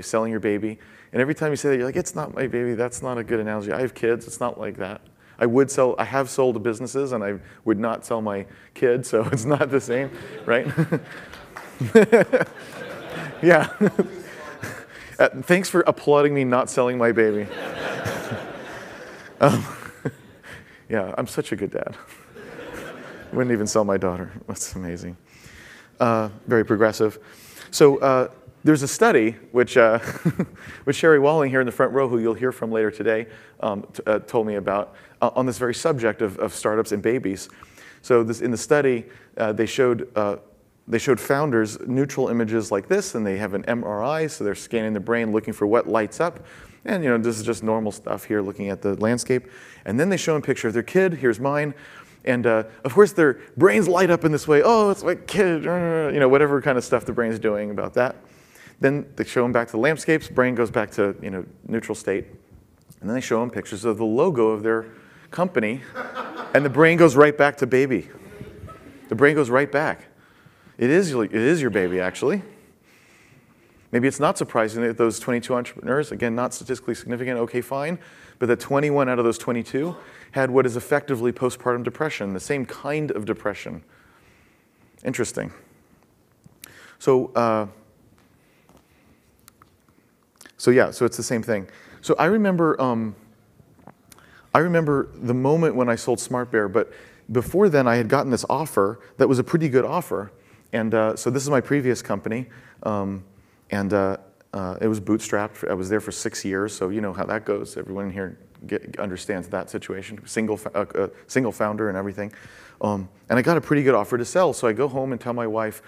selling 0.00 0.30
your 0.30 0.40
baby. 0.40 0.78
And 1.12 1.20
every 1.20 1.34
time 1.34 1.50
you 1.50 1.56
say 1.56 1.70
that, 1.70 1.76
you're 1.76 1.86
like, 1.86 1.96
it's 1.96 2.14
not 2.14 2.34
my 2.34 2.46
baby. 2.46 2.74
That's 2.74 3.02
not 3.02 3.18
a 3.18 3.24
good 3.24 3.40
analogy. 3.40 3.72
I 3.72 3.80
have 3.80 3.94
kids. 3.94 4.26
It's 4.26 4.40
not 4.40 4.58
like 4.58 4.76
that. 4.78 5.02
I 5.38 5.46
would 5.46 5.70
sell, 5.70 5.94
I 5.98 6.04
have 6.04 6.30
sold 6.30 6.62
businesses 6.62 7.12
and 7.12 7.24
I 7.24 7.38
would 7.64 7.78
not 7.78 8.06
sell 8.06 8.22
my 8.22 8.46
kids, 8.74 9.08
so 9.08 9.28
it's 9.32 9.44
not 9.44 9.70
the 9.70 9.80
same, 9.80 10.10
right? 10.46 10.66
yeah. 13.42 13.68
Uh, 15.18 15.28
thanks 15.42 15.68
for 15.68 15.82
applauding 15.82 16.34
me 16.34 16.42
not 16.42 16.68
selling 16.68 16.98
my 16.98 17.12
baby. 17.12 17.46
Um, 19.40 19.64
yeah, 20.88 21.14
I'm 21.16 21.28
such 21.28 21.52
a 21.52 21.56
good 21.56 21.70
dad. 21.70 21.94
Wouldn't 23.32 23.52
even 23.52 23.66
sell 23.66 23.84
my 23.84 23.98
daughter. 23.98 24.32
That's 24.48 24.74
amazing. 24.74 25.16
Uh, 26.00 26.28
very 26.46 26.64
progressive. 26.64 27.18
So 27.70 27.98
uh, 27.98 28.28
there's 28.64 28.82
a 28.82 28.88
study 28.88 29.36
which, 29.52 29.76
uh, 29.76 29.98
which 30.84 30.96
Sherry 30.96 31.18
Walling 31.18 31.50
here 31.50 31.60
in 31.60 31.66
the 31.66 31.72
front 31.72 31.92
row, 31.92 32.08
who 32.08 32.18
you'll 32.18 32.34
hear 32.34 32.52
from 32.52 32.72
later 32.72 32.90
today, 32.90 33.26
um, 33.60 33.86
uh, 34.06 34.18
told 34.20 34.46
me 34.46 34.56
about 34.56 34.94
uh, 35.20 35.30
on 35.34 35.46
this 35.46 35.58
very 35.58 35.74
subject 35.74 36.22
of, 36.22 36.38
of 36.38 36.54
startups 36.54 36.92
and 36.92 37.02
babies. 37.02 37.48
So 38.02 38.24
this, 38.24 38.40
in 38.40 38.50
the 38.50 38.56
study, 38.56 39.04
they 39.36 39.66
showed 39.66 40.08
they 40.88 40.98
showed 40.98 41.20
founders 41.20 41.78
neutral 41.86 42.28
images 42.28 42.72
like 42.72 42.88
this, 42.88 43.14
and 43.14 43.24
they 43.24 43.36
have 43.36 43.54
an 43.54 43.62
MRI, 43.62 44.28
so 44.28 44.42
they're 44.42 44.56
scanning 44.56 44.92
the 44.92 45.00
brain 45.00 45.30
looking 45.30 45.54
for 45.54 45.66
what 45.66 45.88
lights 45.88 46.18
up. 46.18 46.44
And 46.84 47.04
you 47.04 47.10
know, 47.10 47.18
this 47.18 47.38
is 47.38 47.44
just 47.44 47.62
normal 47.62 47.92
stuff 47.92 48.24
here 48.24 48.42
looking 48.42 48.68
at 48.68 48.82
the 48.82 48.94
landscape. 48.96 49.48
And 49.84 49.98
then 49.98 50.08
they 50.08 50.16
show 50.16 50.36
a 50.36 50.40
picture 50.40 50.68
of 50.68 50.74
their 50.74 50.82
kid, 50.82 51.14
here's 51.14 51.38
mine. 51.38 51.74
And 52.24 52.46
uh, 52.46 52.64
of 52.84 52.94
course, 52.94 53.12
their 53.12 53.40
brains 53.56 53.88
light 53.88 54.10
up 54.10 54.24
in 54.24 54.32
this 54.32 54.46
way. 54.46 54.62
Oh, 54.64 54.90
it's 54.90 55.02
my 55.02 55.14
kid, 55.14 55.64
you 55.64 56.20
know, 56.20 56.28
whatever 56.28 56.62
kind 56.62 56.78
of 56.78 56.84
stuff 56.84 57.04
the 57.04 57.12
brain's 57.12 57.38
doing 57.38 57.70
about 57.70 57.94
that. 57.94 58.16
Then 58.80 59.06
they 59.16 59.24
show 59.24 59.42
them 59.42 59.52
back 59.52 59.68
to 59.68 59.72
the 59.72 59.78
landscapes, 59.78 60.28
brain 60.28 60.54
goes 60.54 60.70
back 60.70 60.90
to 60.92 61.16
you 61.22 61.30
know, 61.30 61.44
neutral 61.66 61.94
state. 61.94 62.26
And 63.00 63.08
then 63.08 63.14
they 63.14 63.20
show 63.20 63.40
them 63.40 63.50
pictures 63.50 63.84
of 63.84 63.98
the 63.98 64.04
logo 64.04 64.48
of 64.48 64.62
their 64.62 64.86
company, 65.30 65.80
and 66.54 66.64
the 66.64 66.70
brain 66.70 66.96
goes 66.96 67.16
right 67.16 67.36
back 67.36 67.56
to 67.58 67.66
baby. 67.66 68.08
The 69.08 69.14
brain 69.14 69.34
goes 69.34 69.50
right 69.50 69.70
back. 69.70 70.06
It 70.78 70.90
is, 70.90 71.12
it 71.12 71.34
is 71.34 71.60
your 71.60 71.70
baby, 71.70 72.00
actually. 72.00 72.42
Maybe 73.92 74.08
it's 74.08 74.20
not 74.20 74.38
surprising 74.38 74.82
that 74.82 74.96
those 74.96 75.20
22 75.20 75.54
entrepreneurs, 75.54 76.12
again, 76.12 76.34
not 76.34 76.54
statistically 76.54 76.94
significant, 76.94 77.38
okay, 77.40 77.60
fine, 77.60 77.98
but 78.42 78.48
that 78.48 78.58
21 78.58 79.08
out 79.08 79.20
of 79.20 79.24
those 79.24 79.38
22 79.38 79.94
had 80.32 80.50
what 80.50 80.66
is 80.66 80.76
effectively 80.76 81.30
postpartum 81.30 81.84
depression, 81.84 82.32
the 82.32 82.40
same 82.40 82.66
kind 82.66 83.12
of 83.12 83.24
depression. 83.24 83.84
Interesting. 85.04 85.52
So, 86.98 87.26
uh, 87.36 87.68
so 90.56 90.72
yeah, 90.72 90.90
so 90.90 91.04
it's 91.04 91.16
the 91.16 91.22
same 91.22 91.44
thing. 91.44 91.68
So 92.00 92.16
I 92.18 92.24
remember 92.24 92.82
um, 92.82 93.14
I 94.52 94.58
remember 94.58 95.08
the 95.14 95.34
moment 95.34 95.76
when 95.76 95.88
I 95.88 95.94
sold 95.94 96.18
SmartBear, 96.18 96.72
but 96.72 96.92
before 97.30 97.68
then 97.68 97.86
I 97.86 97.94
had 97.94 98.08
gotten 98.08 98.32
this 98.32 98.44
offer 98.50 98.98
that 99.18 99.28
was 99.28 99.38
a 99.38 99.44
pretty 99.44 99.68
good 99.68 99.84
offer. 99.84 100.32
And 100.72 100.92
uh, 100.92 101.14
so 101.14 101.30
this 101.30 101.44
is 101.44 101.48
my 101.48 101.60
previous 101.60 102.02
company. 102.02 102.48
Um, 102.82 103.22
and 103.70 103.92
uh, 103.92 104.16
uh, 104.52 104.76
it 104.80 104.88
was 104.88 105.00
bootstrapped. 105.00 105.68
I 105.68 105.74
was 105.74 105.88
there 105.88 106.00
for 106.00 106.12
six 106.12 106.44
years, 106.44 106.74
so 106.74 106.90
you 106.90 107.00
know 107.00 107.12
how 107.12 107.24
that 107.24 107.44
goes. 107.44 107.76
Everyone 107.76 108.10
here 108.10 108.38
get, 108.66 108.98
understands 108.98 109.48
that 109.48 109.70
situation. 109.70 110.20
Single, 110.26 110.60
uh, 110.74 110.84
uh, 110.94 111.08
single 111.26 111.52
founder 111.52 111.88
and 111.88 111.96
everything. 111.96 112.32
Um, 112.80 113.08
and 113.30 113.38
I 113.38 113.42
got 113.42 113.56
a 113.56 113.60
pretty 113.60 113.82
good 113.82 113.94
offer 113.94 114.18
to 114.18 114.24
sell, 114.24 114.52
so 114.52 114.68
I 114.68 114.72
go 114.72 114.88
home 114.88 115.12
and 115.12 115.20
tell 115.20 115.32
my 115.32 115.46
wife. 115.46 115.82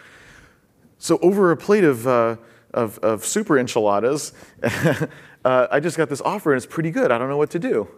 So 0.98 1.18
over 1.18 1.50
a 1.50 1.56
plate 1.56 1.84
of, 1.84 2.06
uh, 2.06 2.36
of, 2.72 2.98
of, 3.00 3.24
super 3.24 3.58
enchiladas, 3.58 4.32
I 5.44 5.80
just 5.80 5.96
got 5.98 6.08
this 6.08 6.22
offer 6.22 6.52
and 6.52 6.56
it's 6.56 6.72
pretty 6.72 6.90
good. 6.90 7.10
I 7.10 7.18
don't 7.18 7.28
know 7.28 7.36
what 7.36 7.50
to 7.50 7.58
do. 7.58 7.88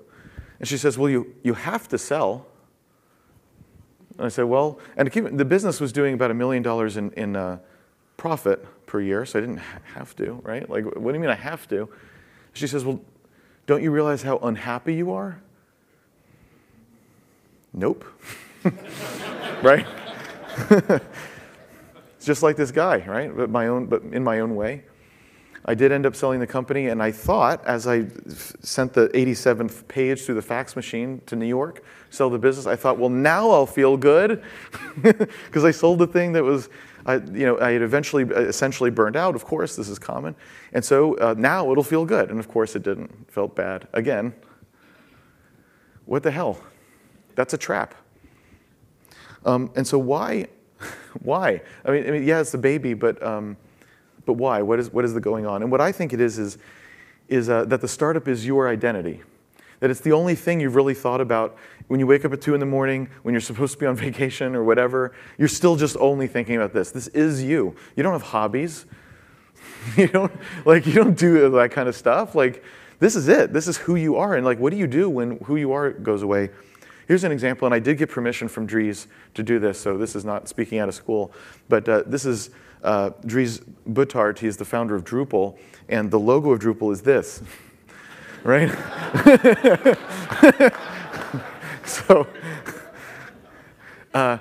And 0.58 0.66
she 0.66 0.78
says, 0.78 0.98
Well, 0.98 1.10
you, 1.10 1.34
you 1.42 1.54
have 1.54 1.86
to 1.88 1.98
sell. 1.98 2.46
And 4.16 4.26
I 4.26 4.28
said, 4.30 4.46
Well, 4.46 4.80
and 4.96 5.12
keep, 5.12 5.24
the 5.30 5.44
business 5.44 5.80
was 5.80 5.92
doing 5.92 6.14
about 6.14 6.30
a 6.30 6.34
million 6.34 6.62
dollars 6.62 6.96
in, 6.96 7.12
in 7.12 7.36
uh, 7.36 7.58
profit 8.16 8.66
per 8.86 9.00
year, 9.00 9.26
so 9.26 9.38
I 9.38 9.42
didn't 9.42 9.58
have 9.94 10.14
to, 10.16 10.40
right? 10.42 10.68
Like, 10.68 10.84
what 10.84 11.12
do 11.12 11.14
you 11.14 11.20
mean 11.20 11.30
I 11.30 11.34
have 11.34 11.68
to? 11.68 11.88
She 12.52 12.66
says, 12.66 12.84
Well, 12.84 13.00
don't 13.66 13.82
you 13.82 13.90
realize 13.90 14.22
how 14.22 14.38
unhappy 14.38 14.94
you 14.94 15.12
are? 15.12 15.40
Nope. 17.72 18.04
right? 19.62 19.86
it's 20.70 22.24
just 22.24 22.42
like 22.42 22.56
this 22.56 22.70
guy, 22.70 23.04
right? 23.06 23.36
But 23.36 23.50
my 23.50 23.68
own, 23.68 23.86
but 23.86 24.02
in 24.02 24.24
my 24.24 24.40
own 24.40 24.54
way. 24.54 24.84
I 25.68 25.74
did 25.74 25.90
end 25.90 26.06
up 26.06 26.14
selling 26.14 26.38
the 26.38 26.46
company, 26.46 26.88
and 26.88 27.02
I 27.02 27.10
thought 27.10 27.66
as 27.66 27.88
I 27.88 28.06
sent 28.28 28.92
the 28.92 29.08
87th 29.08 29.88
page 29.88 30.22
through 30.22 30.36
the 30.36 30.42
fax 30.42 30.76
machine 30.76 31.20
to 31.26 31.34
New 31.34 31.46
York, 31.46 31.82
sell 32.10 32.30
the 32.30 32.38
business, 32.38 32.66
I 32.66 32.76
thought, 32.76 32.98
well, 32.98 33.10
now 33.10 33.50
I'll 33.50 33.66
feel 33.66 33.96
good 33.96 34.44
because 35.02 35.64
I 35.64 35.72
sold 35.72 35.98
the 35.98 36.06
thing 36.06 36.32
that 36.32 36.44
was, 36.44 36.68
I, 37.06 37.14
you 37.14 37.46
know, 37.46 37.58
I 37.58 37.72
had 37.72 37.82
eventually 37.82 38.24
essentially 38.24 38.90
burned 38.90 39.16
out. 39.16 39.34
Of 39.34 39.44
course, 39.44 39.76
this 39.76 39.88
is 39.88 39.98
common, 39.98 40.34
and 40.72 40.84
so 40.84 41.16
uh, 41.18 41.34
now 41.38 41.70
it'll 41.70 41.84
feel 41.84 42.04
good. 42.04 42.30
And 42.30 42.38
of 42.38 42.48
course, 42.48 42.76
it 42.76 42.82
didn't. 42.82 43.30
Felt 43.30 43.56
bad 43.56 43.88
again. 43.94 44.34
What 46.04 46.22
the 46.22 46.30
hell? 46.30 46.58
That's 47.34 47.54
a 47.54 47.58
trap. 47.58 47.94
Um, 49.44 49.70
and 49.76 49.86
so 49.86 49.98
why? 49.98 50.48
why? 51.22 51.62
I 51.84 51.90
mean, 51.90 52.06
I 52.06 52.10
mean, 52.10 52.24
yeah, 52.24 52.40
it's 52.40 52.52
the 52.52 52.58
baby, 52.58 52.92
but. 52.92 53.22
Um, 53.22 53.56
but 54.26 54.34
why? 54.34 54.60
What 54.60 54.78
is, 54.78 54.92
what 54.92 55.04
is 55.04 55.14
the 55.14 55.20
going 55.20 55.46
on? 55.46 55.62
And 55.62 55.70
what 55.70 55.80
I 55.80 55.92
think 55.92 56.12
it 56.12 56.20
is 56.20 56.38
is, 56.38 56.58
is 57.28 57.48
uh, 57.48 57.64
that 57.66 57.80
the 57.80 57.88
startup 57.88 58.28
is 58.28 58.44
your 58.44 58.68
identity. 58.68 59.22
That 59.80 59.90
it's 59.90 60.00
the 60.00 60.12
only 60.12 60.34
thing 60.34 60.60
you've 60.60 60.74
really 60.74 60.94
thought 60.94 61.20
about 61.20 61.56
when 61.88 62.00
you 62.00 62.06
wake 62.06 62.24
up 62.24 62.32
at 62.32 62.40
2 62.40 62.54
in 62.54 62.60
the 62.60 62.66
morning, 62.66 63.08
when 63.22 63.32
you're 63.34 63.40
supposed 63.40 63.74
to 63.74 63.78
be 63.78 63.86
on 63.86 63.96
vacation 63.96 64.54
or 64.54 64.64
whatever. 64.64 65.12
You're 65.38 65.48
still 65.48 65.76
just 65.76 65.96
only 65.98 66.26
thinking 66.26 66.56
about 66.56 66.72
this. 66.72 66.90
This 66.90 67.08
is 67.08 67.42
you. 67.42 67.76
You 67.94 68.02
don't 68.02 68.12
have 68.12 68.22
hobbies. 68.22 68.86
you 69.96 70.08
don't, 70.08 70.32
like, 70.64 70.86
you 70.86 70.92
don't 70.92 71.16
do 71.16 71.50
that 71.50 71.70
kind 71.70 71.88
of 71.88 71.94
stuff. 71.94 72.34
Like, 72.34 72.64
this 72.98 73.14
is 73.14 73.28
it. 73.28 73.52
This 73.52 73.68
is 73.68 73.76
who 73.76 73.96
you 73.96 74.16
are. 74.16 74.34
And, 74.34 74.44
like, 74.44 74.58
what 74.58 74.70
do 74.70 74.76
you 74.76 74.86
do 74.86 75.08
when 75.08 75.38
who 75.44 75.56
you 75.56 75.72
are 75.72 75.90
goes 75.90 76.22
away? 76.22 76.50
Here's 77.06 77.22
an 77.22 77.30
example, 77.30 77.66
and 77.66 77.74
I 77.74 77.78
did 77.78 77.98
get 77.98 78.10
permission 78.10 78.48
from 78.48 78.66
Dries 78.66 79.06
to 79.34 79.42
do 79.44 79.60
this, 79.60 79.78
so 79.78 79.96
this 79.96 80.16
is 80.16 80.24
not 80.24 80.48
speaking 80.48 80.80
out 80.80 80.88
of 80.88 80.94
school, 80.94 81.32
but 81.68 81.88
uh, 81.88 82.02
this 82.04 82.26
is 82.26 82.50
uh, 82.82 83.10
Dries 83.24 83.60
Buytaert, 83.88 84.38
he's 84.38 84.56
the 84.56 84.64
founder 84.64 84.96
of 84.96 85.04
Drupal, 85.04 85.56
and 85.88 86.10
the 86.10 86.18
logo 86.18 86.50
of 86.50 86.58
Drupal 86.58 86.92
is 86.92 87.02
this, 87.02 87.42
right? 88.46 88.70
so 91.84 92.26
uh, 94.14 94.38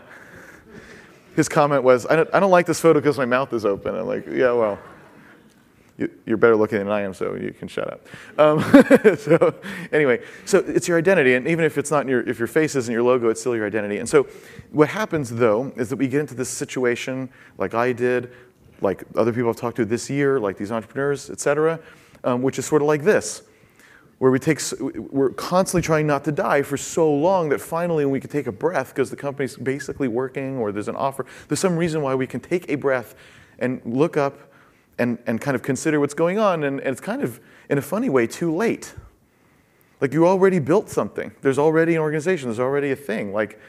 his 1.36 1.50
comment 1.50 1.84
was, 1.84 2.06
I 2.06 2.16
don't, 2.16 2.30
I 2.34 2.40
don't 2.40 2.52
like 2.52 2.66
this 2.66 2.80
photo 2.80 3.00
because 3.00 3.18
my 3.18 3.26
mouth 3.26 3.52
is 3.54 3.66
open. 3.66 3.96
I'm 3.96 4.08
like, 4.08 4.26
yeah, 4.28 4.52
well 4.52 4.80
you, 5.98 6.10
are 6.30 6.38
better 6.38 6.56
looking 6.56 6.80
than 6.80 6.90
I 6.90 7.02
am, 7.02 7.14
so 7.14 7.36
you 7.36 7.52
can 7.52 7.68
shut 7.68 7.92
up. 7.92 8.08
Um, 8.38 8.62
so 9.18 9.56
anyway, 9.92 10.22
so 10.44 10.60
it's 10.60 10.88
your 10.88 10.98
identity, 10.98 11.36
and 11.36 11.48
even 11.48 11.64
if 11.64 11.78
it's 11.78 11.92
not 11.92 12.08
your, 12.08 12.22
if 12.28 12.38
your 12.38 12.48
face 12.48 12.76
isn't 12.76 12.92
your 12.92 13.04
logo, 13.04 13.30
it's 13.30 13.40
still 13.40 13.56
your 13.56 13.66
identity. 13.66 14.00
And 14.00 14.10
so 14.10 14.28
what 14.72 14.90
happens 14.90 15.30
though 15.30 15.72
is 15.78 15.90
that 15.90 15.96
we 15.96 16.08
get 16.08 16.20
into 16.20 16.36
this 16.36 16.50
situation, 16.50 17.30
like 17.58 17.74
I 17.74 17.94
did, 17.94 18.34
like 18.82 19.04
other 19.16 19.32
people 19.32 19.50
I've 19.50 19.56
talked 19.56 19.78
to 19.78 19.86
this 19.86 20.10
year, 20.10 20.40
like 20.40 20.58
these 20.58 20.72
entrepreneurs, 20.72 21.30
et 21.30 21.40
cetera, 21.40 21.80
um, 22.24 22.42
which 22.42 22.60
is 22.60 22.66
sort 22.66 22.82
of 22.82 22.88
like 22.88 23.04
this, 23.04 23.44
where 24.18 24.32
we 24.32 24.40
take, 24.40 24.62
we're 24.80 25.32
constantly 25.32 25.82
trying 25.82 26.08
not 26.08 26.24
to 26.24 26.32
die 26.32 26.62
for 26.62 26.78
so 26.78 27.14
long 27.14 27.50
that 27.50 27.60
finally 27.60 28.06
we 28.06 28.20
can 28.20 28.30
take 28.30 28.48
a 28.48 28.52
breath 28.52 28.90
because 28.90 29.10
the 29.10 29.16
company's 29.16 29.58
basically 29.58 30.08
working 30.08 30.58
or 30.58 30.72
there's 30.72 30.88
an 30.88 30.96
offer. 30.96 31.26
There's 31.48 31.60
some 31.60 31.76
reason 31.76 32.02
why 32.02 32.16
we 32.16 32.26
can 32.26 32.40
take 32.40 32.70
a 32.70 32.76
breath 32.76 33.16
and 33.60 33.82
look 33.86 34.16
up 34.16 34.52
and, 34.98 35.18
and 35.28 35.42
kind 35.42 35.56
of 35.56 35.64
consider 35.64 36.00
what's 36.00 36.14
going 36.14 36.40
on. 36.40 36.64
And, 36.64 36.80
and 36.80 36.90
it's 36.90 37.02
kind 37.02 37.22
of, 37.22 37.42
in 37.70 37.78
a 37.78 37.82
funny 37.82 38.10
way, 38.10 38.26
too 38.26 38.56
late. 38.56 38.96
Like 40.00 40.14
you 40.14 40.26
already 40.28 40.60
built 40.60 40.90
something. 40.90 41.34
There's 41.42 41.60
already 41.60 41.96
an 41.96 42.02
organization. 42.02 42.50
There's 42.50 42.60
already 42.60 42.92
a 42.92 42.96
thing. 42.96 43.34
Like 43.34 43.60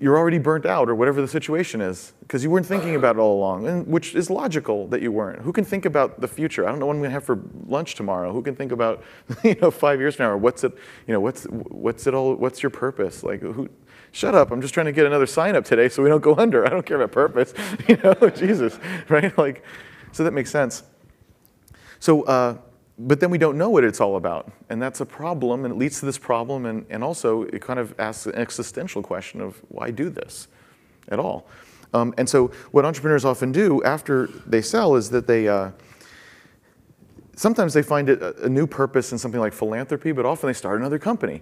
you're 0.00 0.18
already 0.18 0.38
burnt 0.38 0.66
out 0.66 0.90
or 0.90 0.94
whatever 0.94 1.22
the 1.22 1.28
situation 1.28 1.80
is 1.80 2.12
because 2.20 2.44
you 2.44 2.50
weren't 2.50 2.66
thinking 2.66 2.94
about 2.94 3.16
it 3.16 3.18
all 3.18 3.38
along, 3.38 3.66
and 3.66 3.86
which 3.86 4.14
is 4.14 4.28
logical 4.28 4.86
that 4.88 5.00
you 5.00 5.10
weren't. 5.10 5.40
Who 5.40 5.52
can 5.52 5.64
think 5.64 5.86
about 5.86 6.20
the 6.20 6.28
future? 6.28 6.66
I 6.66 6.70
don't 6.70 6.78
know 6.78 6.86
what 6.86 6.92
I'm 6.92 6.98
going 6.98 7.10
to 7.10 7.14
have 7.14 7.24
for 7.24 7.40
lunch 7.66 7.94
tomorrow. 7.94 8.30
Who 8.32 8.42
can 8.42 8.54
think 8.54 8.70
about, 8.70 9.02
you 9.42 9.54
know, 9.62 9.70
five 9.70 9.98
years 9.98 10.16
from 10.16 10.26
now 10.26 10.32
or 10.32 10.36
what's 10.36 10.62
it, 10.62 10.72
you 11.06 11.14
know, 11.14 11.20
what's 11.20 11.44
what's 11.44 12.06
it 12.06 12.12
all? 12.12 12.34
What's 12.34 12.62
your 12.62 12.70
purpose? 12.70 13.22
Like 13.22 13.40
who? 13.40 13.70
Shut 14.12 14.34
up! 14.34 14.50
I'm 14.50 14.60
just 14.60 14.74
trying 14.74 14.86
to 14.86 14.92
get 14.92 15.06
another 15.06 15.26
sign 15.26 15.56
up 15.56 15.64
today 15.64 15.88
so 15.88 16.02
we 16.02 16.08
don't 16.08 16.22
go 16.22 16.34
under. 16.36 16.66
I 16.66 16.68
don't 16.68 16.84
care 16.84 17.00
about 17.00 17.12
purpose. 17.12 17.54
You 17.88 17.96
know, 17.96 18.14
Jesus, 18.36 18.78
right? 19.08 19.36
Like, 19.38 19.64
so 20.12 20.24
that 20.24 20.32
makes 20.32 20.50
sense. 20.50 20.82
So. 21.98 22.22
Uh, 22.22 22.58
but 22.98 23.20
then 23.20 23.30
we 23.30 23.38
don't 23.38 23.56
know 23.56 23.70
what 23.70 23.84
it's 23.84 24.00
all 24.00 24.16
about. 24.16 24.50
And 24.68 24.82
that's 24.82 25.00
a 25.00 25.06
problem, 25.06 25.64
and 25.64 25.72
it 25.72 25.76
leads 25.76 26.00
to 26.00 26.06
this 26.06 26.18
problem, 26.18 26.66
and, 26.66 26.84
and 26.90 27.04
also 27.04 27.42
it 27.44 27.62
kind 27.62 27.78
of 27.78 27.94
asks 27.98 28.26
an 28.26 28.34
existential 28.34 29.02
question 29.02 29.40
of 29.40 29.60
why 29.68 29.90
do 29.90 30.10
this 30.10 30.48
at 31.08 31.18
all? 31.18 31.46
Um, 31.94 32.12
and 32.18 32.28
so, 32.28 32.48
what 32.72 32.84
entrepreneurs 32.84 33.24
often 33.24 33.52
do 33.52 33.82
after 33.82 34.26
they 34.46 34.60
sell 34.60 34.96
is 34.96 35.08
that 35.10 35.26
they 35.26 35.48
uh, 35.48 35.70
sometimes 37.34 37.72
they 37.72 37.82
find 37.82 38.10
a, 38.10 38.44
a 38.44 38.48
new 38.48 38.66
purpose 38.66 39.12
in 39.12 39.18
something 39.18 39.40
like 39.40 39.52
philanthropy, 39.52 40.12
but 40.12 40.26
often 40.26 40.48
they 40.48 40.52
start 40.52 40.78
another 40.78 40.98
company. 40.98 41.40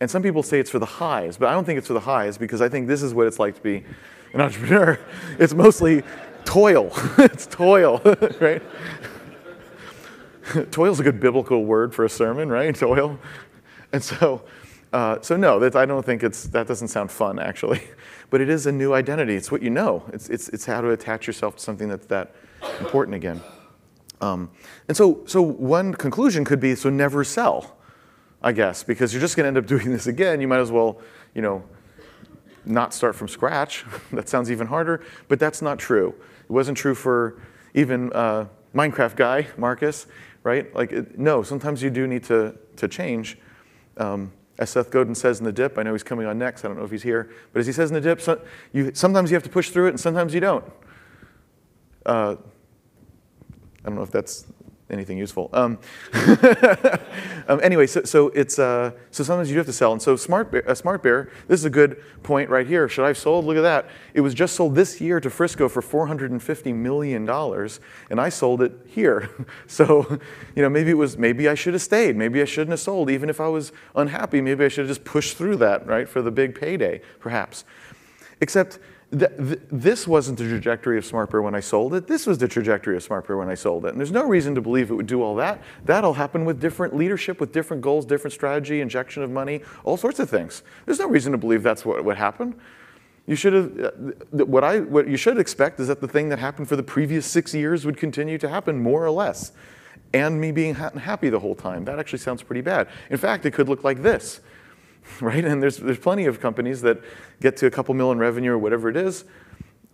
And 0.00 0.08
some 0.08 0.22
people 0.22 0.42
say 0.42 0.60
it's 0.60 0.70
for 0.70 0.78
the 0.78 0.86
highs, 0.86 1.36
but 1.36 1.48
I 1.48 1.52
don't 1.52 1.64
think 1.64 1.78
it's 1.78 1.88
for 1.88 1.94
the 1.94 2.00
highs 2.00 2.38
because 2.38 2.60
I 2.60 2.68
think 2.68 2.86
this 2.86 3.02
is 3.02 3.14
what 3.14 3.26
it's 3.26 3.38
like 3.38 3.56
to 3.56 3.60
be 3.60 3.84
an 4.34 4.40
entrepreneur. 4.40 4.98
It's 5.38 5.54
mostly 5.54 6.02
toil. 6.44 6.92
it's 7.18 7.46
toil, 7.46 8.00
right? 8.40 8.62
Toil's 10.70 11.00
a 11.00 11.02
good 11.02 11.20
biblical 11.20 11.64
word 11.64 11.94
for 11.94 12.04
a 12.04 12.08
sermon, 12.08 12.48
right? 12.48 12.74
Toil. 12.74 13.18
And 13.92 14.02
so, 14.02 14.42
uh, 14.92 15.20
so 15.20 15.36
no, 15.36 15.58
that, 15.58 15.76
I 15.76 15.86
don't 15.86 16.04
think 16.04 16.22
it's, 16.22 16.44
that 16.48 16.66
doesn't 16.66 16.88
sound 16.88 17.10
fun, 17.10 17.38
actually. 17.38 17.82
But 18.30 18.42
it 18.42 18.50
is 18.50 18.66
a 18.66 18.72
new 18.72 18.92
identity. 18.92 19.36
It's 19.36 19.50
what 19.50 19.62
you 19.62 19.70
know. 19.70 20.04
It's, 20.12 20.28
it's, 20.28 20.50
it's 20.50 20.66
how 20.66 20.82
to 20.82 20.90
attach 20.90 21.26
yourself 21.26 21.56
to 21.56 21.62
something 21.62 21.88
that's 21.88 22.04
that 22.08 22.34
important 22.78 23.14
again. 23.14 23.40
Um, 24.20 24.50
and 24.86 24.94
so, 24.94 25.22
so 25.24 25.40
one 25.40 25.94
conclusion 25.94 26.44
could 26.44 26.60
be, 26.60 26.74
so 26.74 26.90
never 26.90 27.24
sell, 27.24 27.78
I 28.42 28.52
guess, 28.52 28.82
because 28.82 29.14
you're 29.14 29.22
just 29.22 29.34
going 29.34 29.44
to 29.44 29.48
end 29.48 29.56
up 29.56 29.64
doing 29.64 29.90
this 29.90 30.08
again. 30.08 30.42
You 30.42 30.46
might 30.46 30.58
as 30.58 30.70
well, 30.70 31.00
you 31.34 31.40
know, 31.40 31.64
not 32.66 32.92
start 32.92 33.14
from 33.14 33.28
scratch. 33.28 33.86
that 34.12 34.28
sounds 34.28 34.50
even 34.50 34.66
harder, 34.66 35.02
but 35.28 35.40
that's 35.40 35.62
not 35.62 35.78
true. 35.78 36.14
It 36.44 36.52
wasn't 36.52 36.76
true 36.76 36.94
for 36.94 37.40
even 37.72 38.12
uh, 38.12 38.48
Minecraft 38.74 39.16
guy, 39.16 39.46
Markus 39.56 40.06
right? 40.42 40.72
Like, 40.74 40.92
it, 40.92 41.18
no, 41.18 41.42
sometimes 41.42 41.82
you 41.82 41.90
do 41.90 42.06
need 42.06 42.24
to, 42.24 42.54
to 42.76 42.88
change. 42.88 43.38
Um, 43.96 44.32
as 44.58 44.70
Seth 44.70 44.90
Godin 44.90 45.14
says 45.14 45.38
in 45.38 45.44
the 45.44 45.52
dip, 45.52 45.78
I 45.78 45.82
know 45.82 45.92
he's 45.92 46.02
coming 46.02 46.26
on 46.26 46.38
next, 46.38 46.64
I 46.64 46.68
don't 46.68 46.76
know 46.78 46.84
if 46.84 46.90
he's 46.90 47.02
here, 47.02 47.30
but 47.52 47.60
as 47.60 47.66
he 47.66 47.72
says 47.72 47.90
in 47.90 47.94
the 47.94 48.00
dip, 48.00 48.20
so, 48.20 48.40
you, 48.72 48.90
sometimes 48.94 49.30
you 49.30 49.34
have 49.36 49.44
to 49.44 49.50
push 49.50 49.70
through 49.70 49.86
it 49.86 49.90
and 49.90 50.00
sometimes 50.00 50.34
you 50.34 50.40
don't. 50.40 50.64
Uh, 52.04 52.36
I 53.84 53.88
don't 53.88 53.94
know 53.94 54.02
if 54.02 54.10
that's 54.10 54.46
anything 54.90 55.18
useful. 55.18 55.50
Um, 55.52 55.78
um, 57.48 57.60
anyway, 57.62 57.86
so, 57.86 58.02
so 58.04 58.28
it's 58.28 58.58
uh, 58.58 58.92
so 59.10 59.24
sometimes 59.24 59.48
you 59.48 59.54
do 59.54 59.58
have 59.58 59.66
to 59.66 59.72
sell, 59.72 59.92
and 59.92 60.00
so 60.00 60.14
SmartBear, 60.14 60.66
uh, 60.66 60.72
SmartBear, 60.72 61.30
this 61.46 61.60
is 61.60 61.64
a 61.64 61.70
good 61.70 62.02
point 62.22 62.50
right 62.50 62.66
here. 62.66 62.88
Should 62.88 63.04
I 63.04 63.08
have 63.08 63.18
sold? 63.18 63.44
Look 63.44 63.56
at 63.56 63.62
that. 63.62 63.88
It 64.14 64.20
was 64.20 64.34
just 64.34 64.56
sold 64.56 64.74
this 64.74 65.00
year 65.00 65.20
to 65.20 65.30
Frisco 65.30 65.68
for 65.68 65.82
450 65.82 66.72
million 66.72 67.24
dollars, 67.24 67.80
and 68.10 68.20
I 68.20 68.28
sold 68.28 68.62
it 68.62 68.72
here. 68.86 69.30
so, 69.66 70.18
you 70.54 70.62
know, 70.62 70.68
maybe 70.68 70.90
it 70.90 70.98
was 70.98 71.18
maybe 71.18 71.48
I 71.48 71.54
should 71.54 71.74
have 71.74 71.82
stayed. 71.82 72.16
Maybe 72.16 72.40
I 72.40 72.44
shouldn't 72.44 72.70
have 72.70 72.80
sold, 72.80 73.10
even 73.10 73.30
if 73.30 73.40
I 73.40 73.48
was 73.48 73.72
unhappy. 73.94 74.40
Maybe 74.40 74.64
I 74.64 74.68
should 74.68 74.86
have 74.86 74.96
just 74.96 75.04
pushed 75.04 75.36
through 75.36 75.56
that, 75.56 75.86
right, 75.86 76.08
for 76.08 76.22
the 76.22 76.30
big 76.30 76.58
payday, 76.58 77.00
perhaps. 77.20 77.64
Except 78.40 78.78
th- 79.10 79.36
th- 79.36 79.60
this 79.70 80.06
wasn't 80.06 80.38
the 80.38 80.48
trajectory 80.48 80.98
of 80.98 81.04
SmartBear 81.04 81.42
when 81.42 81.54
I 81.54 81.60
sold 81.60 81.94
it. 81.94 82.06
This 82.06 82.26
was 82.26 82.38
the 82.38 82.48
trajectory 82.48 82.96
of 82.96 83.06
SmartBear 83.06 83.38
when 83.38 83.48
I 83.48 83.54
sold 83.54 83.84
it. 83.86 83.90
And 83.90 83.98
there's 83.98 84.12
no 84.12 84.24
reason 84.24 84.54
to 84.54 84.60
believe 84.60 84.90
it 84.90 84.94
would 84.94 85.06
do 85.06 85.22
all 85.22 85.34
that. 85.36 85.62
That'll 85.84 86.14
happen 86.14 86.44
with 86.44 86.60
different 86.60 86.96
leadership, 86.96 87.40
with 87.40 87.52
different 87.52 87.82
goals, 87.82 88.04
different 88.04 88.32
strategy, 88.32 88.80
injection 88.80 89.22
of 89.22 89.30
money, 89.30 89.62
all 89.84 89.96
sorts 89.96 90.18
of 90.18 90.28
things. 90.28 90.62
There's 90.86 90.98
no 90.98 91.08
reason 91.08 91.32
to 91.32 91.38
believe 91.38 91.62
that's 91.62 91.84
what 91.84 92.04
would 92.04 92.16
happen. 92.16 92.54
You 93.26 93.36
should 93.36 93.52
have, 93.52 93.78
uh, 93.78 94.44
what, 94.44 94.64
I, 94.64 94.80
what 94.80 95.06
you 95.06 95.18
should 95.18 95.38
expect 95.38 95.80
is 95.80 95.88
that 95.88 96.00
the 96.00 96.08
thing 96.08 96.30
that 96.30 96.38
happened 96.38 96.68
for 96.68 96.76
the 96.76 96.82
previous 96.82 97.26
six 97.26 97.54
years 97.54 97.84
would 97.84 97.98
continue 97.98 98.38
to 98.38 98.48
happen 98.48 98.82
more 98.82 99.04
or 99.04 99.10
less. 99.10 99.52
And 100.14 100.40
me 100.40 100.52
being 100.52 100.74
happy 100.74 101.28
the 101.28 101.38
whole 101.38 101.54
time. 101.54 101.84
That 101.84 101.98
actually 101.98 102.20
sounds 102.20 102.42
pretty 102.42 102.62
bad. 102.62 102.88
In 103.10 103.18
fact, 103.18 103.44
it 103.44 103.50
could 103.50 103.68
look 103.68 103.84
like 103.84 104.02
this 104.02 104.40
right? 105.20 105.44
And 105.44 105.62
there's, 105.62 105.78
there's 105.78 105.98
plenty 105.98 106.26
of 106.26 106.40
companies 106.40 106.82
that 106.82 107.00
get 107.40 107.56
to 107.58 107.66
a 107.66 107.70
couple 107.70 107.94
million 107.94 108.18
revenue 108.18 108.52
or 108.52 108.58
whatever 108.58 108.88
it 108.88 108.96
is, 108.96 109.24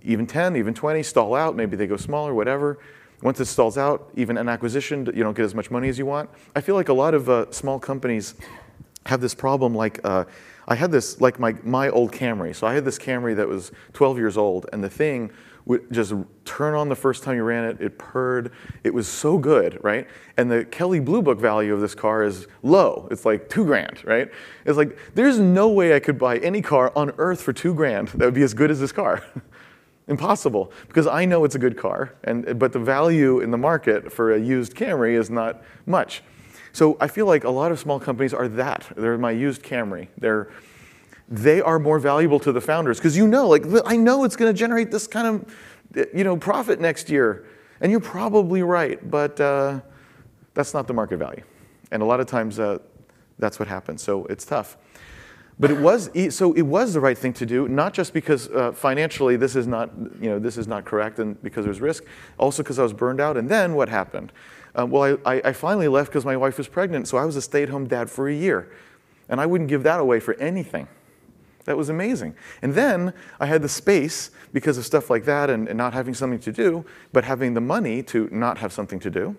even 0.03 0.27
10, 0.27 0.57
even 0.57 0.75
20, 0.75 1.03
stall 1.03 1.35
out, 1.35 1.57
maybe 1.57 1.77
they 1.77 1.87
go 1.87 1.97
smaller, 1.97 2.35
whatever. 2.35 2.79
Once 3.23 3.41
it 3.41 3.47
stalls 3.47 3.79
out, 3.79 4.11
even 4.15 4.37
an 4.37 4.49
acquisition, 4.49 5.07
you 5.15 5.23
don't 5.23 5.35
get 5.35 5.45
as 5.45 5.55
much 5.55 5.71
money 5.71 5.89
as 5.89 5.99
you 5.99 6.05
want. 6.05 6.29
I 6.55 6.61
feel 6.61 6.75
like 6.75 6.89
a 6.89 6.95
lot 6.95 7.15
of 7.15 7.29
uh, 7.29 7.51
small 7.51 7.79
companies 7.79 8.35
have 9.07 9.21
this 9.21 9.35
problem 9.35 9.75
like, 9.75 10.01
uh, 10.05 10.25
I 10.67 10.75
had 10.75 10.91
this, 10.91 11.21
like 11.21 11.39
my, 11.39 11.55
my 11.63 11.89
old 11.89 12.13
Camry. 12.13 12.55
So 12.55 12.67
I 12.67 12.75
had 12.75 12.85
this 12.85 12.99
Camry 12.99 13.37
that 13.37 13.49
was 13.49 13.73
12 13.93 14.19
years 14.19 14.37
old, 14.37 14.67
and 14.73 14.83
the 14.83 14.91
thing 14.91 15.31
just 15.91 16.13
turn 16.45 16.75
on 16.75 16.89
the 16.89 16.97
first 16.97 17.23
time 17.23 17.37
you 17.37 17.43
ran 17.43 17.65
it. 17.65 17.81
It 17.81 17.99
purred. 17.99 18.53
It 18.83 18.93
was 18.93 19.09
so 19.09 19.39
good, 19.39 19.79
right? 19.83 20.07
And 20.37 20.51
the 20.51 20.65
Kelley 20.65 21.01
Blue 21.01 21.23
Book 21.23 21.39
value 21.39 21.73
of 21.73 21.81
this 21.81 21.95
car 21.95 22.23
is 22.23 22.47
low. 22.63 23.09
It's 23.11 23.25
like 23.25 23.49
two 23.49 23.65
grand, 23.65 24.05
right? 24.05 24.31
It's 24.67 24.77
like 24.77 24.99
there's 25.15 25.39
no 25.39 25.69
way 25.69 25.95
I 25.95 26.01
could 26.01 26.19
buy 26.19 26.39
any 26.39 26.61
car 26.61 26.93
on 26.95 27.13
earth 27.17 27.41
for 27.41 27.53
two 27.53 27.75
grand 27.75 28.09
that 28.09 28.25
would 28.25 28.35
be 28.35 28.43
as 28.43 28.55
good 28.55 28.71
as 28.71 28.81
this 28.81 28.93
car. 28.93 29.25
Impossible, 30.07 30.71
because 30.87 31.07
I 31.07 31.25
know 31.25 31.45
it's 31.45 31.55
a 31.55 31.59
good 31.59 31.79
car, 31.79 32.15
and 32.25 32.59
but 32.59 32.75
the 32.75 32.79
value 32.79 33.41
in 33.41 33.51
the 33.51 33.57
market 33.57 34.13
for 34.13 34.35
a 34.35 34.39
used 34.39 34.75
Camry 34.75 35.19
is 35.19 35.31
not 35.31 35.63
much. 35.87 36.23
So 36.75 36.99
I 37.01 37.09
feel 37.09 37.25
like 37.25 37.45
a 37.45 37.51
lot 37.51 37.73
of 37.73 37.79
small 37.79 37.99
companies 37.99 38.35
are 38.35 38.49
that. 38.49 38.87
They're 38.97 39.17
my 39.17 39.31
used 39.31 39.63
Camry. 39.63 40.09
They're 40.19 40.51
they 41.29 41.61
are 41.61 41.79
more 41.79 41.99
valuable 41.99 42.39
to 42.41 42.53
the 42.53 42.61
founders 42.61 42.99
because 42.99 43.17
you 43.17 43.27
know, 43.27 43.49
like, 43.49 43.65
I 43.87 43.97
know 43.97 44.25
it's 44.25 44.37
going 44.37 44.53
to 44.53 44.59
generate 44.59 44.91
this 44.91 45.07
kind 45.07 45.27
of, 45.27 46.09
you 46.15 46.25
know, 46.25 46.37
profit 46.37 46.81
next 46.81 47.09
year. 47.09 47.47
And 47.81 47.91
you're 47.91 48.01
probably 48.01 48.63
right, 48.63 49.11
but 49.11 49.41
uh, 49.41 49.81
that's 50.55 50.75
not 50.75 50.87
the 50.87 50.95
market 50.95 51.19
value. 51.19 51.43
And 51.91 52.03
a 52.03 52.07
lot 52.07 52.21
of 52.21 52.27
times 52.27 52.59
uh, 52.59 52.79
that's 53.39 53.59
what 53.59 53.69
happens. 53.69 54.03
So 54.03 54.27
it's 54.27 54.45
tough. 54.45 54.77
But 55.59 55.71
it 55.71 55.79
was 55.79 56.11
so 56.35 56.53
it 56.55 56.63
was 56.63 56.95
the 56.95 57.01
right 57.01 57.17
thing 57.17 57.33
to 57.35 57.47
do, 57.47 57.69
not 57.69 57.95
just 57.95 58.13
because 58.13 58.49
uh, 58.49 58.73
financially 58.73 59.37
this 59.37 59.55
is 59.55 59.69
not 59.69 59.91
you 60.21 60.29
know 60.29 60.41
this 60.41 60.59
is 60.59 60.67
not 60.67 60.85
correct 60.85 61.21
and 61.21 61.41
because 61.45 61.65
there's 61.65 61.81
risk, 61.81 62.05
also 62.39 62.65
because 62.65 62.81
I 62.81 62.83
was 62.83 62.93
burned 62.93 63.21
out. 63.21 63.37
And 63.37 63.49
then 63.49 63.75
what 63.75 63.89
happened? 63.89 64.33
Uh, 64.77 64.85
well, 64.85 65.17
I, 65.25 65.41
I 65.45 65.53
finally 65.53 65.87
left 65.87 66.11
because 66.11 66.25
my 66.25 66.37
wife 66.37 66.59
was 66.59 66.67
pregnant, 66.67 67.07
so 67.07 67.19
I 67.19 67.25
was 67.25 67.37
a 67.37 67.43
stay-at-home 67.43 67.87
dad 67.87 68.11
for 68.11 68.29
a 68.29 68.35
year, 68.35 68.73
and 69.29 69.41
I 69.41 69.47
wouldn't 69.47 69.71
give 69.71 69.85
that 69.85 70.01
away 70.01 70.19
for 70.19 70.35
anything. 70.35 70.89
That 71.65 71.77
was 71.77 71.89
amazing. 71.89 72.35
And 72.63 72.75
then 72.75 73.15
I 73.41 73.47
had 73.47 73.63
the 73.63 73.69
space 73.69 74.31
because 74.53 74.79
of 74.79 74.85
stuff 74.85 75.11
like 75.11 75.25
that 75.25 75.51
and, 75.51 75.69
and, 75.69 75.79
not 75.79 75.95
having 75.95 76.15
something 76.15 76.39
to 76.41 76.53
do, 76.53 76.85
but 77.13 77.25
having 77.25 77.55
the 77.55 77.61
money 77.61 78.03
to 78.05 78.29
not 78.31 78.59
have 78.59 78.73
something 78.73 79.01
to 79.01 79.11
do. 79.11 79.37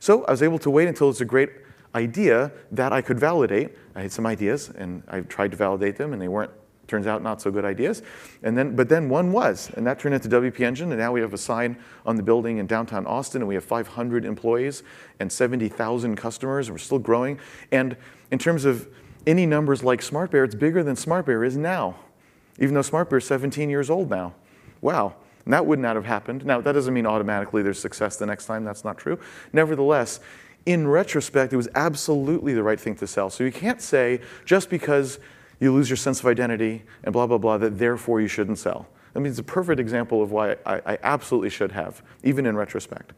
So 0.00 0.24
I 0.24 0.32
was 0.32 0.42
able 0.42 0.58
to 0.60 0.70
wait 0.70 0.88
until 0.88 1.08
it's 1.10 1.20
a 1.20 1.24
great 1.24 1.50
idea 1.94 2.52
that 2.72 2.92
I 2.92 3.00
could 3.00 3.18
validate. 3.18 3.76
I 3.94 4.02
had 4.02 4.12
some 4.12 4.26
ideas 4.26 4.70
and 4.70 5.02
I 5.08 5.20
tried 5.22 5.50
to 5.52 5.56
validate 5.56 5.96
them 5.96 6.12
and 6.12 6.20
they 6.20 6.28
weren't, 6.28 6.50
turns 6.86 7.06
out, 7.06 7.22
not 7.22 7.40
so 7.40 7.50
good 7.50 7.64
ideas. 7.64 8.02
And 8.42 8.56
then, 8.56 8.76
but 8.76 8.88
then 8.88 9.08
one 9.08 9.32
was, 9.32 9.70
and 9.74 9.86
that 9.86 9.98
turned 9.98 10.14
into 10.14 10.28
WP 10.28 10.60
Engine. 10.60 10.90
And 10.90 11.00
now 11.00 11.12
we 11.12 11.20
have 11.20 11.32
a 11.32 11.38
sign 11.38 11.76
on 12.04 12.16
the 12.16 12.22
building 12.22 12.58
in 12.58 12.66
downtown 12.66 13.06
Austin 13.06 13.42
and 13.42 13.48
we 13.48 13.54
have 13.54 13.64
500 13.64 14.24
employees 14.24 14.82
and 15.20 15.30
70,000 15.30 16.16
customers. 16.16 16.68
And 16.68 16.74
we're 16.74 16.78
still 16.78 16.98
growing. 16.98 17.38
And 17.72 17.96
in 18.30 18.38
terms 18.38 18.64
of 18.64 18.88
any 19.28 19.44
numbers 19.44 19.84
like 19.84 20.00
SmartBear, 20.00 20.44
it's 20.44 20.54
bigger 20.54 20.82
than 20.82 20.96
SmartBear 20.96 21.46
is 21.46 21.56
now, 21.56 21.96
even 22.58 22.74
though 22.74 22.80
SmartBear 22.80 23.18
is 23.18 23.26
17 23.26 23.68
years 23.68 23.90
old 23.90 24.08
now. 24.08 24.32
Wow. 24.80 25.14
And 25.44 25.52
that 25.52 25.66
would 25.66 25.78
not 25.78 25.96
have 25.96 26.06
happened. 26.06 26.46
Now, 26.46 26.62
that 26.62 26.72
doesn't 26.72 26.94
mean 26.94 27.06
automatically 27.06 27.62
there's 27.62 27.78
success 27.78 28.16
the 28.16 28.24
next 28.24 28.46
time. 28.46 28.64
That's 28.64 28.84
not 28.84 28.96
true. 28.96 29.18
Nevertheless, 29.52 30.20
in 30.64 30.88
retrospect, 30.88 31.52
it 31.52 31.56
was 31.56 31.68
absolutely 31.74 32.54
the 32.54 32.62
right 32.62 32.80
thing 32.80 32.96
to 32.96 33.06
sell. 33.06 33.28
So 33.28 33.44
you 33.44 33.52
can't 33.52 33.82
say 33.82 34.20
just 34.46 34.70
because 34.70 35.18
you 35.60 35.72
lose 35.74 35.90
your 35.90 35.96
sense 35.98 36.20
of 36.20 36.26
identity 36.26 36.84
and 37.04 37.12
blah, 37.12 37.26
blah, 37.26 37.38
blah, 37.38 37.58
that 37.58 37.78
therefore 37.78 38.20
you 38.22 38.28
shouldn't 38.28 38.58
sell. 38.58 38.88
I 39.14 39.18
mean, 39.18 39.30
it's 39.30 39.38
a 39.38 39.44
perfect 39.44 39.78
example 39.78 40.22
of 40.22 40.32
why 40.32 40.56
I, 40.64 40.80
I 40.86 40.98
absolutely 41.02 41.50
should 41.50 41.72
have, 41.72 42.02
even 42.22 42.46
in 42.46 42.56
retrospect. 42.56 43.12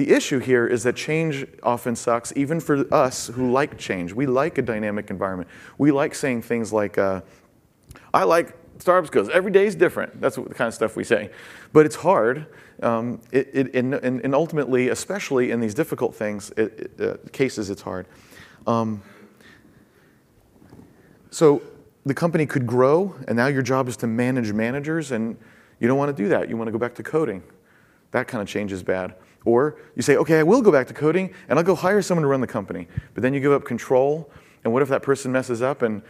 The 0.00 0.12
issue 0.12 0.38
here 0.38 0.66
is 0.66 0.84
that 0.84 0.96
change 0.96 1.46
often 1.62 1.94
sucks, 1.94 2.32
even 2.34 2.58
for 2.58 2.86
us 2.90 3.26
who 3.26 3.52
like 3.52 3.76
change. 3.76 4.14
We 4.14 4.24
like 4.24 4.56
a 4.56 4.62
dynamic 4.62 5.10
environment. 5.10 5.50
We 5.76 5.92
like 5.92 6.14
saying 6.14 6.40
things 6.40 6.72
like, 6.72 6.96
uh, 6.96 7.20
I 8.14 8.24
like 8.24 8.56
startups 8.78 9.10
because 9.10 9.28
every 9.28 9.52
day 9.52 9.66
is 9.66 9.74
different. 9.74 10.18
That's 10.18 10.36
the 10.36 10.44
kind 10.44 10.68
of 10.68 10.72
stuff 10.72 10.96
we 10.96 11.04
say. 11.04 11.28
But 11.74 11.84
it's 11.84 11.96
hard. 11.96 12.46
Um, 12.82 13.20
it, 13.30 13.50
it, 13.52 13.74
and, 13.74 13.92
and, 13.92 14.34
ultimately, 14.34 14.88
especially 14.88 15.50
in 15.50 15.60
these 15.60 15.74
difficult 15.74 16.14
things, 16.14 16.50
it, 16.56 16.92
uh, 16.98 17.18
cases, 17.32 17.68
it's 17.68 17.82
hard. 17.82 18.06
Um, 18.66 19.02
so 21.30 21.60
the 22.06 22.14
company 22.14 22.46
could 22.46 22.66
grow, 22.66 23.14
and 23.28 23.36
now 23.36 23.48
your 23.48 23.60
job 23.60 23.86
is 23.86 23.98
to 23.98 24.06
manage 24.06 24.50
managers, 24.50 25.12
and 25.12 25.36
you 25.78 25.88
don't 25.88 25.98
want 25.98 26.16
to 26.16 26.22
do 26.22 26.30
that. 26.30 26.48
You 26.48 26.56
want 26.56 26.68
to 26.68 26.72
go 26.72 26.78
back 26.78 26.94
to 26.94 27.02
coding. 27.02 27.42
That 28.12 28.28
kind 28.28 28.40
of 28.40 28.48
change 28.48 28.72
is 28.72 28.82
bad. 28.82 29.14
Or 29.44 29.76
you 29.96 30.02
say, 30.02 30.16
okay, 30.16 30.38
I 30.38 30.42
will 30.42 30.62
go 30.62 30.70
back 30.70 30.86
to 30.88 30.94
coding 30.94 31.32
and 31.48 31.58
I'll 31.58 31.64
go 31.64 31.74
hire 31.74 32.02
someone 32.02 32.22
to 32.22 32.28
run 32.28 32.40
the 32.40 32.46
company. 32.46 32.88
But 33.14 33.22
then 33.22 33.32
you 33.32 33.40
give 33.40 33.52
up 33.52 33.64
control. 33.64 34.30
And 34.64 34.72
what 34.72 34.82
if 34.82 34.88
that 34.88 35.02
person 35.02 35.32
messes 35.32 35.62
up? 35.62 35.82
And 35.82 36.02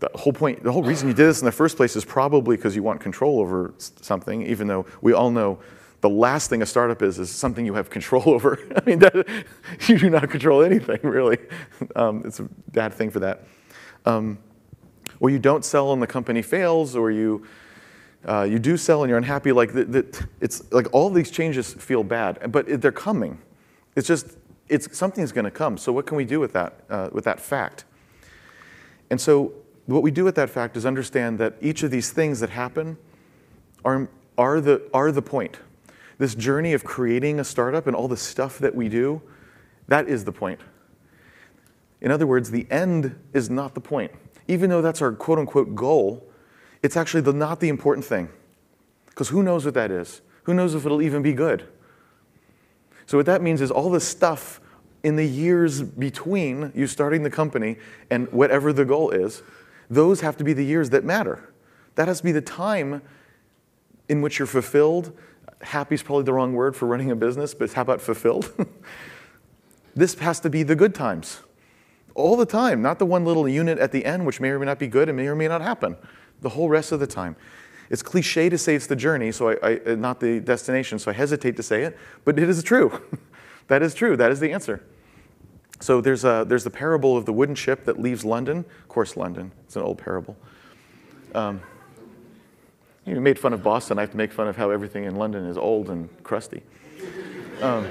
the 0.00 0.10
whole 0.14 0.32
point, 0.32 0.62
the 0.62 0.72
whole 0.72 0.82
reason 0.82 1.08
you 1.08 1.14
did 1.14 1.26
this 1.26 1.40
in 1.40 1.46
the 1.46 1.52
first 1.52 1.76
place 1.76 1.96
is 1.96 2.04
probably 2.04 2.56
because 2.56 2.74
you 2.74 2.82
want 2.82 3.00
control 3.00 3.40
over 3.40 3.72
something, 3.78 4.46
even 4.46 4.66
though 4.66 4.86
we 5.00 5.12
all 5.12 5.30
know 5.30 5.58
the 6.00 6.10
last 6.10 6.50
thing 6.50 6.60
a 6.62 6.66
startup 6.66 7.02
is 7.02 7.18
is 7.18 7.30
something 7.30 7.64
you 7.64 7.74
have 7.74 7.88
control 7.98 8.22
over. 8.26 8.58
I 8.76 8.82
mean, 8.84 8.98
that, 8.98 9.26
you 9.88 9.98
do 9.98 10.10
not 10.10 10.28
control 10.30 10.62
anything, 10.62 11.00
really. 11.02 11.38
Um, 11.94 12.22
it's 12.24 12.40
a 12.40 12.48
bad 12.72 12.92
thing 12.92 13.10
for 13.10 13.20
that. 13.20 13.44
Um, 14.04 14.38
or 15.20 15.30
you 15.30 15.38
don't 15.38 15.64
sell 15.64 15.92
and 15.92 16.02
the 16.02 16.06
company 16.06 16.42
fails, 16.42 16.94
or 16.94 17.10
you 17.10 17.46
uh, 18.26 18.42
you 18.42 18.58
do 18.58 18.76
sell 18.76 19.02
and 19.02 19.08
you're 19.08 19.18
unhappy, 19.18 19.52
like 19.52 19.72
that, 19.72 20.26
it's 20.40 20.70
like 20.72 20.92
all 20.92 21.10
these 21.10 21.30
changes 21.30 21.74
feel 21.74 22.02
bad, 22.02 22.50
but 22.50 22.80
they're 22.80 22.92
coming. 22.92 23.38
It's 23.94 24.08
just 24.08 24.36
it's 24.68 24.96
something's 24.96 25.32
going 25.32 25.44
to 25.44 25.50
come. 25.50 25.78
So 25.78 25.92
what 25.92 26.06
can 26.06 26.16
we 26.16 26.24
do 26.24 26.40
with 26.40 26.52
that 26.52 26.80
uh, 26.90 27.08
with 27.12 27.24
that 27.24 27.40
fact? 27.40 27.84
And 29.10 29.20
so 29.20 29.52
what 29.86 30.02
we 30.02 30.10
do 30.10 30.24
with 30.24 30.34
that 30.34 30.50
fact 30.50 30.76
is 30.76 30.84
understand 30.84 31.38
that 31.38 31.54
each 31.60 31.82
of 31.84 31.90
these 31.90 32.10
things 32.10 32.40
that 32.40 32.50
happen 32.50 32.98
are 33.84 34.08
are 34.36 34.60
the 34.60 34.82
are 34.92 35.12
the 35.12 35.22
point. 35.22 35.58
This 36.18 36.34
journey 36.34 36.72
of 36.72 36.82
creating 36.82 37.38
a 37.38 37.44
startup 37.44 37.86
and 37.86 37.94
all 37.94 38.08
the 38.08 38.16
stuff 38.16 38.58
that 38.58 38.74
we 38.74 38.88
do, 38.88 39.22
that 39.86 40.08
is 40.08 40.24
the 40.24 40.32
point. 40.32 40.60
In 42.00 42.10
other 42.10 42.26
words, 42.26 42.50
the 42.50 42.66
end 42.70 43.18
is 43.32 43.48
not 43.50 43.74
the 43.74 43.80
point. 43.80 44.12
Even 44.48 44.70
though 44.70 44.82
that's 44.82 45.00
our 45.00 45.12
quote 45.12 45.38
unquote 45.38 45.74
goal, 45.74 46.26
it's 46.82 46.96
actually 46.96 47.22
the, 47.22 47.32
not 47.32 47.60
the 47.60 47.68
important 47.68 48.04
thing. 48.04 48.28
Because 49.06 49.28
who 49.28 49.42
knows 49.42 49.64
what 49.64 49.74
that 49.74 49.90
is? 49.90 50.20
Who 50.44 50.54
knows 50.54 50.74
if 50.74 50.84
it'll 50.84 51.02
even 51.02 51.22
be 51.22 51.32
good? 51.32 51.66
So, 53.06 53.16
what 53.16 53.26
that 53.26 53.40
means 53.40 53.60
is 53.60 53.70
all 53.70 53.90
the 53.90 54.00
stuff 54.00 54.60
in 55.02 55.16
the 55.16 55.24
years 55.24 55.82
between 55.82 56.72
you 56.74 56.86
starting 56.86 57.22
the 57.22 57.30
company 57.30 57.76
and 58.10 58.30
whatever 58.32 58.72
the 58.72 58.84
goal 58.84 59.10
is, 59.10 59.42
those 59.88 60.20
have 60.20 60.36
to 60.36 60.44
be 60.44 60.52
the 60.52 60.64
years 60.64 60.90
that 60.90 61.04
matter. 61.04 61.52
That 61.94 62.08
has 62.08 62.18
to 62.18 62.24
be 62.24 62.32
the 62.32 62.40
time 62.40 63.02
in 64.08 64.20
which 64.20 64.38
you're 64.38 64.46
fulfilled. 64.46 65.16
Happy 65.62 65.94
is 65.94 66.02
probably 66.02 66.24
the 66.24 66.32
wrong 66.32 66.52
word 66.52 66.76
for 66.76 66.86
running 66.86 67.10
a 67.10 67.16
business, 67.16 67.54
but 67.54 67.72
how 67.72 67.82
about 67.82 68.00
fulfilled? 68.00 68.52
this 69.94 70.14
has 70.18 70.40
to 70.40 70.50
be 70.50 70.62
the 70.62 70.76
good 70.76 70.94
times. 70.94 71.40
All 72.14 72.36
the 72.36 72.46
time, 72.46 72.82
not 72.82 72.98
the 72.98 73.06
one 73.06 73.24
little 73.24 73.48
unit 73.48 73.78
at 73.78 73.92
the 73.92 74.04
end, 74.04 74.26
which 74.26 74.40
may 74.40 74.50
or 74.50 74.58
may 74.58 74.66
not 74.66 74.78
be 74.78 74.88
good 74.88 75.08
and 75.08 75.16
may 75.16 75.26
or 75.26 75.34
may 75.34 75.48
not 75.48 75.62
happen 75.62 75.96
the 76.40 76.50
whole 76.50 76.68
rest 76.68 76.92
of 76.92 77.00
the 77.00 77.06
time. 77.06 77.36
It's 77.88 78.02
cliche 78.02 78.48
to 78.48 78.58
say 78.58 78.74
it's 78.74 78.86
the 78.86 78.96
journey, 78.96 79.30
so 79.30 79.50
I, 79.50 79.80
I, 79.86 79.94
not 79.94 80.20
the 80.20 80.40
destination, 80.40 80.98
so 80.98 81.10
I 81.10 81.14
hesitate 81.14 81.56
to 81.56 81.62
say 81.62 81.82
it, 81.82 81.96
but 82.24 82.38
it 82.38 82.48
is 82.48 82.62
true. 82.62 83.00
that 83.68 83.82
is 83.82 83.94
true. 83.94 84.16
That 84.16 84.32
is 84.32 84.40
the 84.40 84.52
answer. 84.52 84.82
So 85.80 86.00
there's, 86.00 86.24
a, 86.24 86.44
there's 86.46 86.64
the 86.64 86.70
parable 86.70 87.16
of 87.16 87.26
the 87.26 87.32
wooden 87.32 87.54
ship 87.54 87.84
that 87.84 88.00
leaves 88.00 88.24
London. 88.24 88.58
Of 88.58 88.88
course, 88.88 89.16
London. 89.16 89.52
It's 89.66 89.76
an 89.76 89.82
old 89.82 89.98
parable. 89.98 90.36
Um, 91.34 91.60
you 93.04 93.20
made 93.20 93.38
fun 93.38 93.52
of 93.52 93.62
Boston. 93.62 93.98
I 93.98 94.00
have 94.00 94.10
to 94.10 94.16
make 94.16 94.32
fun 94.32 94.48
of 94.48 94.56
how 94.56 94.70
everything 94.70 95.04
in 95.04 95.14
London 95.14 95.46
is 95.46 95.56
old 95.56 95.90
and 95.90 96.08
crusty. 96.24 96.62
Um, 97.62 97.86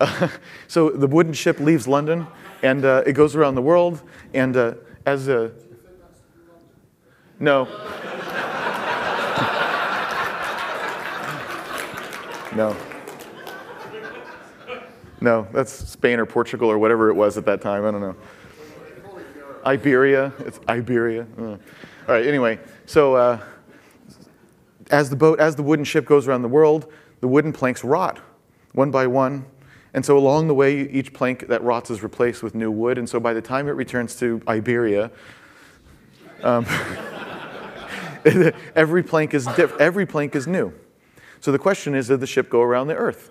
uh, 0.00 0.28
so 0.68 0.90
the 0.90 1.06
wooden 1.06 1.32
ship 1.32 1.60
leaves 1.60 1.88
London, 1.88 2.26
and 2.62 2.84
uh, 2.84 3.04
it 3.06 3.12
goes 3.12 3.34
around 3.34 3.54
the 3.54 3.62
world, 3.62 4.02
and 4.34 4.56
uh, 4.56 4.74
as 5.08 5.28
a 5.28 5.50
No. 7.40 7.64
no. 12.54 12.76
No, 15.20 15.46
that's 15.52 15.72
Spain 15.72 16.20
or 16.20 16.26
Portugal 16.26 16.70
or 16.70 16.78
whatever 16.78 17.08
it 17.08 17.14
was 17.14 17.38
at 17.38 17.46
that 17.46 17.60
time. 17.60 17.84
I 17.86 17.90
don't 17.90 18.00
know. 18.00 18.16
Iberia. 19.64 20.32
It's 20.40 20.60
Iberia. 20.68 21.26
All 21.38 21.58
right. 22.06 22.26
Anyway, 22.26 22.58
so 22.86 23.14
uh, 23.14 23.40
as 24.90 25.08
the 25.08 25.16
boat, 25.16 25.40
as 25.40 25.56
the 25.56 25.62
wooden 25.62 25.84
ship 25.84 26.04
goes 26.04 26.28
around 26.28 26.42
the 26.42 26.48
world, 26.48 26.92
the 27.20 27.28
wooden 27.28 27.52
planks 27.52 27.82
rot 27.82 28.20
one 28.72 28.90
by 28.90 29.06
one. 29.06 29.46
And 29.94 30.04
so 30.04 30.18
along 30.18 30.48
the 30.48 30.54
way, 30.54 30.88
each 30.88 31.12
plank 31.12 31.48
that 31.48 31.62
rots 31.62 31.90
is 31.90 32.02
replaced 32.02 32.42
with 32.42 32.54
new 32.54 32.70
wood. 32.70 32.98
And 32.98 33.08
so 33.08 33.18
by 33.18 33.32
the 33.32 33.40
time 33.40 33.68
it 33.68 33.72
returns 33.72 34.16
to 34.16 34.42
Iberia, 34.46 35.10
um, 36.42 36.66
every 38.76 39.02
plank 39.02 39.34
is 39.34 39.46
diff- 39.56 39.76
every 39.80 40.06
plank 40.06 40.36
is 40.36 40.46
new. 40.46 40.72
So 41.40 41.52
the 41.52 41.58
question 41.58 41.94
is, 41.94 42.08
did 42.08 42.20
the 42.20 42.26
ship 42.26 42.50
go 42.50 42.62
around 42.62 42.88
the 42.88 42.96
Earth? 42.96 43.30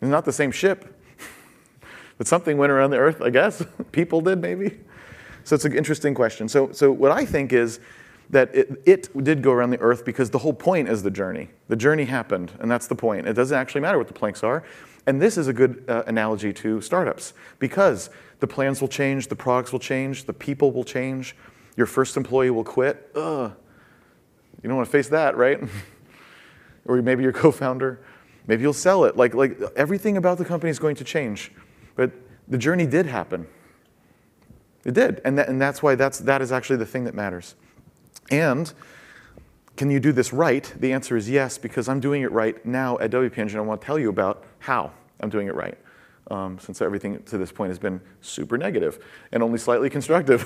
It's 0.00 0.10
not 0.10 0.24
the 0.24 0.32
same 0.32 0.50
ship, 0.50 1.00
but 2.18 2.26
something 2.26 2.58
went 2.58 2.70
around 2.70 2.90
the 2.90 2.98
Earth, 2.98 3.22
I 3.22 3.30
guess. 3.30 3.64
People 3.92 4.20
did, 4.20 4.40
maybe. 4.40 4.78
So 5.44 5.54
it's 5.54 5.64
an 5.64 5.76
interesting 5.76 6.14
question. 6.14 6.48
So, 6.48 6.72
so 6.72 6.90
what 6.90 7.10
I 7.10 7.24
think 7.24 7.52
is 7.52 7.80
that 8.30 8.54
it, 8.54 8.82
it 8.86 9.24
did 9.24 9.42
go 9.42 9.52
around 9.52 9.70
the 9.70 9.80
Earth 9.80 10.04
because 10.04 10.30
the 10.30 10.38
whole 10.38 10.52
point 10.52 10.88
is 10.88 11.02
the 11.02 11.10
journey. 11.10 11.50
The 11.68 11.76
journey 11.76 12.04
happened, 12.04 12.52
and 12.60 12.70
that's 12.70 12.86
the 12.86 12.94
point. 12.94 13.26
It 13.26 13.34
doesn't 13.34 13.56
actually 13.56 13.82
matter 13.82 13.98
what 13.98 14.08
the 14.08 14.14
planks 14.14 14.42
are. 14.42 14.64
And 15.06 15.20
this 15.20 15.36
is 15.36 15.48
a 15.48 15.52
good 15.52 15.84
uh, 15.88 16.02
analogy 16.06 16.52
to 16.54 16.80
startups 16.80 17.34
because 17.58 18.10
the 18.40 18.46
plans 18.46 18.80
will 18.80 18.88
change, 18.88 19.28
the 19.28 19.36
products 19.36 19.72
will 19.72 19.78
change, 19.78 20.24
the 20.24 20.32
people 20.32 20.72
will 20.72 20.84
change, 20.84 21.36
your 21.76 21.86
first 21.86 22.16
employee 22.16 22.50
will 22.50 22.64
quit. 22.64 23.10
Ugh. 23.14 23.52
You 24.62 24.68
don't 24.68 24.76
want 24.76 24.88
to 24.88 24.92
face 24.92 25.08
that, 25.08 25.36
right? 25.36 25.60
or 26.86 27.02
maybe 27.02 27.22
your 27.22 27.32
co-founder. 27.32 28.00
Maybe 28.46 28.62
you'll 28.62 28.72
sell 28.72 29.04
it. 29.04 29.16
Like, 29.16 29.34
like 29.34 29.60
everything 29.76 30.16
about 30.16 30.38
the 30.38 30.44
company 30.44 30.70
is 30.70 30.78
going 30.78 30.96
to 30.96 31.04
change. 31.04 31.52
But 31.96 32.12
the 32.48 32.58
journey 32.58 32.86
did 32.86 33.06
happen. 33.06 33.46
It 34.84 34.94
did. 34.94 35.20
And, 35.24 35.38
that, 35.38 35.48
and 35.48 35.60
that's 35.60 35.82
why 35.82 35.94
that's, 35.94 36.18
that 36.20 36.42
is 36.42 36.52
actually 36.52 36.76
the 36.76 36.86
thing 36.86 37.04
that 37.04 37.14
matters. 37.14 37.54
And 38.30 38.72
can 39.76 39.90
you 39.90 40.00
do 40.00 40.12
this 40.12 40.32
right? 40.32 40.72
The 40.78 40.92
answer 40.92 41.16
is 41.16 41.28
yes, 41.28 41.58
because 41.58 41.88
I'm 41.88 42.00
doing 42.00 42.22
it 42.22 42.30
right 42.30 42.64
now 42.64 42.98
at 42.98 43.10
WP 43.10 43.36
Engine. 43.38 43.58
I 43.58 43.62
want 43.62 43.80
to 43.80 43.86
tell 43.86 43.98
you 43.98 44.08
about 44.08 44.44
how 44.60 44.92
I'm 45.20 45.30
doing 45.30 45.48
it 45.48 45.54
right. 45.54 45.76
Um, 46.30 46.58
since 46.58 46.80
everything 46.80 47.22
to 47.24 47.36
this 47.36 47.52
point 47.52 47.68
has 47.68 47.78
been 47.78 48.00
super 48.22 48.56
negative 48.56 49.04
and 49.32 49.42
only 49.42 49.58
slightly 49.58 49.90
constructive. 49.90 50.42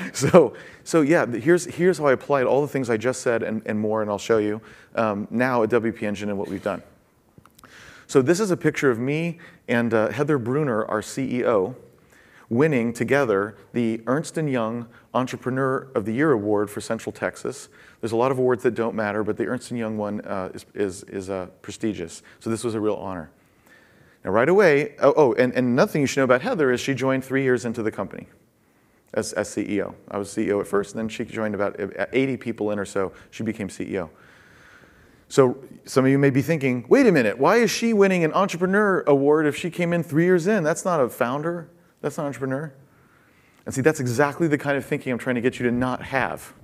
so, 0.12 0.54
so 0.84 1.00
yeah, 1.00 1.26
here's, 1.26 1.64
here's 1.64 1.98
how 1.98 2.06
I 2.06 2.12
applied 2.12 2.46
all 2.46 2.62
the 2.62 2.68
things 2.68 2.88
I 2.88 2.96
just 2.96 3.22
said 3.22 3.42
and, 3.42 3.62
and 3.66 3.80
more, 3.80 4.00
and 4.00 4.08
I'll 4.08 4.16
show 4.16 4.38
you 4.38 4.60
um, 4.94 5.26
now 5.30 5.64
at 5.64 5.70
WP 5.70 6.02
Engine 6.04 6.28
and 6.28 6.38
what 6.38 6.48
we've 6.48 6.62
done. 6.62 6.82
So 8.06 8.22
this 8.22 8.38
is 8.38 8.52
a 8.52 8.56
picture 8.56 8.92
of 8.92 8.98
me 9.00 9.38
and 9.66 9.92
uh, 9.92 10.08
Heather 10.10 10.38
Brunner, 10.38 10.84
our 10.84 11.02
CEO, 11.02 11.74
winning 12.50 12.92
together 12.92 13.56
the 13.72 14.00
Ernst 14.06 14.36
& 14.36 14.36
Young 14.36 14.88
Entrepreneur 15.12 15.88
of 15.94 16.04
the 16.04 16.12
Year 16.12 16.32
Award 16.32 16.70
for 16.70 16.80
Central 16.80 17.12
Texas. 17.12 17.68
There's 18.00 18.12
a 18.12 18.16
lot 18.16 18.30
of 18.30 18.38
awards 18.38 18.62
that 18.62 18.74
don't 18.74 18.94
matter, 18.94 19.22
but 19.22 19.36
the 19.36 19.46
Ernst 19.46 19.70
& 19.70 19.72
Young 19.72 19.98
one 19.98 20.20
uh, 20.22 20.50
is, 20.54 20.66
is, 20.74 21.02
is 21.04 21.30
uh, 21.30 21.46
prestigious. 21.62 22.22
So 22.40 22.50
this 22.50 22.64
was 22.64 22.74
a 22.74 22.80
real 22.80 22.94
honor. 22.94 23.30
Now, 24.24 24.30
right 24.30 24.48
away, 24.48 24.94
oh, 25.00 25.14
oh 25.16 25.32
and, 25.34 25.52
and 25.54 25.68
another 25.68 25.92
thing 25.92 26.00
you 26.00 26.06
should 26.06 26.20
know 26.20 26.24
about 26.24 26.42
Heather 26.42 26.72
is 26.72 26.80
she 26.80 26.94
joined 26.94 27.24
three 27.24 27.42
years 27.42 27.64
into 27.64 27.82
the 27.82 27.92
company 27.92 28.26
as, 29.14 29.32
as 29.34 29.48
CEO. 29.48 29.94
I 30.10 30.18
was 30.18 30.28
CEO 30.28 30.60
at 30.60 30.66
first, 30.66 30.92
and 30.92 31.00
then 31.00 31.08
she 31.08 31.24
joined 31.24 31.54
about 31.54 31.78
80 32.12 32.36
people 32.38 32.70
in 32.70 32.78
or 32.78 32.84
so. 32.84 33.12
She 33.30 33.42
became 33.42 33.68
CEO. 33.68 34.10
So 35.28 35.62
some 35.84 36.06
of 36.06 36.10
you 36.10 36.18
may 36.18 36.30
be 36.30 36.40
thinking, 36.40 36.86
wait 36.88 37.06
a 37.06 37.12
minute, 37.12 37.38
why 37.38 37.56
is 37.56 37.70
she 37.70 37.92
winning 37.92 38.24
an 38.24 38.32
entrepreneur 38.32 39.02
award 39.02 39.46
if 39.46 39.54
she 39.54 39.70
came 39.70 39.92
in 39.92 40.02
three 40.02 40.24
years 40.24 40.46
in? 40.46 40.62
That's 40.64 40.84
not 40.84 41.00
a 41.00 41.08
founder. 41.08 41.68
That's 42.00 42.18
an 42.18 42.24
entrepreneur. 42.24 42.72
And 43.66 43.74
see, 43.74 43.82
that's 43.82 44.00
exactly 44.00 44.48
the 44.48 44.58
kind 44.58 44.76
of 44.76 44.84
thinking 44.84 45.12
I'm 45.12 45.18
trying 45.18 45.34
to 45.34 45.40
get 45.40 45.58
you 45.58 45.66
to 45.66 45.72
not 45.72 46.02
have. 46.02 46.54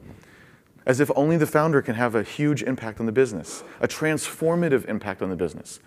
As 0.87 1.01
if 1.01 1.11
only 1.17 1.37
the 1.37 1.47
founder 1.47 1.83
can 1.83 1.95
have 1.95 2.15
a 2.15 2.23
huge 2.23 2.63
impact 2.63 3.01
on 3.01 3.07
the 3.07 3.13
business, 3.13 3.65
a 3.81 3.89
transformative 3.89 4.87
impact 4.87 5.23
on 5.23 5.31
the 5.31 5.37
business. 5.37 5.81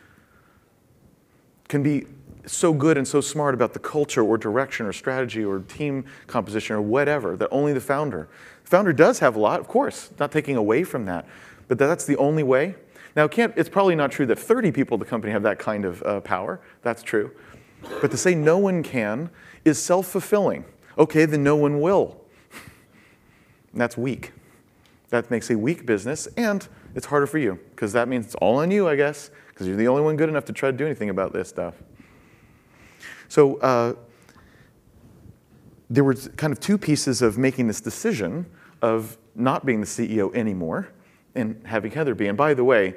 Can 1.68 1.84
be 1.84 2.06
so 2.46 2.74
good 2.74 2.98
and 2.98 3.08
so 3.08 3.22
smart 3.22 3.54
about 3.54 3.74
the 3.74 3.80
culture 3.80 4.24
or 4.24 4.38
direction 4.38 4.86
or 4.86 4.94
strategy 4.94 5.44
or 5.44 5.60
team 5.60 6.06
composition 6.28 6.76
or 6.76 6.82
whatever 6.82 7.36
that 7.36 7.50
only 7.52 7.74
the 7.74 7.82
founder. 7.82 8.28
The 8.64 8.70
founder 8.70 8.94
does 8.94 9.20
have 9.20 9.36
a 9.36 9.40
lot, 9.40 9.60
of 9.60 9.68
course, 9.68 10.12
not 10.20 10.32
taking 10.32 10.56
away 10.56 10.84
from 10.84 11.06
that, 11.06 11.28
but 11.68 11.78
that's 11.78 12.06
the 12.06 12.18
only 12.18 12.44
way. 12.44 12.76
Now, 13.16 13.26
it 13.26 13.54
it's 13.56 13.70
probably 13.70 13.96
not 13.96 14.12
true 14.12 14.26
that 14.28 14.38
30 14.38 14.72
people 14.72 14.96
at 14.96 15.00
the 15.00 15.06
company 15.06 15.34
have 15.34 15.44
that 15.44 15.58
kind 15.58 15.86
of 15.86 16.04
uh, 16.04 16.22
power. 16.22 16.60
That's 16.84 17.02
true. 17.02 17.32
But 17.82 18.12
to 18.12 18.18
say 18.18 18.36
no 18.36 18.58
one 18.58 18.84
can 18.84 19.30
is 19.66 19.82
self 19.82 20.08
fulfilling. 20.08 20.66
Okay, 20.98 21.26
then 21.26 21.44
no 21.44 21.56
one 21.56 21.80
will. 21.80 22.22
And 23.72 23.82
that's 23.82 23.98
weak. 23.98 24.34
That 25.10 25.30
makes 25.32 25.50
a 25.50 25.58
weak 25.58 25.86
business, 25.86 26.28
and 26.36 26.68
it's 26.96 27.06
harder 27.06 27.28
for 27.28 27.38
you 27.38 27.60
because 27.72 27.94
that 27.94 28.08
means 28.08 28.26
it's 28.26 28.36
all 28.36 28.58
on 28.58 28.72
you, 28.72 28.88
I 28.88 28.96
guess, 28.96 29.30
because 29.50 29.68
you're 29.68 29.78
the 29.78 29.88
only 29.88 30.02
one 30.02 30.18
good 30.18 30.30
enough 30.30 30.46
to 30.46 30.54
try 30.54 30.72
to 30.72 30.76
do 30.76 30.86
anything 30.86 31.10
about 31.10 31.32
this 31.32 31.48
stuff. 31.48 31.76
So 33.30 33.58
uh, 33.58 33.94
there 35.90 36.04
were 36.04 36.16
kind 36.16 36.52
of 36.52 36.60
two 36.60 36.78
pieces 36.78 37.22
of 37.22 37.38
making 37.38 37.68
this 37.68 37.82
decision 37.82 38.46
of 38.82 39.18
not 39.36 39.66
being 39.66 39.80
the 39.82 39.88
CEO 39.88 40.34
anymore 40.36 40.90
and 41.36 41.62
having 41.66 41.92
Heather 41.92 42.16
be. 42.16 42.28
And 42.28 42.38
by 42.38 42.54
the 42.54 42.64
way, 42.64 42.96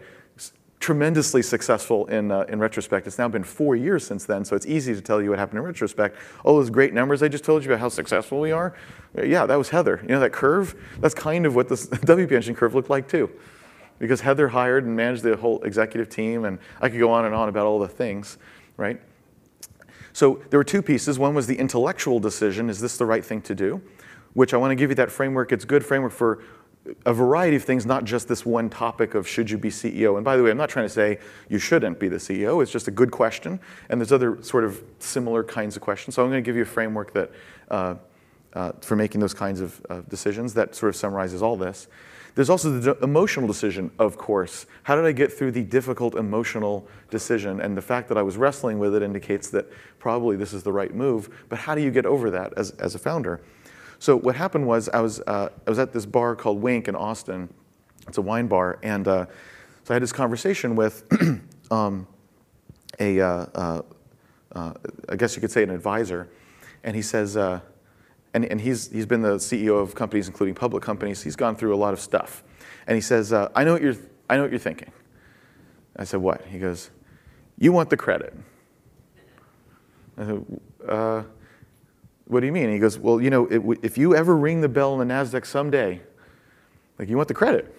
tremendously 0.80 1.42
successful 1.42 2.06
in, 2.06 2.32
uh, 2.32 2.40
in 2.48 2.58
retrospect. 2.58 3.06
It's 3.06 3.18
now 3.18 3.28
been 3.28 3.44
four 3.44 3.76
years 3.76 4.04
since 4.04 4.24
then, 4.24 4.46
so 4.46 4.56
it's 4.56 4.64
easy 4.64 4.94
to 4.94 5.00
tell 5.02 5.20
you 5.20 5.28
what 5.28 5.38
happened 5.38 5.58
in 5.58 5.64
retrospect. 5.64 6.16
All 6.42 6.56
those 6.56 6.70
great 6.70 6.94
numbers 6.94 7.22
I 7.22 7.28
just 7.28 7.44
told 7.44 7.62
you 7.62 7.70
about 7.70 7.80
how 7.80 7.90
successful 7.90 8.40
we 8.40 8.50
are, 8.50 8.74
yeah, 9.22 9.44
that 9.44 9.56
was 9.56 9.68
Heather. 9.68 10.00
You 10.02 10.08
know 10.08 10.20
that 10.20 10.32
curve? 10.32 10.74
That's 10.98 11.14
kind 11.14 11.44
of 11.44 11.54
what 11.54 11.68
the 11.68 11.74
WP 12.06 12.32
Engine 12.32 12.54
curve 12.54 12.74
looked 12.74 12.88
like 12.88 13.08
too. 13.08 13.30
Because 13.98 14.22
Heather 14.22 14.48
hired 14.48 14.86
and 14.86 14.96
managed 14.96 15.22
the 15.22 15.36
whole 15.36 15.62
executive 15.62 16.08
team, 16.08 16.46
and 16.46 16.58
I 16.80 16.88
could 16.88 16.98
go 16.98 17.10
on 17.10 17.26
and 17.26 17.34
on 17.34 17.50
about 17.50 17.66
all 17.66 17.78
the 17.78 17.88
things, 17.88 18.38
right? 18.78 18.98
So 20.14 20.40
there 20.48 20.58
were 20.58 20.64
two 20.64 20.80
pieces. 20.80 21.18
One 21.18 21.34
was 21.34 21.46
the 21.46 21.56
intellectual 21.56 22.18
decision, 22.20 22.70
is 22.70 22.80
this 22.80 22.96
the 22.96 23.04
right 23.04 23.24
thing 23.24 23.42
to 23.42 23.54
do? 23.54 23.82
Which 24.32 24.54
I 24.54 24.56
want 24.56 24.70
to 24.70 24.76
give 24.76 24.90
you 24.90 24.96
that 24.96 25.10
framework. 25.10 25.52
It's 25.52 25.64
a 25.64 25.66
good 25.66 25.84
framework 25.84 26.12
for 26.12 26.42
a 27.04 27.12
variety 27.12 27.56
of 27.56 27.64
things, 27.64 27.84
not 27.84 28.04
just 28.04 28.26
this 28.26 28.46
one 28.46 28.70
topic 28.70 29.14
of 29.14 29.28
should 29.28 29.50
you 29.50 29.58
be 29.58 29.68
CEO. 29.68 30.16
And 30.16 30.24
by 30.24 30.36
the 30.36 30.42
way, 30.42 30.50
I'm 30.50 30.56
not 30.56 30.70
trying 30.70 30.86
to 30.86 30.92
say 30.92 31.18
you 31.48 31.58
shouldn't 31.58 32.00
be 32.00 32.08
the 32.08 32.16
CEO. 32.16 32.62
It's 32.62 32.72
just 32.72 32.88
a 32.88 32.90
good 32.90 33.10
question. 33.10 33.60
And 33.88 34.00
there's 34.00 34.12
other 34.12 34.42
sort 34.42 34.64
of 34.64 34.82
similar 34.98 35.44
kinds 35.44 35.76
of 35.76 35.82
questions. 35.82 36.14
So 36.14 36.22
I'm 36.22 36.30
going 36.30 36.42
to 36.42 36.46
give 36.46 36.56
you 36.56 36.62
a 36.62 36.66
framework 36.66 37.12
that 37.12 37.30
uh, 37.70 37.94
uh, 38.54 38.72
for 38.80 38.96
making 38.96 39.20
those 39.20 39.34
kinds 39.34 39.60
of 39.60 39.86
uh, 39.88 40.00
decisions 40.08 40.54
that 40.54 40.74
sort 40.74 40.88
of 40.88 40.96
summarizes 40.96 41.42
all 41.42 41.56
this. 41.56 41.86
There's 42.34 42.50
also 42.50 42.78
the 42.78 42.96
emotional 43.02 43.46
decision, 43.46 43.90
of 43.98 44.16
course. 44.16 44.66
How 44.84 44.94
did 44.96 45.04
I 45.04 45.12
get 45.12 45.32
through 45.32 45.52
the 45.52 45.62
difficult 45.62 46.14
emotional 46.14 46.86
decision? 47.10 47.60
And 47.60 47.76
the 47.76 47.82
fact 47.82 48.08
that 48.08 48.16
I 48.16 48.22
was 48.22 48.36
wrestling 48.36 48.78
with 48.78 48.94
it 48.94 49.02
indicates 49.02 49.50
that 49.50 49.66
probably 49.98 50.36
this 50.36 50.52
is 50.52 50.62
the 50.62 50.72
right 50.72 50.94
move. 50.94 51.44
But 51.48 51.58
how 51.58 51.74
do 51.74 51.82
you 51.82 51.90
get 51.90 52.06
over 52.06 52.30
that 52.30 52.52
as, 52.56 52.70
as 52.72 52.94
a 52.94 52.98
founder? 52.98 53.40
So 54.00 54.16
what 54.16 54.34
happened 54.34 54.66
was 54.66 54.88
I 54.88 55.00
was, 55.00 55.20
uh, 55.26 55.50
I 55.66 55.70
was 55.70 55.78
at 55.78 55.92
this 55.92 56.06
bar 56.06 56.34
called 56.34 56.62
Wink 56.62 56.88
in 56.88 56.96
Austin. 56.96 57.52
It's 58.08 58.16
a 58.16 58.22
wine 58.22 58.46
bar. 58.46 58.78
And 58.82 59.06
uh, 59.06 59.26
so 59.84 59.92
I 59.92 59.92
had 59.92 60.02
this 60.02 60.10
conversation 60.10 60.74
with 60.74 61.04
um, 61.70 62.06
a, 62.98 63.20
uh, 63.20 63.46
uh, 63.54 63.82
uh, 64.52 64.72
I 65.10 65.16
guess 65.16 65.36
you 65.36 65.42
could 65.42 65.50
say 65.50 65.62
an 65.62 65.68
advisor. 65.68 66.30
And 66.82 66.96
he 66.96 67.02
says, 67.02 67.36
uh, 67.36 67.60
and, 68.32 68.46
and 68.46 68.58
he's, 68.58 68.90
he's 68.90 69.04
been 69.04 69.20
the 69.20 69.36
CEO 69.36 69.78
of 69.78 69.94
companies, 69.94 70.28
including 70.28 70.54
public 70.54 70.82
companies. 70.82 71.22
He's 71.22 71.36
gone 71.36 71.54
through 71.54 71.74
a 71.74 71.76
lot 71.76 71.92
of 71.92 72.00
stuff. 72.00 72.42
And 72.86 72.94
he 72.94 73.02
says, 73.02 73.34
I, 73.34 73.64
know 73.64 73.74
what 73.74 73.82
you're, 73.82 73.96
I 74.30 74.36
know 74.36 74.42
what 74.42 74.50
you're 74.50 74.58
thinking. 74.58 74.92
I 75.96 76.04
said, 76.04 76.22
what? 76.22 76.46
He 76.46 76.58
goes, 76.58 76.88
you 77.58 77.70
want 77.70 77.90
the 77.90 77.98
credit. 77.98 78.34
I 80.16 80.24
said, 80.24 81.26
what 82.30 82.40
do 82.40 82.46
you 82.46 82.52
mean? 82.52 82.72
he 82.72 82.78
goes, 82.78 82.98
Well, 82.98 83.20
you 83.20 83.28
know, 83.28 83.46
it, 83.46 83.80
if 83.82 83.98
you 83.98 84.14
ever 84.14 84.36
ring 84.36 84.60
the 84.60 84.68
bell 84.68 84.92
on 84.92 85.06
the 85.06 85.12
NASDAQ 85.12 85.44
someday, 85.44 86.00
like, 86.98 87.08
you 87.08 87.16
want 87.16 87.28
the 87.28 87.34
credit. 87.34 87.74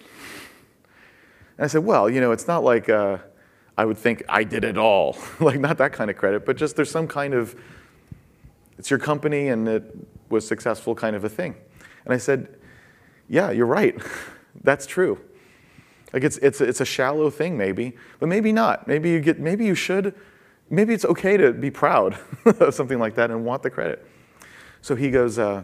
And 1.56 1.64
I 1.64 1.66
said, 1.68 1.84
Well, 1.84 2.10
you 2.10 2.20
know, 2.20 2.32
it's 2.32 2.46
not 2.46 2.62
like 2.62 2.88
uh, 2.88 3.18
I 3.78 3.84
would 3.84 3.96
think 3.96 4.22
I 4.28 4.44
did 4.44 4.64
it 4.64 4.76
all. 4.76 5.16
like, 5.40 5.58
not 5.58 5.78
that 5.78 5.92
kind 5.92 6.10
of 6.10 6.16
credit, 6.16 6.44
but 6.44 6.56
just 6.56 6.76
there's 6.76 6.90
some 6.90 7.08
kind 7.08 7.32
of, 7.32 7.56
it's 8.78 8.90
your 8.90 8.98
company 8.98 9.48
and 9.48 9.66
it 9.66 9.84
was 10.28 10.46
successful 10.46 10.94
kind 10.94 11.16
of 11.16 11.24
a 11.24 11.28
thing. 11.28 11.56
And 12.04 12.12
I 12.12 12.18
said, 12.18 12.54
Yeah, 13.28 13.50
you're 13.50 13.66
right. 13.66 14.00
That's 14.62 14.86
true. 14.86 15.18
Like 16.12 16.24
it's, 16.24 16.36
it's, 16.38 16.60
it's 16.60 16.82
a 16.82 16.84
shallow 16.84 17.30
thing, 17.30 17.56
maybe, 17.56 17.96
but 18.18 18.28
maybe 18.28 18.52
not. 18.52 18.86
Maybe 18.86 19.08
you, 19.08 19.20
get, 19.20 19.38
maybe 19.38 19.64
you 19.64 19.74
should, 19.74 20.14
maybe 20.68 20.92
it's 20.92 21.06
okay 21.06 21.38
to 21.38 21.54
be 21.54 21.70
proud 21.70 22.18
of 22.44 22.74
something 22.74 22.98
like 22.98 23.14
that 23.14 23.30
and 23.30 23.46
want 23.46 23.62
the 23.62 23.70
credit. 23.70 24.06
So 24.82 24.96
he 24.96 25.10
goes, 25.10 25.38
uh, 25.38 25.62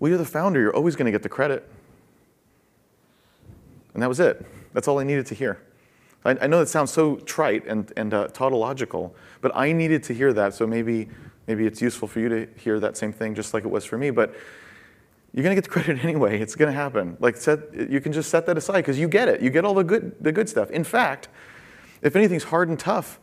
Well, 0.00 0.08
you're 0.08 0.18
the 0.18 0.24
founder, 0.24 0.60
you're 0.60 0.74
always 0.74 0.96
going 0.96 1.06
to 1.06 1.12
get 1.12 1.22
the 1.22 1.28
credit. 1.28 1.70
And 3.92 4.02
that 4.02 4.08
was 4.08 4.18
it. 4.18 4.44
That's 4.72 4.88
all 4.88 4.98
I 4.98 5.04
needed 5.04 5.26
to 5.26 5.34
hear. 5.34 5.60
I, 6.24 6.30
I 6.40 6.46
know 6.46 6.58
that 6.58 6.68
sounds 6.68 6.90
so 6.90 7.16
trite 7.16 7.64
and, 7.66 7.92
and 7.96 8.12
uh, 8.12 8.28
tautological, 8.28 9.14
but 9.40 9.52
I 9.54 9.72
needed 9.72 10.02
to 10.04 10.14
hear 10.14 10.32
that, 10.32 10.54
so 10.54 10.66
maybe, 10.66 11.08
maybe 11.46 11.66
it's 11.66 11.80
useful 11.80 12.08
for 12.08 12.18
you 12.20 12.28
to 12.28 12.48
hear 12.56 12.80
that 12.80 12.96
same 12.96 13.12
thing 13.12 13.34
just 13.34 13.54
like 13.54 13.64
it 13.64 13.70
was 13.70 13.84
for 13.84 13.98
me. 13.98 14.10
But 14.10 14.34
you're 15.32 15.42
going 15.42 15.54
to 15.54 15.60
get 15.60 15.64
the 15.64 15.70
credit 15.82 16.04
anyway. 16.04 16.40
It's 16.40 16.56
going 16.56 16.72
to 16.72 16.76
happen. 16.76 17.16
Like 17.20 17.36
set, 17.36 17.60
you 17.90 18.00
can 18.00 18.12
just 18.12 18.30
set 18.30 18.46
that 18.46 18.56
aside 18.56 18.78
because 18.78 18.98
you 18.98 19.08
get 19.08 19.28
it. 19.28 19.42
You 19.42 19.50
get 19.50 19.64
all 19.64 19.74
the 19.74 19.84
good, 19.84 20.16
the 20.20 20.32
good 20.32 20.48
stuff. 20.48 20.70
In 20.70 20.84
fact, 20.84 21.28
if 22.02 22.16
anything's 22.16 22.44
hard 22.44 22.68
and 22.68 22.78
tough, 22.78 23.20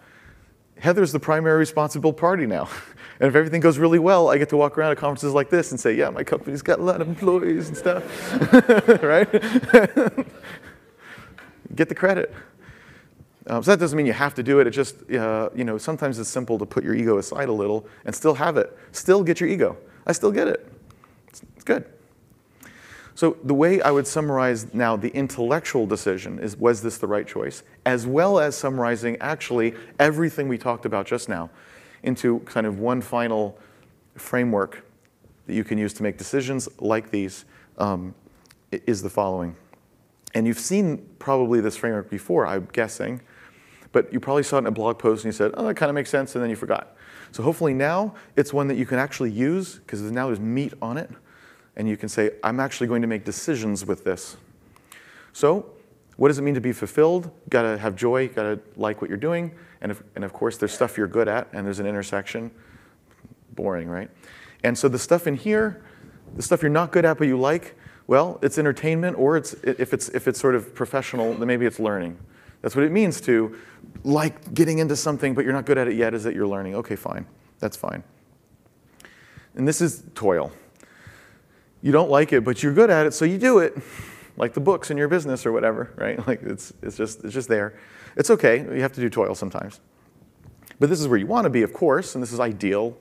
Heather's 0.77 1.11
the 1.11 1.19
primary 1.19 1.59
responsible 1.59 2.13
party 2.13 2.45
now. 2.45 2.69
And 3.21 3.27
if 3.27 3.35
everything 3.35 3.61
goes 3.61 3.77
really 3.77 3.99
well, 3.99 4.29
I 4.29 4.39
get 4.39 4.49
to 4.49 4.57
walk 4.57 4.79
around 4.79 4.93
at 4.93 4.97
conferences 4.97 5.31
like 5.31 5.51
this 5.51 5.69
and 5.69 5.79
say, 5.79 5.93
yeah, 5.93 6.09
my 6.09 6.23
company's 6.23 6.63
got 6.63 6.79
a 6.79 6.81
lot 6.81 7.01
of 7.01 7.07
employees 7.07 7.67
and 7.67 7.77
stuff, 7.77 8.03
right? 9.03 9.31
get 11.75 11.87
the 11.87 11.93
credit. 11.93 12.33
Um, 13.45 13.61
so 13.61 13.69
that 13.69 13.79
doesn't 13.79 13.95
mean 13.95 14.07
you 14.07 14.13
have 14.13 14.33
to 14.33 14.41
do 14.41 14.59
it. 14.59 14.65
It 14.65 14.71
just, 14.71 15.07
uh, 15.11 15.49
you 15.53 15.63
know, 15.63 15.77
sometimes 15.77 16.17
it's 16.17 16.31
simple 16.31 16.57
to 16.57 16.65
put 16.65 16.83
your 16.83 16.95
ego 16.95 17.19
aside 17.19 17.47
a 17.47 17.53
little 17.53 17.87
and 18.05 18.15
still 18.15 18.33
have 18.33 18.57
it. 18.57 18.75
Still 18.91 19.23
get 19.23 19.39
your 19.39 19.49
ego. 19.49 19.77
I 20.07 20.13
still 20.13 20.31
get 20.31 20.47
it. 20.47 20.67
It's, 21.27 21.43
it's 21.55 21.63
good. 21.63 21.85
So 23.13 23.37
the 23.43 23.53
way 23.53 23.83
I 23.83 23.91
would 23.91 24.07
summarize 24.07 24.73
now 24.73 24.95
the 24.95 25.09
intellectual 25.09 25.85
decision 25.85 26.39
is 26.39 26.57
was 26.57 26.81
this 26.81 26.97
the 26.97 27.05
right 27.05 27.27
choice, 27.27 27.61
as 27.85 28.07
well 28.07 28.39
as 28.39 28.57
summarizing 28.57 29.17
actually 29.21 29.75
everything 29.99 30.47
we 30.47 30.57
talked 30.57 30.87
about 30.87 31.05
just 31.05 31.29
now 31.29 31.51
into 32.03 32.39
kind 32.41 32.65
of 32.65 32.79
one 32.79 33.01
final 33.01 33.57
framework 34.15 34.85
that 35.47 35.53
you 35.53 35.63
can 35.63 35.77
use 35.77 35.93
to 35.93 36.03
make 36.03 36.17
decisions 36.17 36.69
like 36.79 37.11
these 37.11 37.45
um, 37.77 38.13
is 38.71 39.01
the 39.01 39.09
following. 39.09 39.55
And 40.33 40.47
you've 40.47 40.59
seen 40.59 41.05
probably 41.19 41.59
this 41.61 41.75
framework 41.75 42.09
before, 42.09 42.47
I'm 42.47 42.67
guessing, 42.71 43.21
but 43.91 44.11
you 44.13 44.19
probably 44.19 44.43
saw 44.43 44.57
it 44.57 44.59
in 44.59 44.67
a 44.67 44.71
blog 44.71 44.97
post 44.97 45.25
and 45.25 45.33
you 45.33 45.37
said, 45.37 45.51
oh, 45.55 45.67
that 45.67 45.75
kind 45.75 45.89
of 45.89 45.95
makes 45.95 46.09
sense, 46.09 46.35
and 46.35 46.43
then 46.43 46.49
you 46.49 46.55
forgot. 46.55 46.95
So 47.31 47.43
hopefully 47.43 47.73
now 47.73 48.15
it's 48.35 48.53
one 48.53 48.67
that 48.67 48.75
you 48.75 48.85
can 48.85 48.99
actually 48.99 49.31
use 49.31 49.75
because 49.75 50.01
now 50.01 50.27
there's 50.27 50.39
meat 50.39 50.73
on 50.81 50.97
it 50.97 51.09
and 51.75 51.87
you 51.87 51.97
can 51.97 52.09
say, 52.09 52.31
I'm 52.43 52.59
actually 52.59 52.87
going 52.87 53.01
to 53.01 53.07
make 53.07 53.23
decisions 53.25 53.85
with 53.85 54.03
this. 54.03 54.37
So, 55.33 55.71
what 56.17 56.27
does 56.27 56.37
it 56.37 56.41
mean 56.41 56.55
to 56.55 56.61
be 56.61 56.73
fulfilled? 56.73 57.31
Got 57.49 57.63
to 57.63 57.77
have 57.77 57.95
joy, 57.95 58.27
got 58.27 58.43
to 58.43 58.59
like 58.75 59.01
what 59.01 59.09
you're 59.09 59.17
doing, 59.17 59.51
and, 59.81 59.91
if, 59.91 60.03
and 60.15 60.23
of 60.23 60.33
course, 60.33 60.57
there's 60.57 60.73
stuff 60.73 60.97
you're 60.97 61.07
good 61.07 61.27
at, 61.27 61.47
and 61.53 61.65
there's 61.65 61.79
an 61.79 61.87
intersection. 61.87 62.51
Boring, 63.53 63.87
right? 63.89 64.09
And 64.63 64.77
so 64.77 64.87
the 64.87 64.99
stuff 64.99 65.27
in 65.27 65.35
here, 65.35 65.83
the 66.35 66.41
stuff 66.41 66.61
you're 66.61 66.69
not 66.69 66.91
good 66.91 67.05
at 67.05 67.17
but 67.17 67.27
you 67.27 67.37
like, 67.39 67.75
well, 68.07 68.39
it's 68.41 68.57
entertainment, 68.57 69.17
or 69.17 69.37
it's 69.37 69.53
if 69.63 69.93
it's 69.93 70.09
if 70.09 70.27
it's 70.27 70.39
sort 70.39 70.55
of 70.55 70.73
professional, 70.73 71.33
then 71.33 71.47
maybe 71.47 71.65
it's 71.65 71.79
learning. 71.79 72.17
That's 72.61 72.75
what 72.75 72.85
it 72.85 72.91
means 72.91 73.21
to 73.21 73.55
like 74.03 74.53
getting 74.53 74.79
into 74.79 74.95
something, 74.95 75.33
but 75.33 75.43
you're 75.43 75.53
not 75.53 75.65
good 75.65 75.77
at 75.77 75.87
it 75.87 75.95
yet. 75.95 76.13
Is 76.13 76.23
that 76.23 76.35
you're 76.35 76.47
learning? 76.47 76.75
Okay, 76.75 76.95
fine, 76.95 77.25
that's 77.59 77.77
fine. 77.77 78.03
And 79.55 79.67
this 79.67 79.81
is 79.81 80.03
toil 80.15 80.51
you 81.81 81.91
don't 81.91 82.09
like 82.09 82.31
it, 82.31 82.43
but 82.43 82.61
you're 82.61 82.73
good 82.73 82.89
at 82.89 83.05
it, 83.05 83.13
so 83.13 83.25
you 83.25 83.37
do 83.37 83.59
it, 83.59 83.77
like 84.37 84.53
the 84.53 84.59
books 84.59 84.91
in 84.91 84.97
your 84.97 85.07
business 85.07 85.45
or 85.45 85.51
whatever, 85.51 85.91
right? 85.95 86.19
Like 86.27 86.43
it's, 86.43 86.73
it's, 86.81 86.95
just, 86.95 87.23
it's 87.23 87.33
just 87.33 87.49
there. 87.49 87.79
It's 88.15 88.29
okay, 88.29 88.59
you 88.59 88.81
have 88.81 88.93
to 88.93 89.01
do 89.01 89.09
toil 89.09 89.35
sometimes. 89.35 89.79
But 90.79 90.89
this 90.89 90.99
is 90.99 91.07
where 91.07 91.19
you 91.19 91.27
want 91.27 91.45
to 91.45 91.49
be, 91.49 91.61
of 91.61 91.73
course, 91.73 92.15
and 92.15 92.23
this 92.23 92.33
is 92.33 92.39
ideal. 92.39 92.97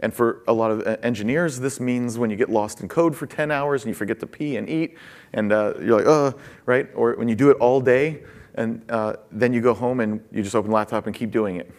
And 0.00 0.12
for 0.12 0.42
a 0.48 0.52
lot 0.52 0.70
of 0.70 0.86
engineers, 1.04 1.60
this 1.60 1.80
means 1.80 2.18
when 2.18 2.30
you 2.30 2.36
get 2.36 2.50
lost 2.50 2.80
in 2.80 2.88
code 2.88 3.16
for 3.16 3.26
10 3.26 3.50
hours 3.50 3.82
and 3.82 3.88
you 3.88 3.94
forget 3.94 4.20
to 4.20 4.26
pee 4.26 4.56
and 4.56 4.68
eat, 4.68 4.96
and 5.32 5.52
uh, 5.52 5.74
you're 5.80 5.98
like, 5.98 6.06
uh, 6.06 6.36
right? 6.66 6.88
Or 6.94 7.14
when 7.14 7.28
you 7.28 7.34
do 7.34 7.50
it 7.50 7.56
all 7.58 7.80
day, 7.80 8.22
and 8.54 8.82
uh, 8.88 9.14
then 9.32 9.52
you 9.52 9.60
go 9.60 9.74
home 9.74 10.00
and 10.00 10.20
you 10.30 10.42
just 10.42 10.54
open 10.54 10.70
the 10.70 10.74
laptop 10.74 11.06
and 11.06 11.14
keep 11.14 11.30
doing 11.30 11.56
it. 11.56 11.70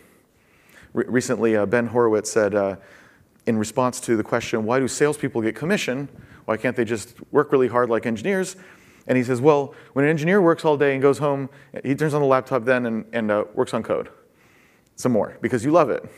Re- 0.93 1.05
recently, 1.07 1.55
uh, 1.55 1.65
Ben 1.65 1.87
Horowitz 1.87 2.31
said, 2.31 2.53
uh, 2.53 2.75
in 3.45 3.57
response 3.57 3.99
to 4.01 4.17
the 4.17 4.23
question, 4.23 4.65
why 4.65 4.79
do 4.79 4.87
salespeople 4.87 5.41
get 5.41 5.55
commission? 5.55 6.09
Why 6.45 6.57
can't 6.57 6.75
they 6.75 6.85
just 6.85 7.15
work 7.31 7.51
really 7.51 7.67
hard 7.67 7.89
like 7.89 8.05
engineers? 8.05 8.55
And 9.07 9.17
he 9.17 9.23
says, 9.23 9.39
well, 9.39 9.73
when 9.93 10.05
an 10.05 10.11
engineer 10.11 10.41
works 10.41 10.65
all 10.65 10.77
day 10.77 10.93
and 10.93 11.01
goes 11.01 11.19
home, 11.19 11.49
he 11.83 11.93
turns 11.95 12.13
on 12.13 12.21
the 12.21 12.27
laptop 12.27 12.65
then 12.65 12.85
and, 12.85 13.05
and 13.13 13.31
uh, 13.31 13.45
works 13.53 13.73
on 13.73 13.83
code 13.83 14.09
some 14.95 15.11
more 15.11 15.37
because 15.41 15.63
you 15.63 15.71
love 15.71 15.89
it. 15.89 16.09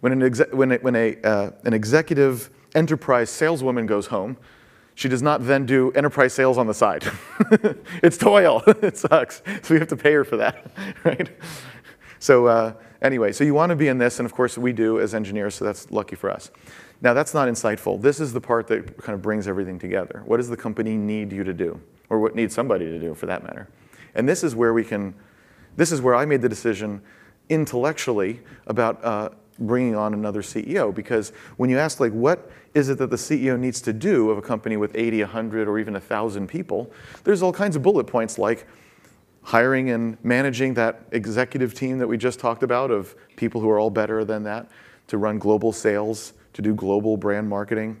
When 0.00 0.12
an, 0.12 0.22
exe- 0.22 0.52
when 0.52 0.72
a, 0.72 0.76
when 0.76 0.96
a, 0.96 1.16
uh, 1.22 1.50
an 1.64 1.72
executive 1.72 2.50
enterprise 2.74 3.30
saleswoman 3.30 3.86
goes 3.86 4.06
home, 4.06 4.36
she 4.94 5.08
does 5.08 5.22
not 5.22 5.46
then 5.46 5.66
do 5.66 5.90
enterprise 5.92 6.32
sales 6.32 6.58
on 6.58 6.66
the 6.66 6.74
side. 6.74 7.04
it's 8.02 8.18
toil. 8.18 8.62
it 8.66 8.96
sucks. 8.96 9.42
So 9.62 9.74
we 9.74 9.78
have 9.78 9.88
to 9.88 9.96
pay 9.96 10.12
her 10.12 10.24
for 10.24 10.36
that, 10.36 10.70
right? 11.04 11.30
So 12.18 12.46
uh, 12.46 12.74
anyway, 13.00 13.32
so 13.32 13.44
you 13.44 13.54
want 13.54 13.70
to 13.70 13.76
be 13.76 13.88
in 13.88 13.98
this, 13.98 14.18
and 14.18 14.26
of 14.26 14.34
course 14.34 14.58
we 14.58 14.72
do 14.72 15.00
as 15.00 15.14
engineers, 15.14 15.54
so 15.54 15.64
that's 15.64 15.90
lucky 15.90 16.16
for 16.16 16.30
us. 16.30 16.50
Now, 17.02 17.14
that's 17.14 17.32
not 17.32 17.48
insightful. 17.48 18.00
This 18.00 18.20
is 18.20 18.32
the 18.32 18.40
part 18.40 18.66
that 18.68 18.98
kind 18.98 19.14
of 19.14 19.22
brings 19.22 19.48
everything 19.48 19.78
together. 19.78 20.22
What 20.26 20.36
does 20.36 20.48
the 20.48 20.56
company 20.56 20.96
need 20.96 21.32
you 21.32 21.44
to 21.44 21.54
do? 21.54 21.80
Or 22.10 22.18
what 22.18 22.34
needs 22.34 22.54
somebody 22.54 22.86
to 22.86 22.98
do, 22.98 23.14
for 23.14 23.26
that 23.26 23.42
matter? 23.42 23.68
And 24.14 24.28
this 24.28 24.44
is 24.44 24.54
where 24.54 24.74
we 24.74 24.84
can, 24.84 25.14
this 25.76 25.92
is 25.92 26.02
where 26.02 26.14
I 26.14 26.26
made 26.26 26.42
the 26.42 26.48
decision 26.48 27.00
intellectually 27.48 28.40
about 28.66 29.02
uh, 29.04 29.30
bringing 29.58 29.94
on 29.94 30.12
another 30.12 30.42
CEO. 30.42 30.94
Because 30.94 31.32
when 31.56 31.70
you 31.70 31.78
ask, 31.78 32.00
like, 32.00 32.12
what 32.12 32.50
is 32.74 32.88
it 32.88 32.98
that 32.98 33.10
the 33.10 33.16
CEO 33.16 33.58
needs 33.58 33.80
to 33.82 33.92
do 33.92 34.30
of 34.30 34.36
a 34.36 34.42
company 34.42 34.76
with 34.76 34.94
80, 34.94 35.22
100, 35.22 35.68
or 35.68 35.78
even 35.78 35.94
1,000 35.94 36.48
people, 36.48 36.90
there's 37.24 37.42
all 37.42 37.52
kinds 37.52 37.76
of 37.76 37.82
bullet 37.82 38.04
points 38.06 38.38
like 38.38 38.66
hiring 39.42 39.90
and 39.90 40.18
managing 40.22 40.74
that 40.74 41.02
executive 41.12 41.72
team 41.72 41.98
that 41.98 42.06
we 42.06 42.18
just 42.18 42.38
talked 42.38 42.62
about 42.62 42.90
of 42.90 43.14
people 43.36 43.60
who 43.60 43.70
are 43.70 43.78
all 43.78 43.90
better 43.90 44.22
than 44.24 44.42
that 44.42 44.68
to 45.06 45.16
run 45.16 45.38
global 45.38 45.72
sales 45.72 46.34
to 46.62 46.68
do 46.68 46.74
global 46.74 47.16
brand 47.16 47.48
marketing, 47.48 48.00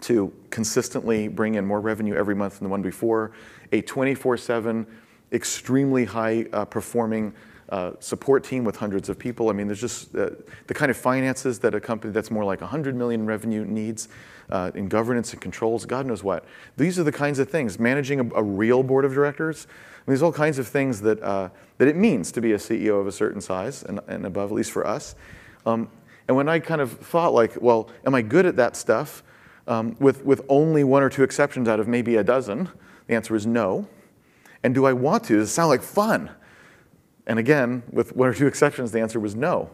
to 0.00 0.32
consistently 0.50 1.28
bring 1.28 1.54
in 1.54 1.64
more 1.64 1.80
revenue 1.80 2.14
every 2.14 2.34
month 2.34 2.58
than 2.58 2.64
the 2.64 2.70
one 2.70 2.82
before, 2.82 3.32
a 3.72 3.80
24 3.82 4.36
7, 4.36 4.86
extremely 5.32 6.04
high 6.04 6.46
uh, 6.52 6.64
performing 6.64 7.32
uh, 7.70 7.92
support 8.00 8.44
team 8.44 8.64
with 8.64 8.76
hundreds 8.76 9.08
of 9.08 9.18
people. 9.18 9.48
I 9.48 9.52
mean, 9.52 9.68
there's 9.68 9.80
just 9.80 10.14
uh, 10.14 10.30
the 10.66 10.74
kind 10.74 10.90
of 10.90 10.96
finances 10.96 11.60
that 11.60 11.74
a 11.74 11.80
company 11.80 12.12
that's 12.12 12.30
more 12.30 12.44
like 12.44 12.60
100 12.60 12.94
million 12.94 13.26
revenue 13.26 13.64
needs 13.64 14.08
uh, 14.50 14.70
in 14.74 14.88
governance 14.88 15.32
and 15.32 15.40
controls, 15.40 15.86
God 15.86 16.04
knows 16.04 16.22
what. 16.22 16.44
These 16.76 16.98
are 16.98 17.04
the 17.04 17.12
kinds 17.12 17.38
of 17.38 17.48
things. 17.48 17.78
Managing 17.78 18.20
a, 18.20 18.34
a 18.34 18.42
real 18.42 18.82
board 18.82 19.04
of 19.04 19.14
directors, 19.14 19.66
I 19.66 19.70
mean, 19.70 20.04
there's 20.08 20.22
all 20.22 20.32
kinds 20.32 20.58
of 20.58 20.68
things 20.68 21.00
that, 21.02 21.22
uh, 21.22 21.48
that 21.78 21.88
it 21.88 21.96
means 21.96 22.30
to 22.32 22.40
be 22.40 22.52
a 22.52 22.58
CEO 22.58 23.00
of 23.00 23.06
a 23.06 23.12
certain 23.12 23.40
size 23.40 23.82
and, 23.84 24.00
and 24.08 24.26
above, 24.26 24.50
at 24.50 24.54
least 24.54 24.72
for 24.72 24.86
us. 24.86 25.14
Um, 25.64 25.88
and 26.26 26.36
when 26.36 26.48
I 26.48 26.58
kind 26.58 26.80
of 26.80 26.92
thought, 26.92 27.34
like, 27.34 27.60
well, 27.60 27.90
am 28.06 28.14
I 28.14 28.22
good 28.22 28.46
at 28.46 28.56
that 28.56 28.76
stuff? 28.76 29.22
Um, 29.66 29.96
with, 29.98 30.24
with 30.24 30.42
only 30.48 30.84
one 30.84 31.02
or 31.02 31.08
two 31.08 31.22
exceptions 31.22 31.68
out 31.68 31.80
of 31.80 31.88
maybe 31.88 32.16
a 32.16 32.24
dozen, 32.24 32.68
the 33.06 33.14
answer 33.14 33.34
is 33.34 33.46
no. 33.46 33.88
And 34.62 34.74
do 34.74 34.86
I 34.86 34.92
want 34.92 35.24
to? 35.24 35.36
Does 35.36 35.50
it 35.50 35.52
sound 35.52 35.68
like 35.68 35.82
fun? 35.82 36.30
And 37.26 37.38
again, 37.38 37.82
with 37.90 38.14
one 38.16 38.28
or 38.28 38.34
two 38.34 38.46
exceptions, 38.46 38.92
the 38.92 39.00
answer 39.00 39.20
was 39.20 39.34
no. 39.34 39.70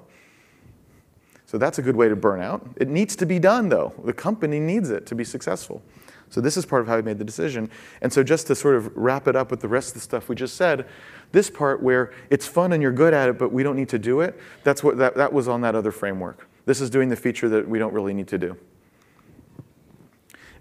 So 1.46 1.58
that's 1.58 1.78
a 1.78 1.82
good 1.82 1.96
way 1.96 2.08
to 2.08 2.14
burn 2.14 2.40
out. 2.40 2.64
It 2.76 2.88
needs 2.88 3.16
to 3.16 3.26
be 3.26 3.40
done, 3.40 3.68
though. 3.68 3.92
The 4.04 4.12
company 4.12 4.60
needs 4.60 4.90
it 4.90 5.06
to 5.06 5.16
be 5.16 5.24
successful. 5.24 5.82
So 6.30 6.40
this 6.40 6.56
is 6.56 6.64
part 6.64 6.80
of 6.80 6.88
how 6.88 6.96
I 6.96 7.02
made 7.02 7.18
the 7.18 7.24
decision. 7.24 7.68
And 8.00 8.12
so 8.12 8.22
just 8.22 8.46
to 8.46 8.54
sort 8.54 8.76
of 8.76 8.96
wrap 8.96 9.26
it 9.26 9.36
up 9.36 9.50
with 9.50 9.60
the 9.60 9.68
rest 9.68 9.88
of 9.88 9.94
the 9.94 10.00
stuff 10.00 10.28
we 10.28 10.36
just 10.36 10.56
said, 10.56 10.86
this 11.32 11.50
part 11.50 11.82
where 11.82 12.12
it's 12.30 12.46
fun 12.46 12.72
and 12.72 12.80
you're 12.80 12.92
good 12.92 13.12
at 13.12 13.28
it, 13.28 13.38
but 13.38 13.52
we 13.52 13.62
don't 13.62 13.76
need 13.76 13.88
to 13.90 13.98
do 13.98 14.20
it, 14.20 14.40
that's 14.62 14.82
what 14.82 14.96
that, 14.98 15.16
that 15.16 15.32
was 15.32 15.48
on 15.48 15.60
that 15.62 15.74
other 15.74 15.90
framework. 15.90 16.48
This 16.66 16.80
is 16.80 16.88
doing 16.88 17.08
the 17.08 17.16
feature 17.16 17.48
that 17.48 17.68
we 17.68 17.78
don't 17.78 17.92
really 17.92 18.14
need 18.14 18.28
to 18.28 18.38
do. 18.38 18.56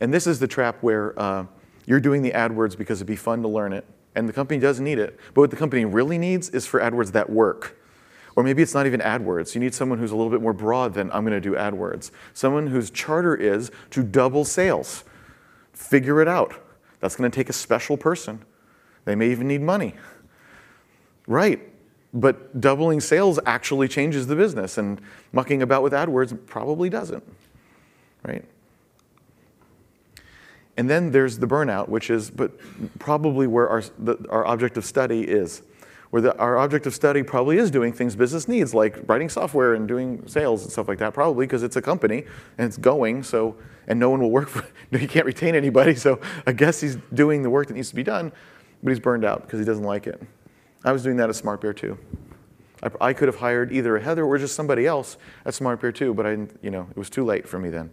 And 0.02 0.14
this 0.14 0.26
is 0.26 0.40
the 0.40 0.48
trap 0.48 0.78
where 0.82 1.20
uh, 1.20 1.46
you're 1.86 2.00
doing 2.00 2.22
the 2.22 2.32
AdWords 2.32 2.78
because 2.78 3.00
it'd 3.00 3.08
be 3.08 3.16
fun 3.16 3.42
to 3.44 3.48
learn 3.48 3.74
it, 3.74 3.86
and 4.16 4.28
the 4.28 4.34
company 4.34 4.60
doesn't 4.60 4.84
need 4.84 4.98
it. 4.98 5.20
But 5.34 5.42
what 5.42 5.50
the 5.52 5.58
company 5.58 5.86
really 5.86 6.18
needs 6.18 6.50
is 6.50 6.66
for 6.66 6.80
AdWords 6.80 7.12
that 7.12 7.30
work. 7.30 7.78
Or 8.36 8.44
maybe 8.44 8.62
it's 8.62 8.74
not 8.74 8.86
even 8.86 9.02
AdWords. 9.02 9.54
You 9.54 9.60
need 9.60 9.74
someone 9.74 10.00
who's 10.00 10.12
a 10.12 10.16
little 10.16 10.32
bit 10.32 10.42
more 10.42 10.54
broad 10.54 10.94
than 10.94 11.12
I'm 11.12 11.26
going 11.26 11.34
to 11.34 11.42
do 11.42 11.56
AdWords. 11.56 12.12
Someone 12.34 12.68
whose 12.68 12.90
charter 12.90 13.36
is 13.36 13.70
to 13.90 14.02
double 14.02 14.46
sales. 14.46 15.04
Figure 15.80 16.22
it 16.22 16.28
out. 16.28 16.54
That's 17.00 17.16
going 17.16 17.32
to 17.32 17.34
take 17.34 17.48
a 17.48 17.54
special 17.54 17.96
person. 17.96 18.44
They 19.06 19.16
may 19.16 19.32
even 19.32 19.48
need 19.48 19.62
money. 19.62 19.96
Right. 21.26 21.62
But 22.14 22.60
doubling 22.60 23.00
sales 23.00 23.40
actually 23.46 23.88
changes 23.88 24.28
the 24.28 24.36
business, 24.36 24.78
and 24.78 25.00
mucking 25.32 25.62
about 25.62 25.82
with 25.82 25.94
AdWords 25.94 26.38
probably 26.48 26.90
doesn't. 26.90 27.24
Right? 28.28 28.44
And 30.76 30.90
then 30.90 31.12
there's 31.12 31.40
the 31.40 31.48
burnout, 31.48 31.88
which 31.88 32.10
is 32.10 32.30
but 32.30 32.52
probably 33.00 33.48
where 33.48 33.70
our, 33.70 33.82
the, 33.98 34.18
our 34.30 34.46
object 34.46 34.76
of 34.76 34.84
study 34.84 35.22
is. 35.22 35.62
Where 36.10 36.22
the, 36.22 36.36
our 36.38 36.57
object 36.57 36.88
of 36.88 36.95
study 36.95 37.22
probably 37.22 37.57
is 37.57 37.70
doing 37.70 37.93
things 37.93 38.16
business 38.16 38.47
needs, 38.47 38.74
like 38.74 38.97
writing 39.07 39.30
software 39.30 39.76
and 39.76 39.88
doing 39.88 40.28
sales 40.28 40.64
and 40.64 40.72
stuff 40.72 40.88
like 40.88 40.97
that, 40.99 41.14
probably 41.14 41.45
because 41.45 41.62
it's 41.62 41.76
a 41.76 41.82
company 41.82 42.26
and 42.57 42.68
it's 42.68 42.78
going. 42.78 43.22
So, 43.22 43.55
and 43.88 43.99
no 43.99 44.10
one 44.10 44.20
will 44.20 44.32
work 44.32 44.49
for. 44.49 44.66
he 44.97 45.07
can't 45.07 45.26
retain 45.26 45.53
anybody. 45.53 45.95
So 45.95 46.20
I 46.47 46.53
guess 46.53 46.82
he's 46.82 46.97
doing 47.14 47.43
the 47.43 47.49
work 47.49 47.68
that 47.68 47.76
needs 47.76 47.89
to 47.89 47.95
be 47.95 48.03
done, 48.03 48.32
but 48.82 48.89
he's 48.89 48.99
burned 48.99 49.24
out 49.24 49.43
because 49.43 49.60
he 49.60 49.66
doesn't 49.66 49.84
like 49.84 50.07
it. 50.07 50.22
I 50.84 50.91
was 50.91 51.03
doing 51.03 51.18
that 51.18 51.30
at 51.30 51.36
SmartBear 51.36 51.76
too. 51.76 51.97
I, 52.82 53.10
I 53.10 53.14
could 53.14 53.28
have 53.28 53.38
hired 53.38 53.72
either 53.72 53.95
a 53.95 54.01
Heather 54.01 54.26
or 54.26 54.38
just 54.38 54.55
somebody 54.55 54.88
else 54.88 55.18
at 55.45 55.53
SmartBear 55.53 55.93
too, 55.93 56.14
but 56.14 56.26
I, 56.26 56.32
you 56.62 56.72
know, 56.72 56.88
it 56.89 56.97
was 56.97 57.10
too 57.10 57.24
late 57.24 57.47
for 57.47 57.60
me 57.60 57.70
then. 57.70 57.91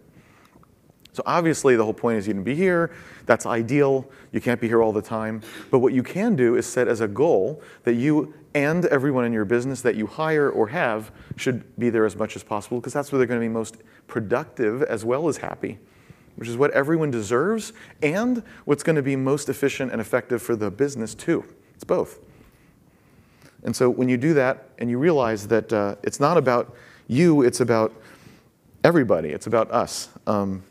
So 1.17 1.23
obviously 1.25 1.75
the 1.75 1.83
whole 1.83 1.95
point 1.95 2.19
is 2.19 2.27
you 2.27 2.35
can 2.35 2.43
be 2.43 2.53
here. 2.53 2.91
That's 3.25 3.47
ideal. 3.47 4.07
You 4.31 4.39
can't 4.39 4.61
be 4.61 4.67
here 4.67 4.83
all 4.83 4.93
the 4.93 5.01
time. 5.01 5.41
But 5.71 5.79
what 5.79 5.91
you 5.91 6.03
can 6.03 6.35
do 6.35 6.57
is 6.57 6.67
set 6.67 6.87
as 6.87 7.01
a 7.01 7.07
goal 7.07 7.63
that 7.85 7.95
you 7.95 8.35
and 8.53 8.85
everyone 8.85 9.25
in 9.25 9.33
your 9.33 9.43
business 9.43 9.81
that 9.81 9.95
you 9.95 10.05
hire 10.05 10.47
or 10.51 10.67
have 10.67 11.11
should 11.35 11.75
be 11.79 11.89
there 11.89 12.05
as 12.05 12.15
much 12.15 12.35
as 12.35 12.43
possible 12.43 12.79
because 12.79 12.93
that's 12.93 13.11
where 13.11 13.17
they're 13.17 13.25
going 13.25 13.39
to 13.39 13.43
be 13.43 13.51
most 13.51 13.77
productive 14.05 14.83
as 14.83 15.03
well 15.03 15.27
as 15.27 15.37
happy, 15.37 15.79
which 16.35 16.47
is 16.47 16.55
what 16.55 16.69
everyone 16.69 17.09
deserves 17.09 17.73
and 18.03 18.43
what's 18.65 18.83
going 18.83 18.95
to 18.95 19.01
be 19.01 19.15
most 19.15 19.49
efficient 19.49 19.91
and 19.91 19.99
effective 19.99 20.39
for 20.39 20.55
the 20.55 20.69
business 20.69 21.15
too. 21.15 21.43
It's 21.73 21.83
both. 21.83 22.19
And 23.63 23.75
so 23.75 23.89
when 23.89 24.07
you 24.07 24.17
do 24.17 24.35
that 24.35 24.69
and 24.77 24.87
you 24.87 24.99
realize 24.99 25.47
that 25.47 25.73
uh, 25.73 25.95
it's 26.03 26.19
not 26.19 26.37
about 26.37 26.75
you, 27.07 27.41
it's 27.41 27.59
about 27.59 27.91
everybody, 28.83 29.29
it's 29.29 29.47
about 29.47 29.71
us. 29.71 30.09
Um, 30.27 30.61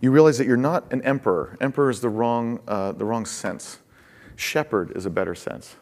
you 0.00 0.10
realize 0.10 0.38
that 0.38 0.46
you're 0.46 0.56
not 0.56 0.92
an 0.92 1.02
emperor. 1.02 1.56
Emperor 1.60 1.90
is 1.90 2.00
the 2.00 2.08
wrong, 2.08 2.60
uh, 2.68 2.92
the 2.92 3.04
wrong 3.04 3.26
sense. 3.26 3.78
Shepherd 4.36 4.96
is 4.96 5.06
a 5.06 5.10
better 5.10 5.34
sense 5.34 5.76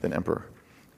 than 0.00 0.12
emperor. 0.12 0.46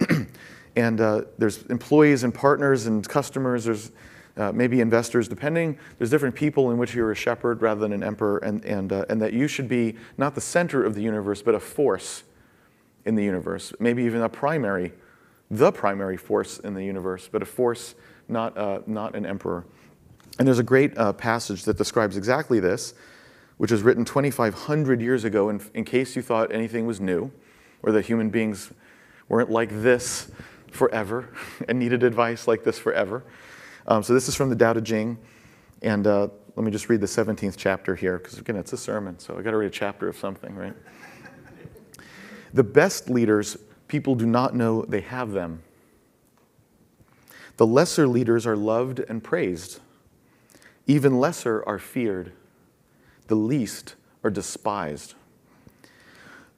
and 0.77 1.01
uh, 1.01 1.23
there's 1.39 1.63
employees 1.65 2.25
and 2.25 2.35
partners 2.35 2.87
and 2.87 3.09
customers. 3.09 3.65
There's 3.65 3.93
uh, 4.37 4.53
maybe 4.53 4.81
investors, 4.81 5.29
depending. 5.29 5.79
There's 5.99 6.11
different 6.11 6.35
people 6.35 6.71
in 6.71 6.79
which 6.79 6.95
you're 6.95 7.13
a 7.13 7.17
shepherd 7.17 7.63
rather 7.63 7.81
than 7.81 7.93
an 7.93 8.03
emperor, 8.03 8.39
and, 8.39 8.65
and, 8.65 8.93
uh, 8.93 9.07
and 9.09 9.23
that 9.23 9.33
you 9.33 9.49
should 9.49 9.69
be 9.69 9.95
not 10.19 10.35
the 10.35 10.41
center 10.41 10.85
of 10.85 10.95
the 10.95 11.03
universe, 11.03 11.43
but 11.43 11.55
a 11.55 11.61
force 11.61 12.25
in 13.07 13.15
the 13.15 13.25
universe. 13.25 13.73
Maybe 13.79 14.03
even 14.03 14.21
a 14.21 14.29
primary, 14.29 14.93
the 15.51 15.73
primary 15.73 16.17
force 16.17 16.59
in 16.59 16.75
the 16.75 16.85
universe, 16.85 17.29
but 17.31 17.41
a 17.41 17.47
force, 17.47 17.95
not, 18.29 18.59
uh, 18.59 18.81
not 18.87 19.15
an 19.15 19.25
emperor. 19.25 19.65
And 20.39 20.47
there's 20.47 20.59
a 20.59 20.65
great 20.65 20.97
uh, 20.99 21.13
passage 21.15 21.65
that 21.65 21.79
describes 21.79 22.17
exactly 22.17 22.61
this, 22.61 22.95
which 23.57 23.73
was 23.73 23.83
written 23.83 24.05
2,500 24.05 25.01
years 25.01 25.25
ago, 25.25 25.49
in, 25.49 25.63
in 25.73 25.85
case 25.85 26.15
you 26.15 26.23
thought 26.23 26.53
anything 26.53 26.87
was 26.87 27.01
new, 27.01 27.33
or 27.83 27.93
that 27.93 28.05
human 28.05 28.29
beings 28.29 28.71
weren't 29.29 29.51
like 29.51 29.71
this 29.71 30.31
forever 30.71 31.31
and 31.69 31.79
needed 31.79 32.03
advice 32.03 32.47
like 32.47 32.65
this 32.65 32.79
forever. 32.79 33.25
Um, 33.87 34.03
so 34.03 34.13
this 34.13 34.29
is 34.29 34.35
from 34.35 34.51
the 34.51 34.57
Tao 34.57 34.75
Te 34.75 34.81
Ching. 34.83 35.19
And 35.83 36.07
uh, 36.07 36.29
let 36.55 36.65
me 36.65 36.71
just 36.71 36.89
read 36.89 37.01
the 37.01 37.07
17th 37.07 37.55
chapter 37.57 37.95
here, 37.95 38.19
because 38.19 38.39
again, 38.39 38.57
it's 38.57 38.73
a 38.73 38.79
sermon, 38.79 39.19
so 39.19 39.39
I 39.39 39.43
got 39.43 39.53
to 39.53 39.57
read 39.57 39.67
a 39.67 39.71
chapter 39.71 40.09
of 40.09 40.17
something, 40.17 40.55
right? 40.55 40.75
the 42.53 42.65
best 42.65 43.09
leaders, 43.09 43.57
people 43.89 44.15
do 44.15 44.27
not 44.27 44.55
know 44.55 44.83
they 44.83 45.03
have 45.03 45.33
them. 45.33 45.63
The 47.57 47.67
lesser 47.67 48.07
leaders 48.07 48.47
are 48.47 48.57
loved 48.57 49.01
and 49.01 49.23
praised. 49.23 49.81
Even 50.87 51.19
lesser 51.19 51.65
are 51.67 51.79
feared, 51.79 52.33
the 53.27 53.35
least 53.35 53.97
are 54.23 54.31
despised. 54.31 55.15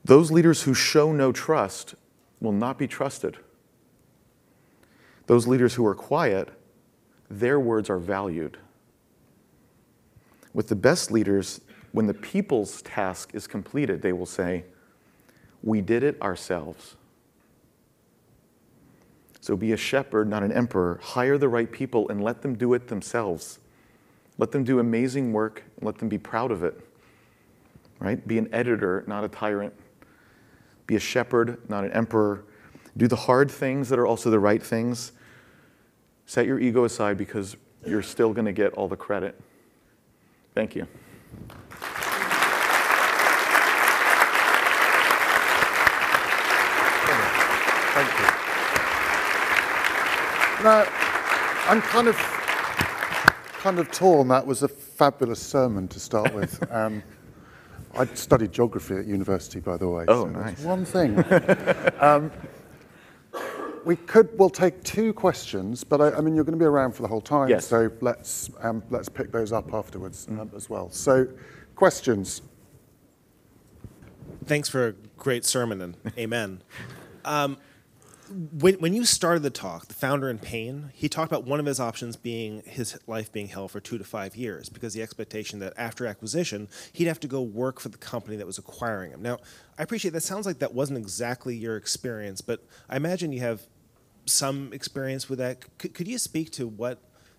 Those 0.05 0.31
leaders 0.31 0.63
who 0.63 0.75
show 0.75 1.13
no 1.13 1.33
trust 1.33 1.95
will 2.41 2.53
not 2.53 2.79
be 2.79 2.87
trusted. 2.87 3.39
Those 5.27 5.47
leaders 5.47 5.75
who 5.75 5.87
are 5.87 5.95
quiet, 5.95 6.51
their 7.31 7.59
words 7.59 7.91
are 7.91 7.99
valued. 7.99 8.59
With 10.55 10.69
the 10.69 10.77
best 10.77 11.11
leaders, 11.11 11.61
when 11.93 12.07
the 12.07 12.15
people's 12.15 12.83
task 12.83 13.31
is 13.35 13.47
completed, 13.47 14.03
they 14.03 14.13
will 14.13 14.27
say, 14.27 14.65
We 15.63 15.81
did 15.81 16.03
it 16.03 16.21
ourselves. 16.23 16.97
So 19.41 19.57
be 19.57 19.73
a 19.73 19.77
shepherd, 19.77 20.29
not 20.29 20.43
an 20.43 20.53
emperor. 20.53 21.01
Hire 21.03 21.39
the 21.39 21.49
right 21.49 21.71
people 21.71 22.09
and 22.09 22.23
let 22.23 22.43
them 22.43 22.55
do 22.55 22.75
it 22.75 22.89
themselves. 22.89 23.59
Let 24.39 24.53
them 24.53 24.65
do 24.65 24.79
amazing 24.79 25.33
work 25.33 25.65
and 25.77 25.85
let 25.85 25.99
them 25.99 26.09
be 26.09 26.19
proud 26.19 26.51
of 26.53 26.63
it. 26.63 26.81
Right? 27.99 28.27
Be 28.27 28.39
an 28.39 28.49
editor, 28.53 29.05
not 29.09 29.25
a 29.25 29.29
tyrant. 29.29 29.75
Be 30.87 30.95
a 30.97 31.01
shepherd, 31.01 31.59
not 31.69 31.85
an 31.85 31.93
emperor. 31.93 32.45
Do 32.97 33.09
the 33.09 33.17
hard 33.17 33.51
things 33.51 33.89
that 33.89 33.99
are 33.99 34.07
also 34.07 34.31
the 34.31 34.39
right 34.39 34.63
things. 34.63 35.13
Set 36.27 36.47
your 36.47 36.61
ego 36.61 36.85
aside 36.85 37.19
because 37.19 37.57
you're 37.85 38.03
still 38.03 38.33
going 38.33 38.47
to 38.47 38.53
get 38.53 38.73
all 38.75 38.89
the 38.89 38.97
credit. 38.97 39.39
Thank 40.55 40.77
you. 40.77 40.87
Thank 47.95 48.11
you. 48.19 48.25
Now, 50.65 50.87
I'm 51.69 51.81
kind 51.83 52.09
of 52.09 52.38
kind 53.59 53.79
of 53.79 53.91
torn. 53.91 54.29
That 54.29 54.47
was 54.47 54.63
a 54.63 54.69
fabulous 54.69 55.41
sermon 55.41 55.89
to 55.89 56.01
start 56.01 56.35
with. 56.35 56.63
Um, 56.71 57.03
I 57.97 58.05
studied 58.15 58.53
geography 58.53 58.97
at 58.97 59.07
university, 59.07 59.59
by 59.61 59.79
the 59.79 59.89
way. 59.89 60.05
Oh, 60.07 60.27
so 60.27 60.31
nice. 60.31 60.61
One 60.61 60.85
thing. 60.85 61.25
um, 62.01 62.31
we 63.85 63.97
could. 63.97 64.29
We'll 64.39 64.51
take 64.51 64.85
two 64.85 65.15
questions, 65.15 65.83
but 65.83 66.01
I, 66.01 66.11
I, 66.11 66.21
mean, 66.21 66.35
you're 66.35 66.45
going 66.45 66.59
to 66.59 66.63
be 66.63 66.67
around 66.67 66.93
for 66.93 67.03
the 67.03 67.09
whole 67.09 67.23
time, 67.23 67.49
yes. 67.49 67.67
so 67.67 67.91
let's 68.03 68.51
um, 68.61 68.83
let's 68.91 69.09
pick 69.09 69.33
those 69.33 69.51
up 69.51 69.73
afterwards 69.73 70.27
mm-hmm. 70.27 70.55
as 70.55 70.69
well. 70.69 70.91
So, 70.91 71.27
questions. 71.75 72.43
Thanks 74.45 74.69
for 74.69 74.89
a 74.89 74.93
great 75.17 75.45
sermon 75.45 75.81
and 75.81 75.97
amen. 76.19 76.63
Um, 77.25 77.57
when, 78.31 78.75
when 78.75 78.95
you 78.95 79.05
started 79.05 79.43
the 79.43 79.51
talk, 79.51 79.87
the 79.87 79.95
founder 79.95 80.29
in 80.29 80.39
pain, 80.39 80.91
he 80.95 81.09
talked 81.09 81.31
about 81.31 81.45
one 81.45 81.61
of 81.61 81.67
his 81.67 81.81
options 81.81 82.17
being 82.17 82.63
his 82.67 82.99
life 83.07 83.33
being 83.33 83.49
held 83.49 83.71
for 83.71 83.81
two 83.81 83.99
to 83.99 84.05
five 84.05 84.37
years 84.37 84.69
because 84.69 84.95
the 84.95 85.03
expectation 85.03 85.59
that 85.61 85.73
after 85.77 86.07
acquisition, 86.07 86.69
he'd 86.93 87.07
have 87.07 87.21
to 87.21 87.29
go 87.29 87.43
work 87.43 87.81
for 87.81 87.89
the 87.89 87.99
company 87.99 88.37
that 88.37 88.47
was 88.47 88.59
acquiring 88.59 89.13
him. 89.13 89.23
Now, 89.23 89.39
I 89.79 89.83
appreciate 89.83 90.13
that 90.13 90.23
sounds 90.23 90.47
like 90.47 90.59
that 90.59 90.75
wasn't 90.75 90.99
exactly 90.99 91.57
your 91.57 91.77
experience, 91.77 92.41
but 92.41 92.65
I 92.89 92.97
imagine 92.97 93.33
you 93.33 93.41
have 93.41 93.67
some 94.27 94.73
experience 94.73 95.29
with 95.29 95.39
that. 95.39 95.79
Could, 95.79 95.95
could 95.95 96.09
you 96.09 96.19
speak 96.19 96.51
to 96.53 96.67
what 96.67 96.99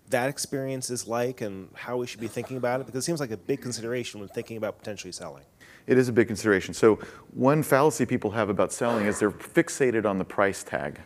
that 0.09 0.29
experience 0.29 0.89
is 0.89 1.07
like 1.07 1.41
and 1.41 1.69
how 1.75 1.97
we 1.97 2.07
should 2.07 2.19
be 2.19 2.27
thinking 2.27 2.57
about 2.57 2.81
it? 2.81 2.87
Because 2.87 3.03
it 3.03 3.05
seems 3.05 3.19
like 3.19 3.31
a 3.31 3.37
big 3.37 3.61
consideration 3.61 4.19
when 4.19 4.29
thinking 4.29 4.57
about 4.57 4.79
potentially 4.79 5.11
selling. 5.11 5.43
It 5.89 5.97
is 5.97 6.07
a 6.07 6.13
big 6.13 6.27
consideration. 6.27 6.75
So 6.75 6.99
one 7.33 7.63
fallacy 7.63 8.05
people 8.05 8.29
have 8.31 8.47
about 8.47 8.71
selling 8.71 9.07
is 9.07 9.17
they're 9.17 9.31
fixated 9.31 10.05
on 10.05 10.19
the 10.19 10.23
price 10.23 10.63
tag, 10.63 11.01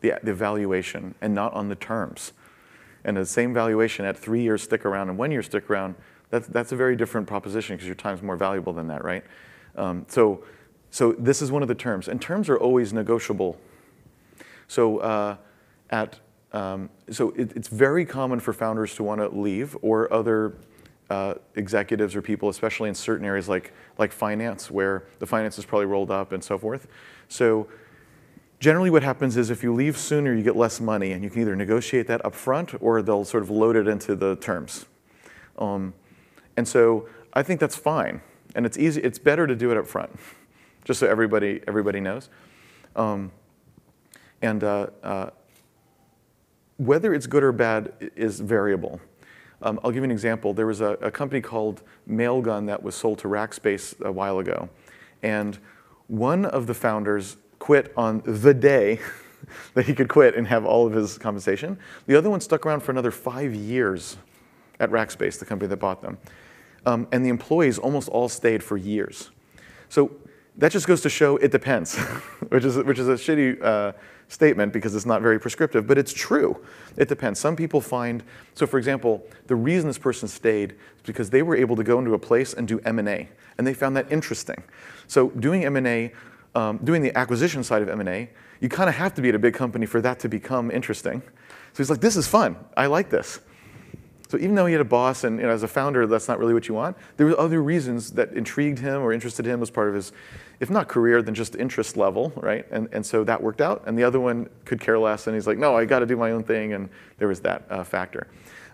the, 0.00 0.14
the 0.24 0.34
valuation, 0.34 1.14
and 1.20 1.32
not 1.32 1.52
on 1.54 1.68
the 1.68 1.76
terms. 1.76 2.32
And 3.04 3.16
the 3.16 3.26
same 3.26 3.54
valuation 3.54 4.04
at 4.04 4.18
three 4.18 4.42
years 4.42 4.60
stick 4.60 4.84
around 4.84 5.08
and 5.08 5.16
one 5.16 5.30
year 5.30 5.42
stick 5.44 5.70
around, 5.70 5.94
that's, 6.30 6.48
that's 6.48 6.72
a 6.72 6.76
very 6.76 6.96
different 6.96 7.28
proposition 7.28 7.76
because 7.76 7.86
your 7.86 7.94
time's 7.94 8.22
more 8.22 8.34
valuable 8.36 8.72
than 8.72 8.88
that, 8.88 9.04
right? 9.04 9.22
Um, 9.76 10.04
so, 10.08 10.42
so 10.90 11.12
this 11.12 11.40
is 11.40 11.52
one 11.52 11.62
of 11.62 11.68
the 11.68 11.74
terms. 11.76 12.08
And 12.08 12.20
terms 12.20 12.48
are 12.48 12.58
always 12.58 12.92
negotiable. 12.92 13.56
So 14.66 14.98
uh, 14.98 15.36
at 15.90 16.18
um, 16.52 16.90
so 17.10 17.30
it, 17.30 17.52
it's 17.56 17.68
very 17.68 18.04
common 18.04 18.40
for 18.40 18.52
founders 18.52 18.96
to 18.96 19.04
want 19.04 19.20
to 19.20 19.28
leave 19.28 19.76
or 19.80 20.12
other 20.12 20.54
uh, 21.14 21.34
executives 21.54 22.16
or 22.16 22.22
people, 22.22 22.48
especially 22.48 22.88
in 22.88 22.94
certain 22.94 23.24
areas 23.24 23.48
like, 23.48 23.72
like 23.98 24.10
finance, 24.10 24.68
where 24.68 25.04
the 25.20 25.26
finance 25.26 25.58
is 25.58 25.64
probably 25.64 25.86
rolled 25.86 26.10
up 26.10 26.32
and 26.32 26.42
so 26.42 26.58
forth. 26.58 26.88
So 27.28 27.68
generally 28.58 28.90
what 28.90 29.04
happens 29.04 29.36
is 29.36 29.48
if 29.48 29.62
you 29.62 29.72
leave 29.72 29.96
sooner, 29.96 30.34
you 30.34 30.42
get 30.42 30.56
less 30.56 30.80
money, 30.80 31.12
and 31.12 31.22
you 31.22 31.30
can 31.30 31.42
either 31.42 31.54
negotiate 31.54 32.08
that 32.08 32.24
up 32.24 32.34
front 32.34 32.74
or 32.80 33.00
they'll 33.00 33.24
sort 33.24 33.44
of 33.44 33.50
load 33.50 33.76
it 33.76 33.86
into 33.86 34.16
the 34.16 34.34
terms. 34.36 34.86
Um, 35.56 35.94
and 36.56 36.66
so 36.66 37.08
I 37.32 37.44
think 37.44 37.60
that's 37.60 37.76
fine. 37.76 38.20
And 38.56 38.66
it's 38.66 38.76
easy, 38.76 39.00
it's 39.00 39.20
better 39.20 39.46
to 39.46 39.54
do 39.54 39.70
it 39.70 39.76
up 39.76 39.86
front, 39.86 40.10
just 40.84 40.98
so 40.98 41.06
everybody, 41.06 41.60
everybody 41.68 42.00
knows. 42.00 42.28
Um, 42.96 43.30
and 44.42 44.64
uh, 44.64 44.88
uh, 45.02 45.30
whether 46.76 47.14
it's 47.14 47.28
good 47.28 47.44
or 47.44 47.52
bad 47.52 47.92
is 48.16 48.40
variable. 48.40 49.00
Um, 49.64 49.80
I'll 49.82 49.90
give 49.90 50.02
you 50.02 50.04
an 50.04 50.10
example. 50.10 50.52
There 50.52 50.66
was 50.66 50.82
a, 50.82 50.98
a, 51.00 51.10
company 51.10 51.40
called 51.40 51.82
Mailgun 52.08 52.66
that 52.66 52.82
was 52.82 52.94
sold 52.94 53.18
to 53.20 53.28
Rackspace 53.28 53.98
a 54.04 54.12
while 54.12 54.38
ago. 54.38 54.68
And 55.22 55.58
one 56.06 56.44
of 56.44 56.66
the 56.66 56.74
founders 56.74 57.38
quit 57.58 57.90
on 57.96 58.22
the 58.26 58.52
day 58.52 59.00
that 59.74 59.86
he 59.86 59.94
could 59.94 60.08
quit 60.08 60.34
and 60.34 60.46
have 60.46 60.66
all 60.66 60.86
of 60.86 60.92
his 60.92 61.16
compensation. 61.16 61.78
The 62.06 62.14
other 62.14 62.28
one 62.28 62.42
stuck 62.42 62.66
around 62.66 62.80
for 62.80 62.92
another 62.92 63.10
five 63.10 63.54
years 63.54 64.18
at 64.78 64.90
Rackspace, 64.90 65.38
the 65.38 65.46
company 65.46 65.68
that 65.68 65.78
bought 65.78 66.02
them. 66.02 66.18
Um, 66.84 67.08
and 67.10 67.24
the 67.24 67.30
employees 67.30 67.78
almost 67.78 68.10
all 68.10 68.28
stayed 68.28 68.62
for 68.62 68.76
years. 68.76 69.30
So 69.88 70.10
that 70.58 70.72
just 70.72 70.86
goes 70.86 71.00
to 71.00 71.08
show 71.08 71.38
it 71.38 71.50
depends, 71.50 71.96
which 72.50 72.66
is 72.66 72.76
which 72.76 72.98
is 72.98 73.08
a 73.08 73.14
shitty 73.14 73.62
uh, 73.62 73.92
statement 74.28 74.72
because 74.72 74.94
it's 74.94 75.06
not 75.06 75.22
very 75.22 75.38
prescriptive, 75.38 75.86
but 75.86 75.98
it's 75.98 76.12
true. 76.12 76.64
It 76.96 77.08
depends. 77.08 77.40
Some 77.40 77.56
people 77.56 77.80
find 77.80 78.22
so. 78.54 78.66
For 78.66 78.78
example, 78.78 79.26
the 79.46 79.56
reason 79.56 79.88
this 79.88 79.98
person 79.98 80.28
stayed 80.28 80.72
is 80.72 81.02
because 81.04 81.30
they 81.30 81.42
were 81.42 81.56
able 81.56 81.76
to 81.76 81.84
go 81.84 81.98
into 81.98 82.14
a 82.14 82.18
place 82.18 82.54
and 82.54 82.66
do 82.66 82.80
M 82.80 82.98
and 82.98 83.66
they 83.66 83.74
found 83.74 83.96
that 83.96 84.10
interesting. 84.10 84.62
So 85.06 85.30
doing 85.30 85.64
M 85.64 85.76
and 85.76 85.86
A, 85.86 86.12
um, 86.54 86.78
doing 86.78 87.02
the 87.02 87.16
acquisition 87.16 87.62
side 87.62 87.82
of 87.82 87.88
M 87.88 88.00
and 88.00 88.08
A, 88.08 88.30
you 88.60 88.68
kind 88.68 88.88
of 88.88 88.94
have 88.96 89.14
to 89.14 89.22
be 89.22 89.28
at 89.28 89.34
a 89.34 89.38
big 89.38 89.54
company 89.54 89.86
for 89.86 90.00
that 90.00 90.18
to 90.20 90.28
become 90.28 90.70
interesting. 90.70 91.20
So 91.20 91.82
he's 91.82 91.90
like, 91.90 92.00
"This 92.00 92.16
is 92.16 92.26
fun. 92.26 92.56
I 92.76 92.86
like 92.86 93.10
this." 93.10 93.40
So 94.34 94.38
even 94.38 94.54
though 94.54 94.66
he 94.66 94.72
had 94.72 94.80
a 94.80 94.84
boss 94.84 95.22
and 95.22 95.38
you 95.38 95.46
know, 95.46 95.52
as 95.52 95.62
a 95.62 95.68
founder, 95.68 96.06
that's 96.06 96.28
not 96.28 96.38
really 96.38 96.54
what 96.54 96.66
you 96.66 96.74
want, 96.74 96.96
there 97.16 97.26
were 97.26 97.38
other 97.38 97.62
reasons 97.62 98.10
that 98.12 98.32
intrigued 98.32 98.78
him 98.78 99.02
or 99.02 99.12
interested 99.12 99.46
him 99.46 99.62
as 99.62 99.70
part 99.70 99.88
of 99.88 99.94
his, 99.94 100.12
if 100.60 100.70
not 100.70 100.88
career, 100.88 101.22
then 101.22 101.34
just 101.34 101.56
interest 101.56 101.96
level, 101.96 102.32
right? 102.36 102.66
And, 102.70 102.88
and 102.92 103.04
so 103.04 103.24
that 103.24 103.42
worked 103.42 103.60
out. 103.60 103.82
And 103.86 103.98
the 103.98 104.04
other 104.04 104.20
one 104.20 104.48
could 104.64 104.80
care 104.80 104.98
less, 104.98 105.26
and 105.26 105.34
he's 105.34 105.46
like, 105.46 105.58
no, 105.58 105.76
I 105.76 105.84
got 105.84 106.00
to 106.00 106.06
do 106.06 106.16
my 106.16 106.30
own 106.32 106.44
thing, 106.44 106.72
and 106.72 106.88
there 107.18 107.28
was 107.28 107.40
that 107.40 107.64
uh, 107.70 107.84
factor. 107.84 108.28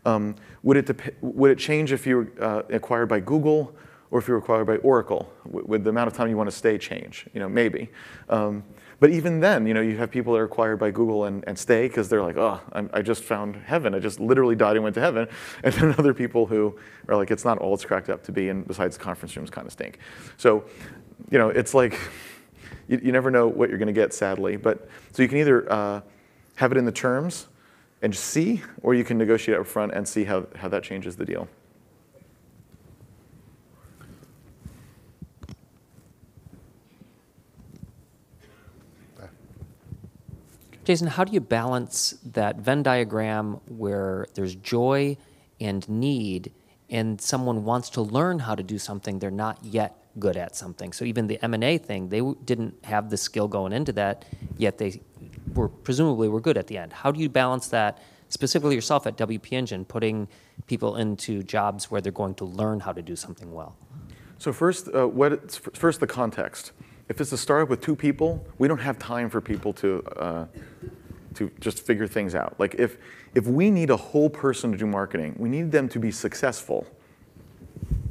Um, 0.04 0.36
would, 0.62 0.76
it 0.76 0.86
dep- 0.86 1.14
would 1.20 1.50
it 1.50 1.58
change 1.58 1.92
if 1.92 2.06
you 2.06 2.16
were 2.16 2.32
uh, 2.40 2.62
acquired 2.70 3.08
by 3.08 3.20
Google 3.20 3.74
or 4.10 4.18
if 4.18 4.26
you 4.26 4.34
were 4.34 4.38
acquired 4.38 4.66
by 4.66 4.76
Oracle? 4.76 5.32
W- 5.44 5.64
would 5.66 5.84
the 5.84 5.90
amount 5.90 6.08
of 6.08 6.14
time 6.14 6.28
you 6.28 6.36
want 6.36 6.50
to 6.50 6.56
stay 6.56 6.78
change? 6.78 7.26
You 7.34 7.40
know, 7.40 7.48
maybe. 7.48 7.90
Um, 8.28 8.64
but 9.00 9.10
even 9.10 9.40
then, 9.40 9.66
you 9.66 9.72
know, 9.72 9.80
you 9.80 9.96
have 9.96 10.10
people 10.10 10.34
that 10.34 10.40
are 10.40 10.44
acquired 10.44 10.78
by 10.78 10.90
Google 10.90 11.24
and, 11.24 11.42
and 11.46 11.58
stay 11.58 11.88
because 11.88 12.10
they're 12.10 12.22
like, 12.22 12.36
oh, 12.36 12.60
I'm, 12.72 12.90
i 12.92 13.00
just 13.00 13.24
found 13.24 13.56
heaven. 13.56 13.94
I 13.94 13.98
just 13.98 14.20
literally 14.20 14.54
died 14.54 14.76
and 14.76 14.84
went 14.84 14.94
to 14.94 15.00
heaven. 15.00 15.26
And 15.64 15.74
then 15.74 15.94
other 15.98 16.12
people 16.12 16.46
who 16.46 16.78
are 17.08 17.16
like, 17.16 17.30
it's 17.30 17.44
not 17.44 17.58
all 17.58 17.74
it's 17.74 17.84
cracked 17.84 18.10
up 18.10 18.22
to 18.24 18.32
be, 18.32 18.50
and 18.50 18.66
besides, 18.66 18.98
conference 18.98 19.36
rooms 19.36 19.50
kind 19.50 19.66
of 19.66 19.72
stink. 19.72 19.98
So, 20.36 20.64
you 21.30 21.38
know, 21.38 21.48
it's 21.48 21.74
like 21.74 21.98
you, 22.88 23.00
you 23.02 23.12
never 23.12 23.30
know 23.30 23.46
what 23.46 23.68
you're 23.68 23.78
going 23.78 23.86
to 23.86 23.92
get, 23.92 24.12
sadly. 24.12 24.56
But 24.56 24.88
so 25.12 25.22
you 25.22 25.28
can 25.28 25.38
either 25.38 25.70
uh, 25.72 26.00
have 26.56 26.72
it 26.72 26.78
in 26.78 26.84
the 26.84 26.92
terms 26.92 27.46
and 28.02 28.12
just 28.12 28.24
see, 28.24 28.62
or 28.82 28.94
you 28.94 29.04
can 29.04 29.18
negotiate 29.18 29.58
up 29.58 29.66
front 29.66 29.92
and 29.92 30.06
see 30.08 30.24
how, 30.24 30.46
how 30.56 30.68
that 30.68 30.82
changes 30.82 31.16
the 31.16 31.24
deal. 31.24 31.48
Jason, 40.84 41.06
how 41.06 41.22
do 41.22 41.32
you 41.32 41.40
balance 41.40 42.14
that 42.24 42.56
Venn 42.56 42.82
diagram 42.82 43.60
where 43.68 44.26
there's 44.34 44.56
joy 44.56 45.16
and 45.60 45.88
need, 45.88 46.50
and 46.88 47.20
someone 47.20 47.64
wants 47.64 47.90
to 47.90 48.00
learn 48.00 48.40
how 48.40 48.56
to 48.56 48.62
do 48.62 48.76
something 48.76 49.18
they're 49.18 49.30
not 49.30 49.62
yet 49.62 49.99
good 50.18 50.36
at 50.36 50.56
something? 50.56 50.92
So 50.92 51.04
even 51.04 51.26
the 51.26 51.42
M 51.42 51.54
and 51.54 51.64
A 51.64 51.78
thing, 51.78 52.08
they 52.08 52.20
didn't 52.44 52.84
have 52.84 53.10
the 53.10 53.16
skill 53.16 53.48
going 53.48 53.72
into 53.72 53.92
that, 53.92 54.24
yet 54.56 54.78
they 54.78 55.00
were 55.54 55.68
presumably 55.68 56.28
were 56.28 56.40
good 56.40 56.56
at 56.56 56.66
the 56.66 56.78
end. 56.78 56.92
How 56.92 57.10
do 57.10 57.20
you 57.20 57.28
balance 57.28 57.68
that 57.68 57.98
specifically 58.28 58.74
yourself 58.74 59.06
at 59.06 59.16
WP 59.16 59.52
Engine, 59.52 59.84
putting 59.84 60.28
people 60.66 60.96
into 60.96 61.42
jobs 61.42 61.90
where 61.90 62.00
they're 62.00 62.12
going 62.12 62.34
to 62.34 62.44
learn 62.44 62.80
how 62.80 62.92
to 62.92 63.02
do 63.02 63.16
something 63.16 63.52
well? 63.52 63.76
So 64.38 64.52
first, 64.52 64.88
uh, 64.94 65.06
what 65.06 65.52
first 65.74 66.00
the 66.00 66.06
context 66.06 66.72
if 67.10 67.20
it's 67.20 67.32
a 67.32 67.36
startup 67.36 67.68
with 67.68 67.80
two 67.80 67.96
people, 67.96 68.46
we 68.58 68.68
don't 68.68 68.78
have 68.78 68.96
time 68.96 69.28
for 69.28 69.40
people 69.40 69.72
to, 69.72 70.00
uh, 70.16 70.46
to 71.34 71.50
just 71.58 71.84
figure 71.84 72.06
things 72.06 72.36
out. 72.36 72.54
Like 72.58 72.76
if, 72.78 72.98
if 73.34 73.48
we 73.48 73.68
need 73.68 73.90
a 73.90 73.96
whole 73.96 74.30
person 74.30 74.70
to 74.70 74.78
do 74.78 74.86
marketing, 74.86 75.34
we 75.36 75.48
need 75.48 75.72
them 75.72 75.88
to 75.88 75.98
be 75.98 76.12
successful. 76.12 76.86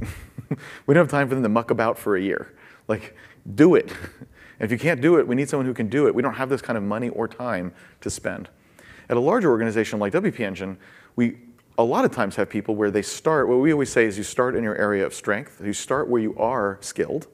we 0.86 0.94
don't 0.94 1.04
have 1.04 1.12
time 1.12 1.28
for 1.28 1.36
them 1.36 1.44
to 1.44 1.50
muck 1.50 1.72
about 1.72 1.98
for 1.98 2.16
a 2.16 2.22
year. 2.22 2.54
Like, 2.88 3.16
do 3.56 3.76
it. 3.76 3.92
And 3.92 4.66
if 4.66 4.72
you 4.72 4.78
can't 4.78 5.02
do 5.02 5.18
it, 5.18 5.28
we 5.28 5.36
need 5.36 5.50
someone 5.50 5.66
who 5.66 5.74
can 5.74 5.88
do 5.88 6.08
it. 6.08 6.16
We 6.16 6.22
don't 6.22 6.34
have 6.34 6.50
this 6.50 6.62
kind 6.62 6.78
of 6.78 6.84
money 6.84 7.10
or 7.10 7.28
time 7.28 7.74
to 8.02 8.10
spend. 8.10 8.50
At 9.10 9.18
a 9.18 9.20
larger 9.20 9.50
organization 9.50 10.00
like 10.00 10.14
WP 10.14 10.40
Engine, 10.42 10.78
we 11.16 11.38
a 11.78 11.84
lot 11.84 12.04
of 12.04 12.12
times 12.12 12.36
have 12.36 12.50
people 12.50 12.76
where 12.76 12.92
they 12.92 13.02
start, 13.02 13.48
what 13.48 13.56
we 13.56 13.72
always 13.72 13.90
say 13.90 14.06
is 14.06 14.18
you 14.18 14.24
start 14.24 14.54
in 14.54 14.64
your 14.64 14.76
area 14.76 15.06
of 15.06 15.14
strength. 15.14 15.62
You 15.64 15.72
start 15.72 16.10
where 16.10 16.22
you 16.22 16.36
are 16.38 16.78
skilled 16.82 17.28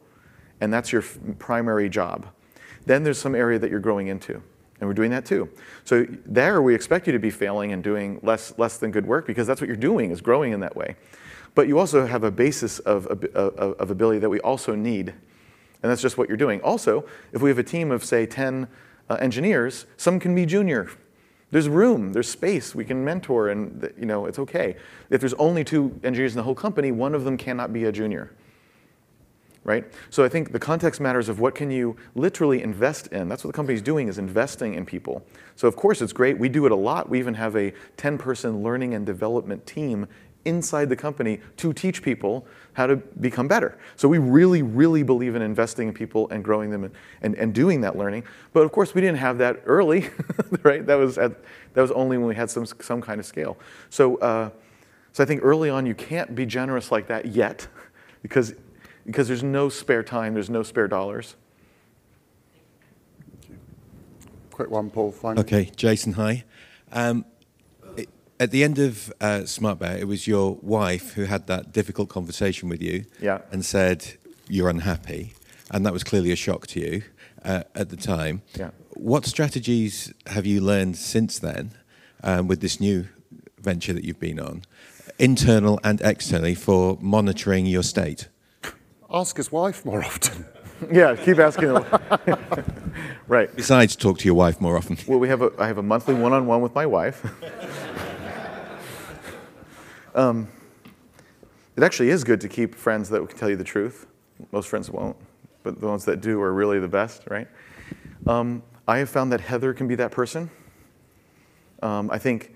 and 0.62 0.74
that's 0.74 0.92
your 0.92 1.04
primary 1.40 1.90
job. 1.90 2.28
Then 2.86 3.04
there's 3.04 3.18
some 3.18 3.36
area 3.36 3.60
that 3.60 3.70
you're 3.70 3.80
growing 3.80 4.08
into, 4.08 4.42
and 4.80 4.90
we're 4.90 4.94
doing 4.94 5.12
that 5.12 5.26
too. 5.26 5.50
So 5.84 6.06
there 6.26 6.62
we 6.62 6.76
expect 6.76 7.08
you 7.08 7.14
to 7.14 7.20
be 7.20 7.30
failing 7.30 7.72
and 7.72 7.84
doing 7.84 8.20
less, 8.24 8.54
less 8.58 8.78
than 8.78 8.92
good 8.92 9.06
work 9.06 9.26
because 9.26 9.48
that's 9.48 9.62
what 9.62 9.68
you're 9.68 9.76
doing 9.76 10.12
is 10.12 10.22
growing 10.22 10.52
in 10.52 10.60
that 10.60 10.76
way. 10.76 10.96
But 11.54 11.68
you 11.68 11.80
also 11.80 12.06
have 12.06 12.24
a 12.24 12.32
basis 12.32 12.80
of, 12.80 13.08
of, 13.08 13.24
of 13.36 13.90
ability 13.90 14.20
that 14.20 14.30
we 14.30 14.42
also 14.42 14.76
need, 14.76 15.10
and 15.10 15.92
that's 15.92 16.02
just 16.02 16.18
what 16.18 16.28
you're 16.28 16.38
doing. 16.38 16.60
Also, 16.62 17.06
if 17.32 17.42
we 17.42 17.50
have 17.50 17.58
a 17.58 17.64
team 17.64 17.92
of 17.92 18.04
say 18.04 18.26
10 18.26 18.68
uh, 19.10 19.16
engineers, 19.16 19.86
some 19.96 20.20
can 20.20 20.36
be 20.36 20.46
junior. 20.46 20.90
There's 21.52 21.70
room, 21.70 22.12
there's 22.12 22.28
space, 22.28 22.76
we 22.76 22.84
can 22.84 23.06
mentor, 23.06 23.50
and 23.50 23.90
you 23.98 24.06
know 24.06 24.26
it's 24.26 24.40
okay. 24.40 24.76
If 25.10 25.22
there's 25.22 25.36
only 25.36 25.64
two 25.64 25.98
engineers 26.04 26.34
in 26.34 26.38
the 26.38 26.44
whole 26.44 26.56
company, 26.56 26.92
one 26.92 27.16
of 27.16 27.24
them 27.24 27.38
cannot 27.38 27.72
be 27.72 27.86
a 27.86 27.92
junior 27.92 28.32
right? 29.66 29.84
So 30.12 30.24
I 30.24 30.30
think 30.30 30.52
the 30.52 30.60
context 30.60 31.02
matters 31.02 31.28
of 31.28 31.40
what 31.40 31.56
can 31.56 31.72
you 31.72 31.98
literally 32.14 32.62
invest 32.62 33.08
in. 33.08 33.28
That's 33.28 33.44
what 33.44 33.52
the 33.52 33.56
company's 33.56 33.82
doing 33.82 34.08
is 34.08 34.20
investing 34.20 34.76
in 34.76 34.86
people. 34.86 35.26
So 35.56 35.68
of 35.68 35.76
course 35.76 36.02
it's 36.02 36.14
great. 36.14 36.38
We 36.38 36.50
do 36.50 36.68
it 36.68 36.72
a 36.72 36.76
lot. 36.76 37.10
We 37.10 37.18
even 37.18 37.34
have 37.34 37.56
a 37.58 37.74
10-person 37.98 38.62
learning 38.62 38.94
and 38.94 39.06
development 39.06 39.66
team 39.66 40.08
inside 40.46 40.88
the 40.90 40.96
company 40.96 41.40
to 41.58 41.74
teach 41.74 42.04
people 42.04 42.46
how 42.74 42.86
to 42.86 42.98
become 42.98 43.48
better. 43.48 43.80
So 43.96 44.08
we 44.08 44.20
really, 44.20 44.62
really 44.62 45.02
believe 45.02 45.34
in 45.34 45.42
investing 45.42 45.88
in 45.88 45.94
people 45.96 46.30
and 46.30 46.44
growing 46.44 46.70
them 46.70 46.84
and, 46.84 46.94
and, 47.24 47.34
and 47.34 47.52
doing 47.52 47.82
that 47.82 47.98
learning. 47.98 48.24
But 48.54 48.62
of 48.62 48.72
course 48.72 48.94
we 48.94 49.02
didn't 49.02 49.18
have 49.18 49.40
that 49.40 49.64
early, 49.66 50.10
right? 50.62 50.86
That 50.86 50.96
was, 50.96 51.18
at, 51.18 51.32
that 51.74 51.82
was 51.82 51.92
only 51.92 52.20
when 52.20 52.28
we 52.28 52.36
had 52.36 52.52
some, 52.52 52.68
some 52.68 53.02
kind 53.02 53.20
of 53.20 53.26
scale. 53.26 53.58
So, 53.90 54.18
uh, 54.18 54.52
so 55.12 55.24
I 55.24 55.26
think 55.26 55.42
early 55.44 55.72
on 55.72 55.88
you 55.88 55.96
can't 55.96 56.36
be 56.36 56.46
generous 56.46 56.92
like 56.92 57.08
that 57.08 57.26
yet 57.26 57.68
because 58.22 58.54
because 59.06 59.28
there's 59.28 59.44
no 59.44 59.70
spare 59.70 60.04
time, 60.04 60.34
there's 60.34 60.50
no 60.50 60.64
spare 60.64 60.88
dollars. 60.88 61.36
Quick 64.52 64.70
one, 64.70 64.90
Paul. 64.90 65.12
Finally. 65.12 65.46
Okay, 65.46 65.72
Jason, 65.76 66.14
hi. 66.14 66.44
Um, 66.92 67.26
it, 67.98 68.10
at 68.40 68.52
the 68.52 68.64
end 68.64 68.80
of 68.80 69.14
uh, 69.20 69.42
SmartBear, 69.42 70.00
it 70.00 70.06
was 70.06 70.28
your 70.28 70.58
wife 70.62 71.14
who 71.14 71.26
had 71.26 71.48
that 71.48 71.72
difficult 71.74 72.10
conversation 72.10 72.70
with 72.70 72.82
you 72.82 73.06
yeah. 73.22 73.42
and 73.52 73.66
said 73.66 74.14
you're 74.48 74.70
unhappy, 74.70 75.34
and 75.72 75.86
that 75.86 75.94
was 75.94 76.04
clearly 76.04 76.32
a 76.32 76.36
shock 76.36 76.68
to 76.68 76.80
you 76.80 77.04
uh, 77.44 77.64
at 77.76 77.90
the 77.90 77.98
time. 77.98 78.42
Yeah. 78.58 78.72
What 78.92 79.26
strategies 79.26 80.14
have 80.28 80.46
you 80.46 80.62
learned 80.62 80.96
since 80.96 81.38
then 81.38 81.72
um, 82.24 82.48
with 82.48 82.62
this 82.62 82.80
new 82.80 83.10
venture 83.60 83.92
that 83.92 84.06
you've 84.06 84.22
been 84.22 84.40
on, 84.40 84.64
internal 85.20 85.82
and 85.84 86.00
externally, 86.02 86.56
for 86.56 86.98
monitoring 87.02 87.66
your 87.66 87.84
state? 87.84 88.30
Ask 89.16 89.38
his 89.38 89.52
wife 89.52 89.86
more 89.86 90.04
often. 90.04 90.46
yeah, 90.92 91.16
keep 91.16 91.40
asking. 91.40 91.70
him. 91.70 91.86
right. 93.28 93.56
Besides, 93.56 93.96
talk 93.96 94.20
to 94.20 94.26
your 94.26 94.34
wife 94.36 94.60
more 94.60 94.76
often. 94.78 94.98
Well, 95.08 95.20
we 95.20 95.30
have 95.30 95.42
a, 95.42 95.52
I 95.58 95.68
have 95.68 95.78
a 95.78 95.84
monthly 95.84 96.14
one-on-one 96.14 96.62
with 96.62 96.76
my 96.76 96.86
wife. 96.86 97.26
um, 100.16 100.50
it 101.78 101.84
actually 101.84 102.10
is 102.10 102.24
good 102.24 102.42
to 102.42 102.50
keep 102.50 102.76
friends 102.76 103.10
that 103.10 103.26
can 103.28 103.38
tell 103.38 103.50
you 103.50 103.56
the 103.56 103.64
truth. 103.64 104.06
Most 104.52 104.68
friends 104.68 104.90
won't, 104.90 105.16
but 105.64 105.80
the 105.80 105.88
ones 105.88 106.04
that 106.06 106.20
do 106.20 106.42
are 106.42 106.54
really 106.54 106.80
the 106.80 106.88
best, 106.88 107.24
right? 107.30 107.48
Um, 108.28 108.62
I 108.88 108.98
have 108.98 109.10
found 109.10 109.32
that 109.32 109.40
Heather 109.40 109.74
can 109.74 109.88
be 109.88 109.96
that 109.96 110.12
person. 110.12 110.52
Um, 111.82 112.12
I 112.12 112.18
think, 112.18 112.54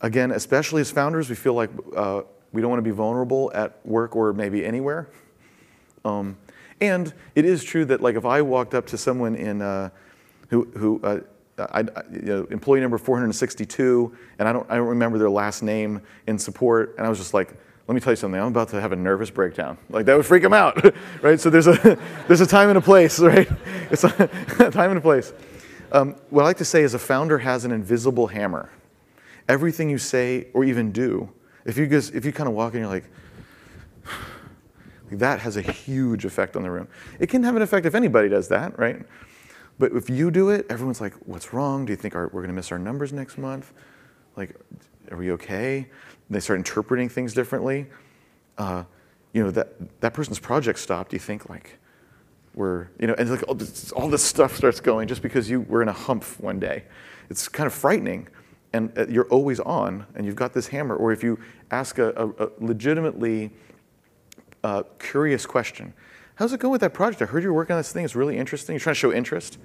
again, 0.00 0.32
especially 0.32 0.80
as 0.80 0.90
founders, 0.90 1.30
we 1.30 1.36
feel 1.36 1.54
like 1.54 1.70
uh, 1.96 2.22
we 2.52 2.60
don't 2.60 2.70
want 2.70 2.78
to 2.78 2.88
be 2.88 2.90
vulnerable 2.90 3.52
at 3.54 3.78
work 3.84 4.16
or 4.16 4.32
maybe 4.32 4.64
anywhere. 4.64 5.08
Um, 6.04 6.36
and 6.80 7.12
it 7.34 7.44
is 7.44 7.64
true 7.64 7.84
that 7.86 8.00
like 8.00 8.16
if 8.16 8.24
I 8.24 8.42
walked 8.42 8.74
up 8.74 8.86
to 8.86 8.98
someone 8.98 9.34
in 9.34 9.62
uh, 9.62 9.90
who, 10.50 10.64
who 10.76 11.00
uh, 11.02 11.20
I, 11.58 11.80
you 12.10 12.22
know, 12.22 12.44
employee 12.50 12.80
number 12.80 12.98
462, 12.98 14.16
and 14.38 14.48
I 14.48 14.52
don't, 14.52 14.68
I 14.70 14.76
don't 14.76 14.88
remember 14.88 15.18
their 15.18 15.30
last 15.30 15.62
name 15.62 16.02
in 16.26 16.38
support, 16.38 16.94
and 16.98 17.06
I 17.06 17.08
was 17.08 17.18
just 17.18 17.32
like, 17.32 17.54
let 17.86 17.94
me 17.94 18.00
tell 18.00 18.12
you 18.12 18.16
something, 18.16 18.40
I'm 18.40 18.48
about 18.48 18.70
to 18.70 18.80
have 18.80 18.92
a 18.92 18.96
nervous 18.96 19.30
breakdown. 19.30 19.78
Like 19.90 20.06
that 20.06 20.16
would 20.16 20.26
freak 20.26 20.42
them 20.42 20.54
out, 20.54 20.82
right? 21.22 21.38
So 21.38 21.50
there's 21.50 21.66
a, 21.66 21.98
there's 22.28 22.40
a 22.40 22.46
time 22.46 22.70
and 22.70 22.78
a 22.78 22.80
place, 22.80 23.18
right? 23.20 23.48
It's 23.90 24.04
a 24.04 24.10
time 24.70 24.90
and 24.90 24.98
a 24.98 25.02
place. 25.02 25.32
Um, 25.92 26.16
what 26.30 26.42
I 26.42 26.46
like 26.46 26.56
to 26.56 26.64
say 26.64 26.82
is 26.82 26.94
a 26.94 26.98
founder 26.98 27.38
has 27.38 27.64
an 27.64 27.70
invisible 27.70 28.26
hammer. 28.26 28.70
Everything 29.48 29.90
you 29.90 29.98
say 29.98 30.48
or 30.54 30.64
even 30.64 30.90
do, 30.92 31.30
if 31.66 31.76
you, 31.76 31.86
just, 31.86 32.14
if 32.14 32.24
you 32.24 32.32
kind 32.32 32.48
of 32.48 32.54
walk 32.54 32.74
in, 32.74 32.80
you're 32.80 32.88
like, 32.88 33.04
that 35.10 35.40
has 35.40 35.56
a 35.56 35.62
huge 35.62 36.24
effect 36.24 36.56
on 36.56 36.62
the 36.62 36.70
room. 36.70 36.88
It 37.18 37.28
can 37.28 37.42
have 37.42 37.56
an 37.56 37.62
effect 37.62 37.86
if 37.86 37.94
anybody 37.94 38.28
does 38.28 38.48
that, 38.48 38.78
right? 38.78 39.04
But 39.78 39.92
if 39.92 40.08
you 40.08 40.30
do 40.30 40.50
it, 40.50 40.66
everyone's 40.70 41.00
like, 41.00 41.14
what's 41.26 41.52
wrong? 41.52 41.84
Do 41.84 41.92
you 41.92 41.96
think 41.96 42.14
our, 42.14 42.24
we're 42.28 42.42
going 42.42 42.48
to 42.48 42.54
miss 42.54 42.70
our 42.72 42.78
numbers 42.78 43.12
next 43.12 43.38
month? 43.38 43.72
Like, 44.36 44.56
are 45.10 45.16
we 45.16 45.32
okay? 45.32 45.78
And 45.78 45.86
they 46.30 46.40
start 46.40 46.58
interpreting 46.58 47.08
things 47.08 47.34
differently. 47.34 47.86
Uh, 48.56 48.84
you 49.32 49.42
know, 49.42 49.50
that, 49.50 50.00
that 50.00 50.14
person's 50.14 50.38
project 50.38 50.78
stopped. 50.78 51.10
Do 51.10 51.16
you 51.16 51.20
think 51.20 51.48
like, 51.48 51.78
we're, 52.54 52.88
you 53.00 53.08
know, 53.08 53.14
and 53.18 53.28
like 53.28 53.42
all 53.48 53.54
this, 53.54 53.90
all 53.92 54.08
this 54.08 54.22
stuff 54.22 54.56
starts 54.56 54.80
going 54.80 55.08
just 55.08 55.22
because 55.22 55.50
you 55.50 55.62
were 55.62 55.82
in 55.82 55.88
a 55.88 55.92
hump 55.92 56.24
one 56.38 56.60
day. 56.60 56.84
It's 57.28 57.48
kind 57.48 57.66
of 57.66 57.74
frightening, 57.74 58.28
and 58.72 58.96
uh, 58.96 59.06
you're 59.08 59.26
always 59.26 59.58
on, 59.58 60.06
and 60.14 60.24
you've 60.24 60.36
got 60.36 60.52
this 60.52 60.68
hammer. 60.68 60.94
Or 60.94 61.10
if 61.10 61.24
you 61.24 61.38
ask 61.72 61.98
a, 61.98 62.10
a, 62.10 62.44
a 62.44 62.48
legitimately 62.60 63.50
uh, 64.64 64.82
curious 64.98 65.46
question, 65.46 65.92
how's 66.36 66.52
it 66.52 66.58
going 66.58 66.72
with 66.72 66.80
that 66.80 66.94
project? 66.94 67.22
I 67.22 67.26
heard 67.26 67.42
you're 67.42 67.52
working 67.52 67.74
on 67.74 67.78
this 67.78 67.92
thing. 67.92 68.04
It's 68.04 68.16
really 68.16 68.38
interesting. 68.38 68.72
You're 68.74 68.80
trying 68.80 68.94
to 68.94 68.98
show 68.98 69.12
interest. 69.12 69.58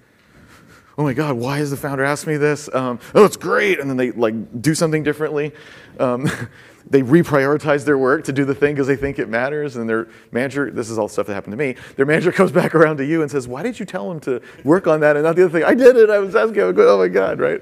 Oh 0.98 1.04
my 1.04 1.14
God, 1.14 1.38
why 1.38 1.60
has 1.60 1.72
the 1.72 1.78
founder 1.78 2.04
asked 2.04 2.28
me 2.28 2.36
this? 2.36 2.70
Um, 2.76 3.00
oh, 3.16 3.24
it's 3.24 3.38
great. 3.38 3.80
And 3.80 3.90
then 3.90 3.96
they 3.96 4.12
like 4.12 4.62
do 4.62 4.76
something 4.76 5.02
differently. 5.02 5.54
Um, 5.98 6.30
they 6.90 7.02
reprioritize 7.02 7.86
their 7.86 7.98
work 7.98 8.26
to 8.26 8.34
do 8.34 8.44
the 8.44 8.54
thing 8.54 8.76
because 8.76 8.88
they 8.88 8.98
think 8.98 9.18
it 9.18 9.30
matters. 9.30 9.78
And 9.78 9.90
their 9.90 10.10
manager, 10.34 10.70
this 10.70 10.90
is 10.90 10.98
all 10.98 11.08
stuff 11.08 11.28
that 11.28 11.34
happened 11.34 11.54
to 11.54 11.58
me, 11.58 11.78
their 11.96 12.06
manager 12.06 12.32
comes 12.34 12.52
back 12.52 12.76
around 12.76 12.98
to 12.98 13.06
you 13.06 13.22
and 13.22 13.32
says, 13.32 13.48
Why 13.48 13.64
did 13.64 13.80
you 13.80 13.86
tell 13.86 14.12
him 14.12 14.20
to 14.22 14.42
work 14.66 14.88
on 14.88 15.00
that 15.00 15.16
and 15.16 15.24
not 15.24 15.38
the 15.38 15.46
other 15.46 15.58
thing? 15.58 15.64
I 15.64 15.74
did 15.74 15.96
it. 15.96 16.10
I 16.10 16.20
was 16.20 16.36
asking. 16.36 16.56
Go, 16.56 16.74
oh 16.78 16.98
my 16.98 17.08
God, 17.08 17.40
right? 17.40 17.62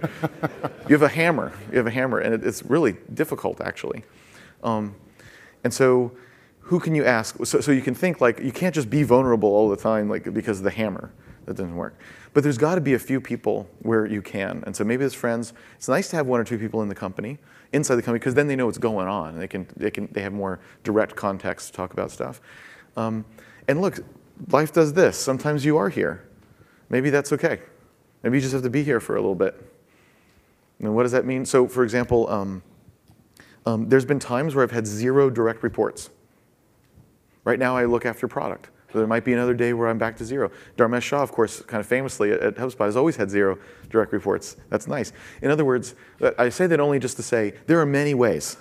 you 0.89 0.95
have 0.95 1.03
a 1.03 1.07
hammer. 1.07 1.53
You 1.69 1.77
have 1.77 1.85
a 1.85 1.91
hammer. 1.91 2.17
And 2.17 2.33
it, 2.33 2.43
it's 2.43 2.63
really 2.63 2.95
difficult, 3.13 3.61
actually. 3.61 4.03
Um, 4.63 4.95
and 5.63 5.71
so, 5.71 6.11
who 6.67 6.81
can 6.81 6.93
you 6.93 7.05
ask? 7.05 7.37
So, 7.45 7.61
so 7.61 7.71
you 7.71 7.81
can 7.81 7.95
think 7.95 8.19
like, 8.19 8.39
you 8.39 8.51
can't 8.51 8.75
just 8.75 8.89
be 8.89 9.03
vulnerable 9.03 9.49
all 9.49 9.69
the 9.69 9.77
time 9.77 10.09
like 10.09 10.33
because 10.33 10.57
of 10.57 10.65
the 10.65 10.71
hammer. 10.71 11.11
That 11.45 11.55
doesn't 11.55 11.77
work. 11.77 11.97
But 12.33 12.43
there's 12.43 12.57
got 12.57 12.75
to 12.75 12.81
be 12.81 12.93
a 12.93 12.99
few 12.99 13.21
people 13.21 13.69
where 13.79 14.05
you 14.05 14.21
can. 14.21 14.63
And 14.65 14.75
so 14.75 14.83
maybe 14.83 15.05
as 15.05 15.13
friends, 15.13 15.53
it's 15.77 15.87
nice 15.87 16.09
to 16.09 16.17
have 16.17 16.27
one 16.27 16.41
or 16.41 16.43
two 16.43 16.57
people 16.57 16.81
in 16.81 16.89
the 16.89 16.95
company 16.95 17.37
inside 17.71 17.95
the 17.95 18.01
company 18.01 18.19
because 18.19 18.33
then 18.33 18.47
they 18.47 18.55
know 18.57 18.65
what's 18.65 18.77
going 18.77 19.07
on. 19.07 19.39
They 19.39 19.47
can 19.47 19.65
they 19.77 19.89
can 19.89 20.09
they 20.11 20.21
have 20.21 20.33
more 20.33 20.59
direct 20.83 21.15
context 21.15 21.67
to 21.67 21.73
talk 21.73 21.93
about 21.93 22.11
stuff. 22.11 22.41
Um, 22.97 23.23
and 23.69 23.81
look, 23.81 23.99
life 24.51 24.73
does 24.73 24.91
this. 24.91 25.17
Sometimes 25.17 25.63
you 25.63 25.77
are 25.77 25.87
here. 25.87 26.27
Maybe 26.89 27.09
that's 27.09 27.31
okay. 27.31 27.61
Maybe 28.23 28.37
you 28.37 28.41
just 28.41 28.53
have 28.53 28.63
to 28.63 28.69
be 28.69 28.83
here 28.83 28.99
for 28.99 29.15
a 29.15 29.19
little 29.19 29.35
bit. 29.35 29.55
And 30.79 30.93
what 30.93 31.03
does 31.03 31.13
that 31.13 31.25
mean? 31.25 31.45
So, 31.45 31.65
for 31.65 31.83
example, 31.83 32.29
um, 32.29 32.61
um, 33.65 33.87
there's 33.87 34.05
been 34.05 34.19
times 34.19 34.53
where 34.53 34.63
I've 34.63 34.71
had 34.71 34.85
zero 34.85 35.29
direct 35.29 35.63
reports. 35.63 36.09
Right 37.47 37.59
now, 37.59 37.77
I 37.77 37.85
look 37.85 38.05
after 38.05 38.27
product. 38.27 38.71
So 38.91 38.97
there 38.97 39.07
might 39.07 39.23
be 39.23 39.31
another 39.31 39.53
day 39.53 39.71
where 39.71 39.87
I'm 39.87 39.97
back 39.97 40.17
to 40.17 40.25
zero. 40.25 40.51
Dharmesh 40.75 41.03
Shah, 41.03 41.23
of 41.23 41.31
course, 41.31 41.61
kind 41.61 41.79
of 41.79 41.87
famously 41.87 42.33
at 42.33 42.55
HubSpot, 42.55 42.83
has 42.83 42.97
always 42.97 43.15
had 43.15 43.29
zero 43.29 43.57
direct 43.89 44.11
reports. 44.11 44.57
That's 44.67 44.85
nice. 44.85 45.13
In 45.41 45.49
other 45.49 45.63
words, 45.63 45.95
I 46.37 46.49
say 46.49 46.67
that 46.67 46.81
only 46.81 46.99
just 46.99 47.15
to 47.15 47.23
say 47.23 47.53
there 47.67 47.79
are 47.79 47.85
many 47.85 48.13
ways. 48.13 48.57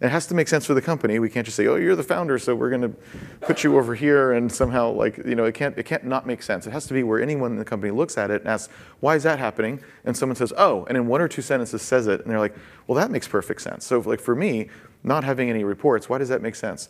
It 0.00 0.10
has 0.10 0.28
to 0.28 0.34
make 0.34 0.46
sense 0.46 0.64
for 0.64 0.74
the 0.74 0.80
company. 0.80 1.18
We 1.18 1.28
can't 1.28 1.44
just 1.44 1.56
say, 1.56 1.66
"Oh, 1.66 1.74
you're 1.74 1.96
the 1.96 2.04
founder, 2.04 2.38
so 2.38 2.54
we're 2.54 2.70
going 2.70 2.82
to 2.82 2.94
put 3.40 3.64
you 3.64 3.76
over 3.76 3.96
here," 3.96 4.30
and 4.30 4.52
somehow, 4.52 4.92
like, 4.92 5.16
you 5.16 5.34
know, 5.34 5.44
it 5.44 5.56
can't 5.56 5.76
it 5.76 5.86
can't 5.86 6.04
not 6.04 6.24
make 6.24 6.44
sense. 6.44 6.68
It 6.68 6.70
has 6.70 6.86
to 6.86 6.94
be 6.94 7.02
where 7.02 7.20
anyone 7.20 7.50
in 7.50 7.58
the 7.58 7.64
company 7.64 7.90
looks 7.90 8.16
at 8.16 8.30
it 8.30 8.42
and 8.42 8.50
asks, 8.50 8.72
"Why 9.00 9.16
is 9.16 9.24
that 9.24 9.40
happening?" 9.40 9.80
And 10.04 10.16
someone 10.16 10.36
says, 10.36 10.52
"Oh," 10.56 10.84
and 10.84 10.96
in 10.96 11.08
one 11.08 11.20
or 11.20 11.26
two 11.26 11.42
sentences 11.42 11.82
says 11.82 12.06
it, 12.06 12.20
and 12.20 12.30
they're 12.30 12.38
like, 12.38 12.54
"Well, 12.86 12.94
that 12.94 13.10
makes 13.10 13.26
perfect 13.26 13.60
sense." 13.60 13.84
So, 13.84 13.98
like 13.98 14.20
for 14.20 14.36
me, 14.36 14.68
not 15.02 15.24
having 15.24 15.50
any 15.50 15.64
reports, 15.64 16.08
why 16.08 16.18
does 16.18 16.28
that 16.28 16.42
make 16.42 16.54
sense? 16.54 16.88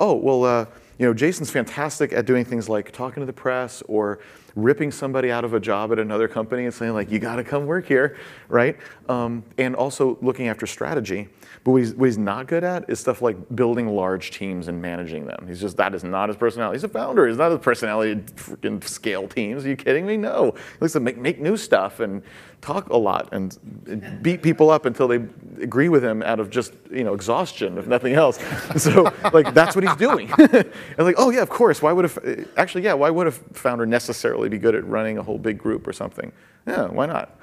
Oh, 0.00 0.14
well. 0.14 0.44
Uh, 0.44 0.66
you 1.00 1.06
know, 1.06 1.14
Jason's 1.14 1.50
fantastic 1.50 2.12
at 2.12 2.26
doing 2.26 2.44
things 2.44 2.68
like 2.68 2.92
talking 2.92 3.22
to 3.22 3.26
the 3.26 3.32
press 3.32 3.82
or 3.88 4.18
ripping 4.54 4.90
somebody 4.90 5.30
out 5.30 5.44
of 5.44 5.54
a 5.54 5.60
job 5.60 5.92
at 5.92 5.98
another 5.98 6.28
company 6.28 6.64
and 6.64 6.74
saying 6.74 6.92
like, 6.92 7.10
you 7.10 7.18
got 7.18 7.36
to 7.36 7.44
come 7.44 7.66
work 7.66 7.86
here, 7.86 8.16
right? 8.48 8.76
Um, 9.08 9.44
and 9.58 9.74
also 9.74 10.18
looking 10.20 10.48
after 10.48 10.66
strategy. 10.66 11.28
But 11.64 11.72
what 11.72 11.78
he's, 11.78 11.94
what 11.94 12.06
he's, 12.06 12.18
not 12.18 12.46
good 12.46 12.64
at 12.64 12.88
is 12.88 13.00
stuff 13.00 13.22
like 13.22 13.36
building 13.54 13.88
large 13.88 14.30
teams 14.30 14.68
and 14.68 14.80
managing 14.80 15.26
them. 15.26 15.46
He's 15.46 15.60
just, 15.60 15.76
that 15.76 15.94
is 15.94 16.04
not 16.04 16.28
his 16.28 16.36
personality. 16.36 16.76
He's 16.76 16.84
a 16.84 16.88
founder. 16.88 17.26
He's 17.26 17.36
not 17.36 17.50
his 17.50 17.60
personality 17.60 18.14
to 18.14 18.32
freaking 18.32 18.82
scale 18.84 19.28
teams. 19.28 19.64
Are 19.64 19.68
you 19.68 19.76
kidding 19.76 20.06
me? 20.06 20.16
No. 20.16 20.52
He 20.52 20.78
likes 20.80 20.92
to 20.94 21.00
make, 21.00 21.18
make 21.18 21.40
new 21.40 21.56
stuff 21.56 22.00
and 22.00 22.22
talk 22.60 22.90
a 22.90 22.96
lot 22.96 23.28
and 23.32 24.22
beat 24.22 24.42
people 24.42 24.70
up 24.70 24.84
until 24.84 25.08
they 25.08 25.16
agree 25.62 25.88
with 25.88 26.04
him 26.04 26.22
out 26.22 26.40
of 26.40 26.50
just, 26.50 26.72
you 26.90 27.04
know, 27.04 27.14
exhaustion, 27.14 27.78
if 27.78 27.86
nothing 27.86 28.14
else. 28.14 28.38
so, 28.76 29.12
like, 29.32 29.54
that's 29.54 29.74
what 29.74 29.84
he's 29.84 29.96
doing. 29.96 30.30
and 30.38 30.64
like, 30.98 31.14
oh 31.18 31.30
yeah, 31.30 31.42
of 31.42 31.48
course. 31.48 31.80
Why 31.80 31.92
would 31.92 32.04
a, 32.04 32.46
actually, 32.58 32.84
yeah, 32.84 32.94
why 32.94 33.10
would 33.10 33.26
a 33.26 33.32
founder 33.32 33.86
necessarily 33.86 34.48
be 34.50 34.58
good 34.58 34.74
at 34.74 34.86
running 34.86 35.18
a 35.18 35.22
whole 35.22 35.38
big 35.38 35.58
group 35.58 35.86
or 35.86 35.92
something? 35.92 36.32
Yeah, 36.66 36.86
why 36.86 37.06
not? 37.06 37.38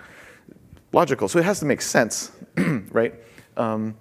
Logical. 0.94 1.28
So 1.28 1.40
it 1.40 1.46
has 1.46 1.60
to 1.60 1.66
make 1.66 1.82
sense, 1.82 2.32
right? 2.92 3.14
Um, 3.56 3.96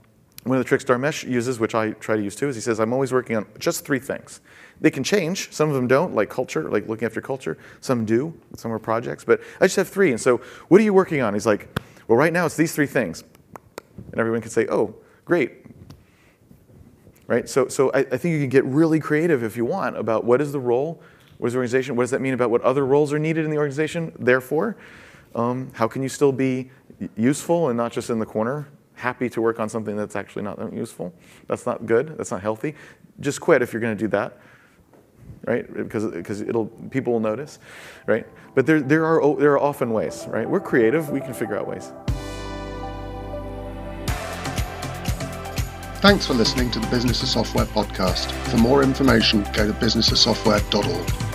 one 0.45 0.59
of 0.59 0.65
the 0.65 0.69
tricks 0.69 0.85
Dharmesh 0.85 1.29
uses, 1.29 1.59
which 1.59 1.75
I 1.75 1.91
try 1.93 2.17
to 2.17 2.23
use 2.23 2.37
too, 2.37 2.49
is 2.49 2.55
he 2.55 2.61
says, 2.61 2.79
I'm 2.79 2.93
always 2.93 3.13
working 3.13 3.37
on 3.37 3.47
just 3.59 3.85
three 3.85 3.99
things. 3.99 4.41
They 4.81 4.93
can 4.93 5.03
change. 5.03 5.53
Some 5.53 5.69
of 5.69 5.75
them 5.75 5.89
don't, 5.89 6.15
like 6.15 6.31
culture, 6.31 6.71
like 6.71 6.87
looking 6.89 7.07
after 7.07 7.21
culture. 7.21 7.59
Some 7.81 8.05
do, 8.05 8.33
some 8.57 8.73
are 8.73 8.79
projects. 8.79 9.25
But 9.25 9.41
I 9.61 9.65
just 9.65 9.77
have 9.77 9.89
three. 9.89 10.11
And 10.11 10.21
so, 10.21 10.37
what 10.69 10.81
are 10.81 10.85
you 10.85 10.95
working 10.95 11.21
on? 11.21 11.35
He's 11.35 11.47
like, 11.47 11.69
well, 12.07 12.17
right 12.17 12.33
now 12.33 12.47
it's 12.47 12.57
these 12.57 12.73
three 12.73 12.87
things. 12.87 13.25
And 14.13 14.21
everyone 14.21 14.41
can 14.41 14.51
say, 14.51 14.67
oh, 14.69 14.95
great. 15.25 15.65
Right? 17.27 17.49
So, 17.49 17.67
so 17.67 17.91
I, 17.93 18.01
I 18.01 18.17
think 18.17 18.35
you 18.35 18.41
can 18.41 18.49
get 18.49 18.65
really 18.67 19.01
creative 19.01 19.43
if 19.43 19.57
you 19.57 19.65
want 19.65 19.97
about 19.97 20.25
what 20.25 20.41
is 20.41 20.53
the 20.53 20.61
role, 20.61 21.03
what 21.39 21.49
is 21.49 21.53
the 21.53 21.59
organization, 21.59 21.97
what 21.97 22.05
does 22.05 22.11
that 22.11 22.21
mean 22.21 22.35
about 22.35 22.51
what 22.51 22.63
other 22.63 22.87
roles 22.87 23.13
are 23.13 23.19
needed 23.19 23.45
in 23.45 23.51
the 23.51 23.59
organization, 23.59 24.13
therefore? 24.19 24.77
Um, 25.35 25.71
how 25.75 25.87
can 25.87 26.03
you 26.03 26.09
still 26.09 26.33
be 26.33 26.71
useful 27.17 27.69
and 27.69 27.77
not 27.77 27.93
just 27.93 28.11
in 28.11 28.19
the 28.19 28.27
corner 28.27 28.69
happy 28.97 29.29
to 29.29 29.41
work 29.41 29.61
on 29.61 29.69
something 29.69 29.97
that's 29.97 30.17
actually 30.17 30.43
not 30.43 30.73
useful. 30.73 31.15
That's 31.47 31.67
not 31.67 31.87
good. 31.87 32.17
That's 32.19 32.31
not 32.31 32.43
healthy. 32.43 32.75
Just 33.21 33.41
quit 33.41 33.63
if 33.63 33.73
you're 33.73 33.81
going 33.81 33.97
to 33.97 34.03
do 34.03 34.09
that, 34.09 34.39
right? 35.45 35.73
Because 35.73 36.07
because 36.07 36.41
it'll 36.41 36.67
people 36.91 37.13
will 37.13 37.21
notice, 37.21 37.59
right? 38.07 38.27
But 38.55 38.67
there 38.67 38.81
there 38.81 39.07
are 39.07 39.37
there 39.37 39.53
are 39.53 39.61
often 39.61 39.93
ways, 39.93 40.27
right? 40.29 40.49
We're 40.49 40.61
creative. 40.61 41.11
We 41.11 41.21
can 41.21 41.35
figure 41.35 41.57
out 41.57 41.69
ways. 41.69 41.93
Thanks 46.01 46.27
for 46.27 46.35
listening 46.35 46.71
to 46.73 46.79
the 46.79 46.87
Business 46.89 47.23
of 47.23 47.29
Software 47.29 47.65
podcast. 47.65 48.31
For 48.51 48.59
more 48.59 48.83
information, 48.83 49.43
go 49.55 49.67
to 49.67 49.73
businessofsoftware.org. 49.73 51.26